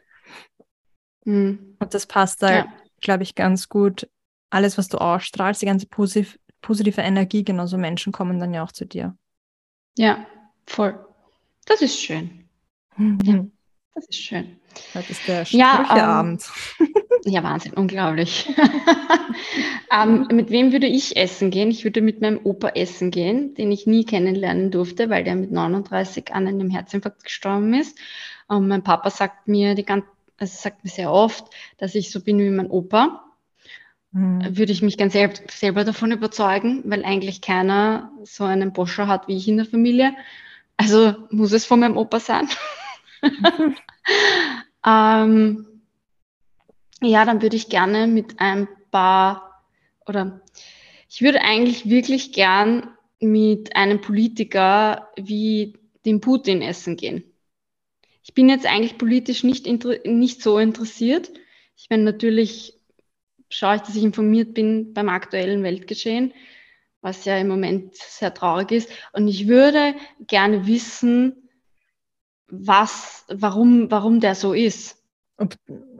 Mhm. 1.25 1.75
Und 1.79 1.93
das 1.93 2.05
passt 2.05 2.41
da, 2.43 2.53
Ja. 2.53 2.73
glaube 3.01 3.23
ich, 3.23 3.35
ganz 3.35 3.67
gut. 3.69 4.07
Alles, 4.49 4.77
was 4.77 4.87
du 4.87 4.97
ausstrahlst, 4.99 5.61
die 5.61 5.65
ganze 5.65 5.87
positiv, 5.87 6.39
positive 6.61 7.01
Energie, 7.01 7.43
genauso 7.43 7.77
Menschen 7.77 8.13
kommen 8.13 8.39
dann 8.39 8.53
ja 8.53 8.63
auch 8.63 8.71
zu 8.71 8.85
dir. 8.85 9.17
Ja, 9.97 10.25
voll. 10.65 10.97
Das 11.65 11.81
ist 11.81 11.99
schön. 11.99 12.41
Mhm. 12.97 13.51
Das 13.95 14.07
ist 14.07 14.21
schön. 14.21 14.57
Heute 14.93 15.11
ist 15.11 15.25
der 15.25 15.43
Ja, 15.49 15.79
ähm, 15.79 15.85
Sprücheabend. 15.85 16.51
Ja, 17.27 17.43
Wahnsinn, 17.43 17.73
unglaublich. 17.73 18.53
ähm, 19.91 20.27
mit 20.31 20.51
wem 20.51 20.73
würde 20.73 20.85
ich 20.85 21.15
essen 21.17 21.49
gehen? 21.49 21.71
Ich 21.71 21.83
würde 21.85 22.01
mit 22.01 22.21
meinem 22.21 22.39
Opa 22.43 22.69
essen 22.75 23.09
gehen, 23.09 23.55
den 23.55 23.71
ich 23.71 23.87
nie 23.87 24.05
kennenlernen 24.05 24.69
durfte, 24.69 25.09
weil 25.09 25.23
der 25.23 25.35
mit 25.35 25.51
39 25.51 26.33
an 26.33 26.47
einem 26.47 26.69
Herzinfarkt 26.69 27.23
gestorben 27.23 27.73
ist. 27.73 27.97
Und 28.47 28.67
mein 28.67 28.83
Papa 28.83 29.09
sagt 29.09 29.47
mir 29.47 29.73
die 29.73 29.85
ganze, 29.85 30.07
also 30.37 30.53
sagt 30.55 30.83
mir 30.83 30.91
sehr 30.91 31.11
oft, 31.11 31.45
dass 31.77 31.95
ich 31.95 32.11
so 32.11 32.21
bin 32.21 32.37
wie 32.37 32.49
mein 32.49 32.69
Opa. 32.69 33.23
Mhm. 34.11 34.57
Würde 34.57 34.71
ich 34.71 34.81
mich 34.81 34.97
ganz 34.97 35.13
sel 35.13 35.33
selber 35.49 35.83
davon 35.83 36.11
überzeugen, 36.11 36.83
weil 36.85 37.03
eigentlich 37.05 37.41
keiner 37.41 38.11
so 38.23 38.43
einen 38.43 38.71
Boscher 38.71 39.07
hat 39.07 39.27
wie 39.27 39.37
ich 39.37 39.47
in 39.47 39.57
der 39.57 39.65
Familie. 39.65 40.13
Also 40.77 41.15
muss 41.31 41.53
es 41.53 41.65
von 41.65 41.79
meinem 41.79 41.97
Opa 41.97 42.19
sein. 42.19 42.49
Ähm, 44.85 45.81
ja, 47.01 47.25
dann 47.25 47.41
würde 47.41 47.55
ich 47.55 47.69
gerne 47.69 48.07
mit 48.07 48.39
ein 48.39 48.67
paar, 48.91 49.63
oder 50.05 50.41
ich 51.09 51.21
würde 51.21 51.41
eigentlich 51.41 51.89
wirklich 51.89 52.33
gern 52.33 52.91
mit 53.19 53.75
einem 53.75 54.01
Politiker 54.01 55.09
wie 55.15 55.77
dem 56.05 56.21
Putin 56.21 56.61
essen 56.61 56.97
gehen. 56.97 57.23
Ich 58.21 58.33
bin 58.33 58.49
jetzt 58.49 58.65
eigentlich 58.65 58.97
politisch 58.97 59.43
nicht, 59.43 59.65
nicht 60.05 60.41
so 60.41 60.59
interessiert. 60.59 61.31
Ich 61.75 61.89
meine, 61.89 62.03
natürlich 62.03 62.79
schaue 63.49 63.77
ich, 63.77 63.81
dass 63.81 63.95
ich 63.95 64.03
informiert 64.03 64.53
bin 64.53 64.93
beim 64.93 65.09
aktuellen 65.09 65.63
Weltgeschehen, 65.63 66.33
was 67.01 67.25
ja 67.25 67.37
im 67.37 67.47
Moment 67.47 67.95
sehr 67.95 68.33
traurig 68.33 68.71
ist. 68.71 68.89
Und 69.13 69.27
ich 69.27 69.47
würde 69.47 69.95
gerne 70.27 70.67
wissen, 70.67 71.44
was, 72.59 73.25
warum, 73.29 73.89
warum 73.91 74.19
der 74.19 74.35
so 74.35 74.53
ist. 74.53 75.01
Ob, 75.37 75.55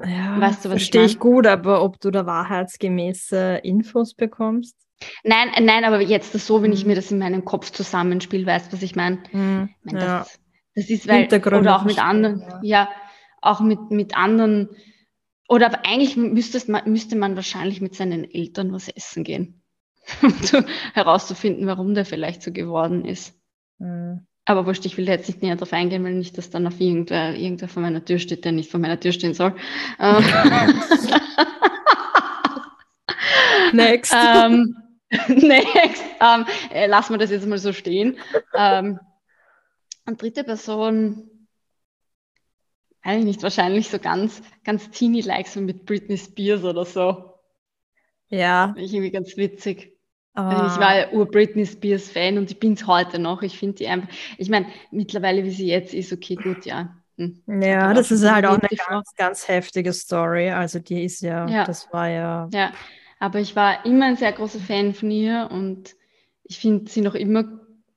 ja, 0.05 0.39
Weißt 0.39 0.63
du, 0.65 0.69
was 0.69 0.75
ich 0.77 0.91
verstehe 0.91 1.05
ich 1.05 1.13
mein? 1.15 1.19
gut, 1.19 1.47
aber 1.47 1.83
ob 1.83 1.99
du 1.99 2.09
da 2.11 2.25
wahrheitsgemäße 2.25 3.59
Infos 3.63 4.13
bekommst? 4.13 4.75
Nein, 5.23 5.49
nein, 5.61 5.83
aber 5.83 5.99
jetzt 6.01 6.31
so, 6.33 6.61
wenn 6.63 6.71
ich 6.71 6.83
Mhm. 6.83 6.87
mir 6.89 6.95
das 6.95 7.11
in 7.11 7.19
meinem 7.19 7.43
Kopf 7.43 7.71
zusammenspiele, 7.71 8.45
weißt 8.45 8.67
du, 8.71 8.77
was 8.77 8.83
ich 8.83 8.95
meine? 8.95 9.17
Mhm. 9.33 9.69
Ich 9.85 9.91
meine, 9.91 10.05
Ja. 10.05 10.19
das, 10.19 10.39
das 10.75 10.89
ist, 10.89 11.07
weil, 11.07 11.27
oder 11.27 11.75
auch 11.75 11.83
mit 11.83 11.99
anderen, 11.99 12.39
ja. 12.41 12.59
ja. 12.63 12.89
auch 13.41 13.59
mit, 13.59 13.91
mit 13.91 14.15
anderen, 14.15 14.69
oder 15.49 15.67
aber 15.67 15.85
eigentlich 15.85 16.15
müsstest 16.17 16.69
müsste 16.85 17.15
man 17.17 17.35
wahrscheinlich 17.35 17.81
mit 17.81 17.93
seinen 17.95 18.23
Eltern 18.23 18.71
was 18.71 18.87
essen 18.87 19.23
gehen, 19.23 19.61
um 20.21 20.41
zu, 20.43 20.65
herauszufinden, 20.93 21.67
warum 21.67 21.93
der 21.93 22.05
vielleicht 22.05 22.41
so 22.41 22.51
geworden 22.51 23.03
ist. 23.05 23.37
Mhm. 23.79 24.25
Aber 24.45 24.65
wurscht, 24.67 24.85
ich 24.85 24.97
will 24.97 25.07
jetzt 25.07 25.27
nicht 25.27 25.41
näher 25.41 25.55
darauf 25.55 25.73
eingehen, 25.73 26.03
weil 26.03 26.13
nicht, 26.13 26.37
dass 26.37 26.51
dann 26.51 26.67
auf 26.67 26.79
irgendwer, 26.79 27.35
irgendwer 27.35 27.67
vor 27.67 27.81
meiner 27.81 28.05
Tür 28.05 28.19
steht, 28.19 28.45
der 28.45 28.51
nicht 28.51 28.69
vor 28.69 28.79
meiner 28.79 28.99
Tür 28.99 29.11
stehen 29.11 29.33
soll. 29.33 29.55
Ähm, 29.99 30.23
Next. 33.73 34.13
ähm, 34.13 34.75
next. 35.27 36.03
Ähm, 36.21 36.45
äh, 36.71 36.87
lassen 36.87 37.13
wir 37.13 37.17
das 37.17 37.31
jetzt 37.31 37.45
mal 37.45 37.57
so 37.57 37.73
stehen. 37.73 38.17
Ähm, 38.53 38.99
und 40.05 40.21
dritte 40.21 40.43
Person, 40.43 41.47
weiß 43.03 43.19
ich 43.19 43.25
nicht, 43.25 43.43
wahrscheinlich 43.43 43.89
so 43.89 43.99
ganz, 43.99 44.41
ganz 44.63 44.89
teeny-like, 44.91 45.47
so 45.47 45.61
mit 45.61 45.85
Britney 45.85 46.17
Spears 46.17 46.63
oder 46.63 46.85
so. 46.85 47.33
ja. 48.29 48.67
Finde 48.67 48.81
ich 48.83 48.93
irgendwie 48.93 49.11
ganz 49.11 49.37
witzig. 49.37 49.94
Also 50.35 50.63
aber- 50.63 50.73
Ich 50.73 50.79
war 50.79 50.97
ja 50.97 51.11
ur-Britney 51.11 51.65
Spears 51.65 52.09
Fan 52.09 52.37
und 52.37 52.51
ich 52.51 52.59
bin 52.59 52.73
es 52.73 52.85
heute 52.87 53.19
noch. 53.19 53.41
Ich 53.41 53.57
finde 53.57 53.75
die 53.75 53.87
einfach, 53.87 54.09
ich 54.37 54.49
meine, 54.49 54.67
mittlerweile, 54.91 55.43
wie 55.43 55.51
sie 55.51 55.67
jetzt 55.67 55.93
ist, 55.93 56.11
okay, 56.13 56.35
gut, 56.35 56.65
ja. 56.65 56.95
Hm. 57.17 57.41
Ja, 57.47 57.93
das 57.93 58.11
ist 58.11 58.29
halt 58.29 58.45
auch 58.45 58.57
eine 58.57 58.67
ganz, 58.87 59.13
ganz 59.15 59.47
heftige 59.47 59.93
Story. 59.93 60.49
Also 60.49 60.79
die 60.79 61.03
ist 61.05 61.21
ja, 61.21 61.47
Ja. 61.47 61.63
das 61.65 61.91
war 61.93 62.07
ja, 62.09 62.49
Ja, 62.51 62.73
aber 63.19 63.39
ich 63.39 63.55
war 63.55 63.85
immer 63.85 64.05
ein 64.05 64.17
sehr 64.17 64.31
großer 64.33 64.59
Fan 64.59 64.93
von 64.93 65.11
ihr 65.11 65.47
und 65.51 65.95
ich 66.43 66.59
finde 66.59 66.89
sie 66.91 67.01
noch 67.01 67.15
immer 67.15 67.45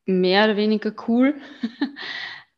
mehr 0.06 0.44
oder 0.44 0.56
weniger 0.56 0.92
cool. 1.08 1.34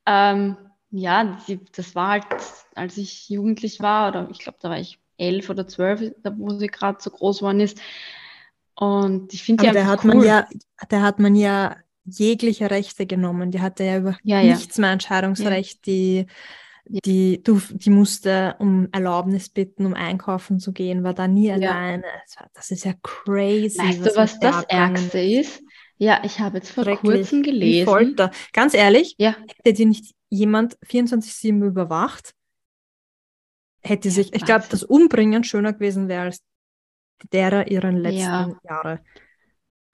ähm, 0.07 0.57
ja, 0.91 1.39
sie, 1.47 1.61
das 1.76 1.95
war 1.95 2.09
halt, 2.09 2.26
als 2.74 2.97
ich 2.97 3.28
jugendlich 3.28 3.81
war, 3.81 4.09
oder 4.11 4.28
ich 4.31 4.41
glaube, 4.41 4.59
da 4.61 4.70
war 4.70 4.78
ich 4.78 4.99
elf 5.18 5.51
oder 5.51 5.66
zwölf, 5.68 6.03
da 6.22 6.37
wo 6.37 6.51
sie 6.51 6.66
gerade 6.68 6.99
so 7.01 7.11
groß 7.11 7.39
geworden 7.39 7.61
ist. 7.61 7.81
Und 8.81 9.35
ich 9.35 9.43
finde 9.43 9.62
der 9.64 9.72
einfach 9.83 9.93
hat 9.93 10.05
cool. 10.05 10.14
man 10.14 10.24
ja, 10.24 10.49
der 10.91 11.03
hat 11.03 11.18
man 11.18 11.35
ja 11.35 11.76
jegliche 12.05 12.70
Rechte 12.70 13.05
genommen. 13.07 13.51
Die 13.51 13.61
hatte 13.61 13.85
ja 13.85 13.99
über 13.99 14.16
Ja, 14.22 14.41
ja. 14.41 14.55
nichts 14.55 14.78
mehr 14.78 14.91
Entscheidungsrecht. 14.91 15.85
Die, 15.85 16.26
die, 16.87 17.43
du, 17.43 17.61
die 17.70 17.91
musste 17.91 18.57
um 18.59 18.89
Erlaubnis 18.91 19.51
bitten, 19.51 19.85
um 19.85 19.93
einkaufen 19.93 20.59
zu 20.59 20.72
gehen, 20.72 21.05
war 21.05 21.12
da 21.12 21.28
nie 21.28 21.53
alleine. 21.53 22.05
Das 22.55 22.70
ist 22.70 22.85
ja 22.85 22.95
crazy. 23.03 23.78
Weißt 23.78 24.07
du, 24.07 24.16
was 24.16 24.33
mit 24.33 24.43
der 24.45 24.51
das 24.53 24.64
Ärgste 24.64 25.18
ist? 25.20 25.62
Ja, 25.99 26.22
ich 26.24 26.41
habe 26.41 26.57
jetzt 26.57 26.70
vor 26.70 26.87
kurzem 26.97 27.43
gelesen. 27.43 27.85
Folter. 27.87 28.31
Ganz 28.55 28.72
ehrlich, 28.72 29.14
Ja, 29.18 29.37
hätte 29.62 29.74
die 29.74 29.85
nicht 29.85 30.14
jemand 30.31 30.78
24-7 30.87 31.66
überwacht, 31.66 32.33
hätte 33.83 34.09
Ja, 34.09 34.14
sich, 34.14 34.33
ich 34.33 34.45
glaube, 34.47 34.64
das 34.70 34.83
Umbringen 34.83 35.45
schöner 35.45 35.74
gewesen 35.74 36.09
wäre 36.09 36.22
als 36.22 36.41
derer 37.33 37.71
ihren 37.71 37.97
letzten 37.97 38.21
Ja. 38.21 38.49
Jahre. 38.68 39.01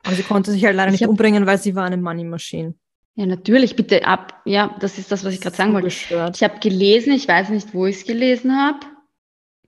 Aber 0.05 0.15
sie 0.15 0.23
konnte 0.23 0.53
sich 0.53 0.65
halt 0.65 0.77
leider 0.77 0.89
Ich 0.89 1.01
nicht 1.01 1.03
hab- 1.03 1.11
umbringen, 1.11 1.47
weil 1.47 1.59
sie 1.59 1.75
war 1.75 1.85
eine 1.85 1.97
Money 1.97 2.25
Machine. 2.25 2.75
ja, 3.17 3.27
natürlich, 3.27 3.77
bitte 3.77 4.07
ab. 4.07 4.41
Ja, 4.45 4.77
das 4.81 4.99
ist 4.99 5.11
das, 5.11 5.25
was 5.25 5.35
ich 5.35 5.41
gerade 5.41 5.57
sagen 5.57 5.73
wollte. 5.73 5.87
gestört. 5.89 6.37
Ich 6.37 6.43
habe 6.45 6.59
gelesen, 6.61 7.13
ich 7.13 7.27
weiß 7.27 7.49
nicht, 7.49 7.75
wo 7.75 7.87
ich 7.87 7.97
es 7.97 8.05
gelesen 8.07 8.57
habe. 8.57 8.81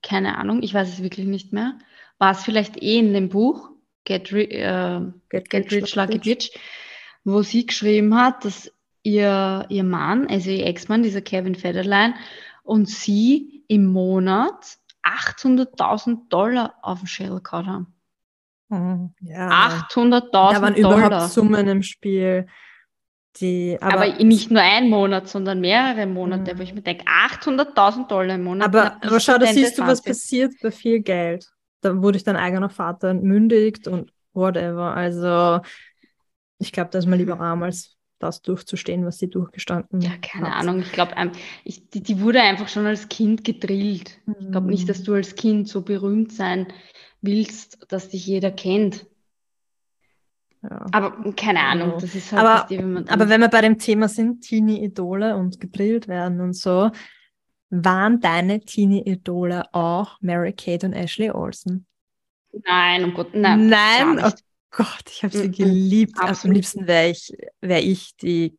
Keine 0.02 0.38
Ahnung, 0.38 0.62
ich 0.62 0.72
weiß 0.74 0.88
es 0.88 1.02
wirklich 1.02 1.26
nicht 1.26 1.52
mehr. 1.52 1.76
War 2.18 2.32
es 2.32 2.44
vielleicht 2.44 2.80
eh 2.82 2.98
in 2.98 3.12
dem 3.14 3.28
Buch 3.28 3.70
Get, 4.04 4.32
Ri 4.32 4.44
äh, 4.44 5.00
Get, 5.28 5.50
Get 5.50 5.72
Rich 5.72 5.94
Like 5.96 6.14
a 6.14 6.18
Bitch, 6.18 6.50
wo 7.24 7.42
sie 7.42 7.66
geschrieben 7.66 8.14
hat, 8.16 8.44
dass 8.44 8.72
ihr, 9.02 9.66
ihr 9.68 9.84
Mann, 9.84 10.26
also 10.28 10.50
ihr 10.50 10.66
Ex-Mann, 10.66 11.02
dieser 11.02 11.20
Kevin 11.20 11.54
Federline, 11.56 12.14
und 12.62 12.88
sie 12.88 13.64
im 13.68 13.86
Monat 13.86 14.77
800.000 15.02 16.28
Dollar 16.28 16.74
auf 16.82 16.98
dem 17.00 17.06
Schädel 17.06 17.40
gehabt 17.40 17.66
haben. 17.66 17.94
Mhm. 18.68 19.14
Ja, 19.20 19.48
800.000 19.90 20.30
da 20.54 20.62
waren 20.62 20.74
Dollar. 20.74 21.06
überhaupt 21.06 21.32
Summen 21.32 21.68
im 21.68 21.82
Spiel. 21.82 22.46
Die, 23.36 23.78
aber, 23.80 24.02
Aber, 24.06 24.24
nicht 24.24 24.50
nur 24.50 24.62
ein 24.62 24.88
Monat, 24.90 25.28
sondern 25.28 25.60
mehrere 25.60 26.06
Monate, 26.06 26.54
Mhm. 26.54 26.58
wo 26.58 26.62
ich 26.62 26.74
mir 26.74 26.82
denke, 26.82 27.04
800.000 27.06 28.10
Dollar 28.10 28.34
im 28.34 28.42
Monat. 28.44 28.66
aber, 28.68 28.96
na, 29.00 29.08
aber 29.08 29.20
schau, 29.20 29.38
da 29.38 29.46
siehst 29.46 29.78
du, 29.78 29.82
was 29.86 30.02
passiert 30.02 30.54
bei 30.62 30.70
viel 30.70 31.00
Geld. 31.00 31.48
Da 31.80 32.02
wurde 32.02 32.16
ich 32.16 32.24
dein 32.24 32.36
eigener 32.36 32.68
Vater 32.70 33.08
entmündigt 33.08 33.86
und 33.86 34.12
whatever. 34.32 34.94
Also, 34.94 35.60
ich 36.58 36.72
glaube, 36.72 36.90
da 36.90 36.98
ist 36.98 37.06
man 37.06 37.18
lieber 37.18 37.38
arm, 37.38 37.62
als 37.62 37.96
das 38.18 38.42
durchzustehen, 38.42 39.04
was 39.04 39.18
sie 39.18 39.28
durchgestanden 39.28 40.00
Ja, 40.00 40.10
keine 40.20 40.50
hat. 40.54 40.62
Ahnung. 40.62 40.80
Ich 40.80 40.92
glaube, 40.92 41.14
ich, 41.64 41.88
die, 41.90 42.02
die 42.02 42.20
wurde 42.20 42.40
einfach 42.42 42.68
schon 42.68 42.86
als 42.86 43.08
Kind 43.08 43.44
gedrillt. 43.44 44.18
Ich 44.40 44.50
glaube 44.50 44.68
nicht, 44.68 44.88
dass 44.88 45.02
du 45.02 45.14
als 45.14 45.34
Kind 45.34 45.68
so 45.68 45.82
berühmt 45.82 46.32
sein 46.32 46.66
willst, 47.20 47.78
dass 47.88 48.08
dich 48.08 48.26
jeder 48.26 48.50
kennt. 48.50 49.06
Ja. 50.62 50.86
Aber 50.92 51.32
keine 51.34 51.60
Ahnung, 51.60 51.94
das 52.00 52.14
ist 52.16 52.32
halt, 52.32 52.44
aber- 52.44 52.70
ihr, 52.70 52.80
wenn 52.80 53.08
Aber 53.08 53.28
wenn 53.28 53.40
wir 53.40 53.48
bei 53.48 53.60
dem 53.60 53.78
Thema 53.78 54.08
sind, 54.08 54.40
Teenie-Idole 54.42 55.36
und 55.36 55.60
gedrillt 55.60 56.08
werden 56.08 56.40
und 56.40 56.54
so, 56.54 56.90
waren 57.70 58.18
deine 58.20 58.60
Teenie-Idole 58.60 59.72
auch 59.72 60.20
Mary 60.20 60.52
Kate 60.52 60.86
und 60.86 60.94
Ashley 60.94 61.30
Olsen? 61.30 61.86
Nein, 62.64 63.04
um 63.04 63.14
Gott, 63.14 63.34
nein. 63.34 63.68
Nein. 63.68 64.32
Gott, 64.70 65.04
ich 65.10 65.22
habe 65.24 65.34
sie 65.34 65.48
Mhm, 65.48 65.52
geliebt. 65.52 66.18
Am 66.20 66.28
absolut. 66.28 66.56
liebsten 66.56 66.86
wäre 66.86 67.08
ich, 67.08 67.32
wär 67.60 67.82
ich 67.82 68.16
die 68.16 68.58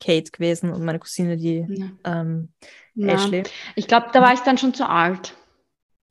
Kate 0.00 0.30
gewesen 0.30 0.70
und 0.72 0.84
meine 0.84 0.98
Cousine 0.98 1.36
die 1.36 1.66
Ja. 1.68 1.86
ähm, 2.04 2.52
Nein. 2.94 3.14
Ashley. 3.14 3.42
Ich 3.76 3.88
glaube, 3.88 4.08
da 4.12 4.20
war 4.20 4.32
ich 4.34 4.40
dann 4.40 4.58
schon 4.58 4.74
zu 4.74 4.88
alt. 4.88 5.34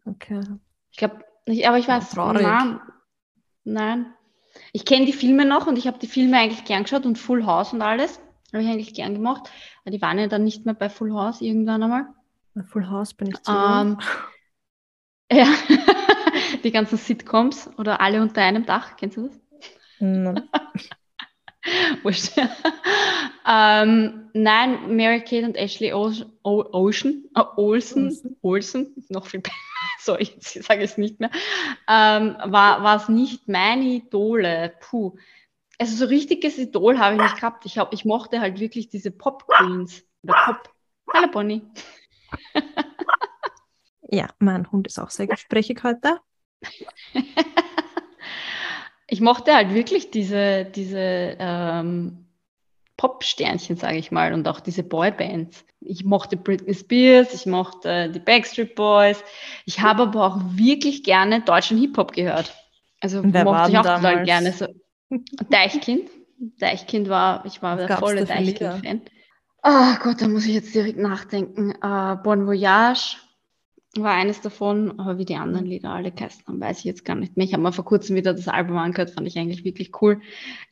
Okay. 0.05 0.41
Ich 0.91 0.97
glaube, 0.97 1.23
aber 1.45 1.55
ich 1.55 1.63
Ja, 1.63 1.77
weiß, 1.87 2.09
traurig. 2.11 2.41
nein, 2.41 2.79
nein. 3.63 4.13
Ich 4.73 4.85
kenne 4.85 5.05
die 5.05 5.13
Filme 5.13 5.45
noch 5.45 5.67
und 5.67 5.77
ich 5.77 5.87
habe 5.87 5.99
die 5.99 6.07
Filme 6.07 6.37
eigentlich 6.39 6.65
gern 6.65 6.83
geschaut 6.83 7.05
und 7.05 7.17
Full 7.17 7.45
House 7.45 7.73
und 7.73 7.81
alles. 7.81 8.19
Habe 8.53 8.63
ich 8.63 8.69
eigentlich 8.69 8.93
gern 8.93 9.13
gemacht. 9.13 9.49
Aber 9.83 9.91
die 9.91 10.01
waren 10.01 10.17
ja 10.19 10.27
dann 10.27 10.43
nicht 10.43 10.65
mehr 10.65 10.73
bei 10.73 10.89
Full 10.89 11.13
House 11.13 11.41
irgendwann 11.41 11.83
einmal. 11.83 12.07
Bei 12.55 12.63
Full 12.63 12.89
House 12.89 13.13
bin 13.13 13.27
ich 13.27 13.41
zu. 13.43 13.51
Ähm, 13.51 13.97
ja, 15.31 15.45
die 16.67 16.73
ganzen 16.73 16.97
Sitcoms 16.97 17.69
oder 17.77 18.01
alle 18.01 18.21
unter 18.21 18.41
einem 18.41 18.65
Dach, 18.65 18.97
kennst 18.97 19.17
du 19.17 19.27
das? 19.27 19.39
Nein. 19.99 20.49
Wurscht. 22.03 22.33
ähm, 23.47 24.29
nein, 24.33 24.95
Mary 24.95 25.21
Kate 25.21 25.45
und 25.45 25.55
Ashley 25.55 25.93
Ocean, 25.93 26.31
Ocean, 26.43 27.23
äh, 27.35 27.41
Olsen, 27.55 28.37
Olsen. 28.41 28.93
Noch 29.09 29.27
viel 29.27 29.39
besser, 29.39 29.55
so, 30.01 30.17
jetzt 30.17 30.63
sage 30.63 30.83
ich 30.83 30.91
es 30.91 30.97
nicht 30.97 31.19
mehr, 31.19 31.31
ähm, 31.89 32.35
war 32.43 32.95
es 32.95 33.09
nicht 33.09 33.47
meine 33.47 33.85
Idole. 33.85 34.73
Puh. 34.81 35.15
Also 35.79 35.95
so 35.95 36.05
richtiges 36.05 36.57
Idol 36.57 36.99
habe 36.99 37.15
ich 37.15 37.21
nicht 37.21 37.35
gehabt. 37.35 37.65
Ich, 37.65 37.77
hab, 37.77 37.93
ich 37.93 38.03
mochte 38.03 38.41
halt 38.41 38.59
wirklich 38.59 38.89
diese 38.89 39.11
Pop 39.11 39.47
Queens. 39.47 40.03
Oder 40.23 40.35
Pop. 40.45 40.73
Hallo 41.13 41.27
Bonnie. 41.31 41.61
Ja, 44.09 44.27
mein 44.39 44.71
Hund 44.71 44.87
ist 44.87 44.99
auch 44.99 45.09
sehr 45.09 45.27
gesprächig 45.27 45.83
heute. 45.83 46.19
ich 49.07 49.21
mochte 49.21 49.53
halt 49.53 49.73
wirklich 49.73 50.11
diese, 50.11 50.65
diese 50.65 51.37
ähm, 51.39 52.25
Pop-Sternchen, 52.97 53.77
sage 53.77 53.97
ich 53.97 54.11
mal, 54.11 54.33
und 54.33 54.47
auch 54.47 54.59
diese 54.59 54.83
Boybands. 54.83 55.63
Ich 55.81 56.03
mochte 56.03 56.35
Britney 56.35 56.73
Spears, 56.73 57.33
ich 57.33 57.45
mochte 57.45 58.09
die 58.09 58.19
Backstreet 58.19 58.75
Boys. 58.75 59.23
Ich 59.65 59.79
habe 59.79 60.03
aber 60.03 60.25
auch 60.25 60.37
wirklich 60.51 61.03
gerne 61.03 61.41
deutschen 61.41 61.77
Hip-Hop 61.77 62.11
gehört. 62.13 62.53
Also 62.99 63.21
wer 63.23 63.43
mochte 63.43 63.71
ich 63.71 63.77
auch 63.77 63.83
total 63.83 64.01
damals? 64.01 64.25
gerne. 64.25 64.51
So. 64.51 64.67
Deichkind. 65.49 66.09
Deichkind 66.59 67.09
war, 67.09 67.45
ich 67.45 67.61
war 67.61 67.77
Was 67.77 67.87
der 67.87 67.97
volle? 67.97 68.25
Deichkind-Fan. 68.25 69.01
Ah 69.61 69.97
Gott, 70.01 70.21
da 70.21 70.27
muss 70.27 70.45
ich 70.45 70.53
jetzt 70.53 70.73
direkt 70.73 70.97
nachdenken. 70.97 71.71
Äh, 71.71 72.15
bon 72.23 72.47
Voyage 72.47 73.17
war 74.03 74.13
eines 74.13 74.41
davon, 74.41 74.99
aber 74.99 75.17
wie 75.17 75.25
die 75.25 75.35
anderen 75.35 75.65
Lieder 75.65 75.91
alle 75.91 76.11
geheißen 76.11 76.43
haben, 76.47 76.59
weiß 76.59 76.79
ich 76.79 76.83
jetzt 76.85 77.05
gar 77.05 77.15
nicht 77.15 77.37
mehr. 77.37 77.45
Ich 77.45 77.53
habe 77.53 77.63
mal 77.63 77.71
vor 77.71 77.85
kurzem 77.85 78.15
wieder 78.15 78.33
das 78.33 78.47
Album 78.47 78.77
angehört, 78.77 79.11
fand 79.11 79.27
ich 79.27 79.37
eigentlich 79.37 79.63
wirklich 79.63 80.01
cool. 80.01 80.21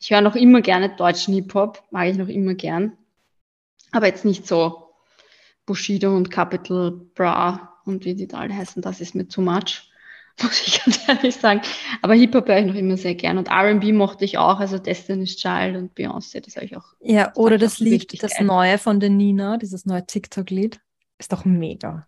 Ich 0.00 0.10
höre 0.10 0.20
noch 0.20 0.36
immer 0.36 0.60
gerne 0.60 0.94
deutschen 0.96 1.34
Hip-Hop, 1.34 1.82
mag 1.90 2.08
ich 2.08 2.16
noch 2.16 2.28
immer 2.28 2.54
gern. 2.54 2.92
Aber 3.92 4.06
jetzt 4.06 4.24
nicht 4.24 4.46
so 4.46 4.90
Bushido 5.66 6.14
und 6.16 6.30
Capital 6.30 6.92
Bra 7.14 7.80
und 7.84 8.04
wie 8.04 8.14
die 8.14 8.26
da 8.28 8.38
alle 8.38 8.54
heißen, 8.54 8.82
das 8.82 9.00
ist 9.00 9.14
mir 9.14 9.28
too 9.28 9.40
much, 9.42 9.90
muss 10.42 10.66
ich 10.66 10.84
ganz 10.84 11.08
ehrlich 11.08 11.36
sagen. 11.36 11.62
Aber 12.02 12.14
Hip-Hop 12.14 12.48
höre 12.48 12.58
ich 12.58 12.66
noch 12.66 12.74
immer 12.74 12.96
sehr 12.96 13.14
gern 13.14 13.38
und 13.38 13.48
R&B 13.48 13.92
mochte 13.92 14.24
ich 14.24 14.38
auch, 14.38 14.60
also 14.60 14.78
Destiny's 14.78 15.36
Child 15.36 15.76
und 15.76 15.98
Beyoncé, 15.98 16.40
das 16.40 16.56
höre 16.56 16.64
ich 16.64 16.76
auch. 16.76 16.94
Ja, 17.00 17.32
oder 17.34 17.58
das 17.58 17.76
auch 17.76 17.80
Lied, 17.80 18.22
das 18.22 18.36
geil. 18.36 18.46
neue 18.46 18.78
von 18.78 19.00
der 19.00 19.10
Nina, 19.10 19.56
dieses 19.56 19.86
neue 19.86 20.06
TikTok-Lied, 20.06 20.80
ist 21.18 21.32
doch 21.32 21.44
mega. 21.44 22.06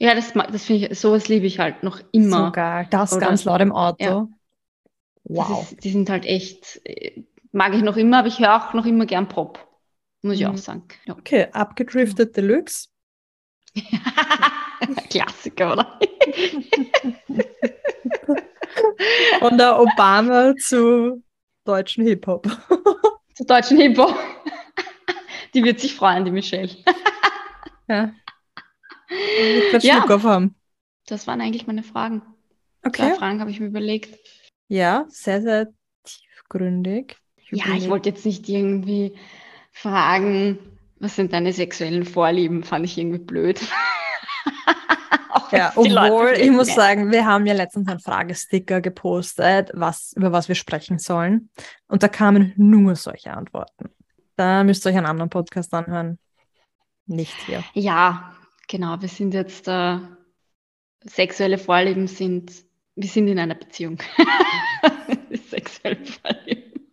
Ja, 0.00 0.14
das, 0.14 0.32
das 0.32 0.64
finde 0.64 0.88
ich, 0.88 0.98
sowas 0.98 1.28
liebe 1.28 1.46
ich 1.46 1.58
halt 1.58 1.82
noch 1.82 2.00
immer. 2.12 2.46
So 2.46 2.52
geil. 2.52 2.86
Das 2.90 3.12
Oder- 3.12 3.26
ganz 3.26 3.44
laut 3.44 3.60
im 3.60 3.72
Auto. 3.72 4.02
Ja. 4.04 4.28
Wow. 5.24 5.70
ist, 5.70 5.84
die 5.84 5.90
sind 5.90 6.08
halt 6.08 6.24
echt, 6.24 6.80
äh, 6.84 7.22
mag 7.52 7.74
ich 7.74 7.82
noch 7.82 7.96
immer, 7.96 8.20
aber 8.20 8.28
ich 8.28 8.38
höre 8.38 8.56
auch 8.56 8.72
noch 8.74 8.86
immer 8.86 9.04
gern 9.06 9.28
Pop. 9.28 9.58
Muss 10.22 10.34
ich 10.36 10.40
Mhm. 10.46 10.52
auch 10.52 10.56
sagen. 10.56 10.84
Ja. 11.04 11.14
Okay, 11.16 11.48
abgedriftet 11.52 12.36
Deluxe. 12.36 12.88
Klassiker, 15.10 15.72
oder? 15.72 15.98
Von 19.40 19.58
der 19.58 19.78
Obama 19.80 20.54
zu 20.56 21.22
deutschen 21.64 22.04
Hip-Hop. 22.06 22.46
Zu 23.34 23.44
deutschen 23.44 23.78
Hip-Hop. 23.78 24.16
Die 25.54 25.62
wird 25.64 25.80
sich 25.80 25.94
freuen, 25.94 26.24
die 26.24 26.30
Michelle. 26.30 26.70
Ja. 27.88 28.12
Ich 29.10 29.82
Ja. 29.82 30.06
Haben. 30.08 30.54
Das 31.06 31.26
waren 31.26 31.40
eigentlich 31.40 31.66
meine 31.66 31.82
Fragen. 31.82 32.22
Okay. 32.84 33.08
Zwei 33.08 33.14
Fragen 33.16 33.40
habe 33.40 33.50
ich 33.50 33.60
mir 33.60 33.66
überlegt. 33.66 34.16
Ja, 34.68 35.04
sehr, 35.08 35.42
sehr 35.42 35.68
tiefgründig. 36.04 37.16
Ja, 37.50 37.74
ich 37.76 37.88
wollte 37.88 38.08
jetzt 38.08 38.24
nicht 38.24 38.48
irgendwie 38.48 39.16
fragen, 39.72 40.58
was 41.00 41.16
sind 41.16 41.32
deine 41.32 41.52
sexuellen 41.52 42.04
Vorlieben? 42.04 42.62
Fand 42.62 42.84
ich 42.84 42.96
irgendwie 42.96 43.18
blöd. 43.18 43.60
Ja, 45.52 45.72
obwohl, 45.74 46.34
ich 46.38 46.50
muss 46.50 46.74
sagen, 46.74 47.10
wir 47.10 47.26
haben 47.26 47.46
ja 47.46 47.54
letztens 47.54 47.88
einen 47.88 48.00
Fragesticker 48.00 48.80
gepostet, 48.80 49.70
was, 49.74 50.12
über 50.16 50.32
was 50.32 50.48
wir 50.48 50.54
sprechen 50.54 50.98
sollen. 50.98 51.50
Und 51.88 52.02
da 52.02 52.08
kamen 52.08 52.52
nur 52.56 52.94
solche 52.94 53.32
Antworten. 53.32 53.90
Da 54.36 54.64
müsst 54.64 54.86
ihr 54.86 54.90
euch 54.90 54.96
einen 54.96 55.06
anderen 55.06 55.30
Podcast 55.30 55.74
anhören. 55.74 56.18
Nicht 57.06 57.34
hier. 57.46 57.64
Ja, 57.74 58.32
genau. 58.70 59.00
Wir 59.00 59.08
sind 59.08 59.34
jetzt, 59.34 59.68
äh, 59.68 59.98
sexuelle 61.04 61.58
Vorlieben 61.58 62.06
sind, 62.06 62.52
wir 62.94 63.08
sind 63.08 63.28
in 63.28 63.38
einer 63.38 63.54
Beziehung. 63.54 63.98
sexuelle 65.50 66.04
Vorlieben. 66.04 66.90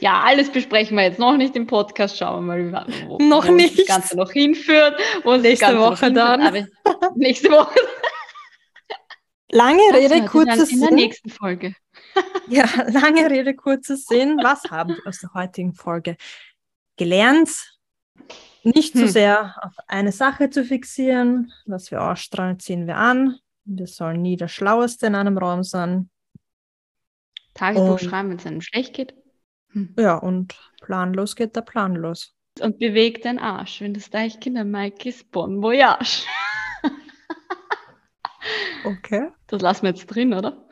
ja, 0.00 0.20
alles 0.22 0.50
besprechen 0.50 0.96
wir 0.96 1.04
jetzt 1.04 1.18
noch 1.18 1.36
nicht 1.36 1.56
im 1.56 1.66
Podcast. 1.66 2.18
Schauen 2.18 2.46
wir 2.46 2.56
mal, 2.64 2.86
wie- 2.88 3.08
wo, 3.08 3.18
Noch 3.18 3.46
wo 3.48 3.52
nicht. 3.52 3.78
das 3.78 3.86
Ganze 3.86 4.16
noch 4.16 4.30
hinführt. 4.32 5.00
Wo 5.24 5.36
Nächste 5.36 5.78
Woche 5.78 6.12
dann. 6.12 6.42
Aber 6.42 6.66
nächste 7.14 7.50
Woche. 7.50 7.78
Lange 9.50 9.82
Rede, 9.92 10.24
kurzer 10.24 10.56
dann 10.56 10.68
in 10.68 10.80
der 10.80 10.88
Sinn. 10.88 10.94
nächsten 10.96 11.30
Folge. 11.30 11.74
Ja, 12.48 12.66
lange 12.88 13.30
Rede, 13.30 13.54
kurzer 13.54 13.96
Sinn. 13.96 14.36
Was 14.42 14.64
haben 14.64 14.96
wir 14.96 15.06
aus 15.06 15.20
der 15.20 15.32
heutigen 15.34 15.72
Folge 15.72 16.16
gelernt? 16.98 17.48
Nicht 18.64 18.92
zu 18.92 19.02
Hm. 19.02 19.08
sehr 19.08 19.56
auf 19.64 19.74
eine 19.88 20.12
Sache 20.12 20.50
zu 20.50 20.64
fixieren. 20.64 21.52
Was 21.66 21.90
wir 21.90 22.02
ausstrahlen, 22.02 22.58
ziehen 22.60 22.86
wir 22.86 22.96
an. 22.96 23.38
Wir 23.64 23.86
sollen 23.86 24.22
nie 24.22 24.36
der 24.36 24.48
Schlaueste 24.48 25.06
in 25.06 25.14
einem 25.14 25.38
Raum 25.38 25.62
sein. 25.64 26.10
Tagebuch 27.54 27.92
Und- 27.92 28.00
schreiben, 28.00 28.30
wenn 28.30 28.36
es 28.38 28.46
einem 28.46 28.60
schlecht 28.60 28.94
geht. 28.94 29.14
Hm. 29.70 29.94
Ja, 29.98 30.16
und 30.16 30.54
planlos 30.82 31.34
geht 31.36 31.56
der 31.56 31.62
Plan 31.62 31.94
los. 31.94 32.34
Und 32.60 32.78
bewegt 32.78 33.24
den 33.24 33.38
Arsch, 33.38 33.80
wenn 33.80 33.94
das 33.94 34.10
Deichkinder 34.10 34.64
Mike 34.64 35.08
ist, 35.08 35.30
Bon 35.30 35.62
Voyage. 35.62 36.24
Okay. 38.84 39.28
Das 39.46 39.62
lassen 39.62 39.82
wir 39.84 39.90
jetzt 39.90 40.06
drin, 40.06 40.34
oder? 40.34 40.68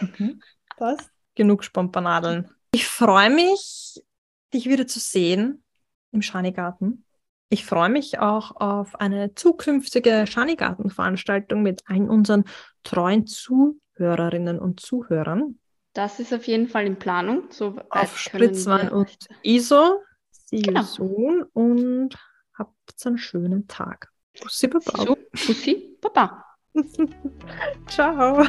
Passt. 0.76 1.10
Genug 1.34 1.64
Spompanadeln. 1.64 2.48
Ich 2.72 2.86
freue 2.86 3.30
mich, 3.30 4.00
dich 4.54 4.66
wieder 4.66 4.86
zu 4.86 5.00
sehen 5.00 5.64
im 6.12 6.22
Schanigarten. 6.22 7.04
Ich 7.52 7.66
freue 7.66 7.88
mich 7.88 8.20
auch 8.20 8.56
auf 8.60 9.00
eine 9.00 9.34
zukünftige 9.34 10.24
Schanigarten-Veranstaltung 10.26 11.62
mit 11.62 11.82
allen 11.86 12.08
unseren 12.08 12.44
treuen 12.84 13.26
Zuhörerinnen 13.26 14.60
und 14.60 14.78
Zuhörern 14.78 15.58
Das 15.92 16.20
ist 16.20 16.32
auf 16.32 16.46
jeden 16.46 16.68
Fall 16.68 16.86
in 16.86 16.96
Planung. 16.96 17.42
So 17.50 17.74
weit 17.76 17.86
auf 17.90 18.16
Spritzwein 18.16 18.88
und 18.88 19.16
ISO. 19.42 20.00
See 20.30 20.62
Genau. 20.62 20.80
you 20.80 20.86
soon 20.86 21.42
und 21.52 22.16
habt 22.56 22.74
einen 23.04 23.18
schönen 23.18 23.66
Tag. 23.66 24.10
Bussi, 24.40 24.68
Baba. 24.68 25.16
Pussy, 25.32 25.98
Papa. 26.00 26.44
Ciao. 27.88 28.44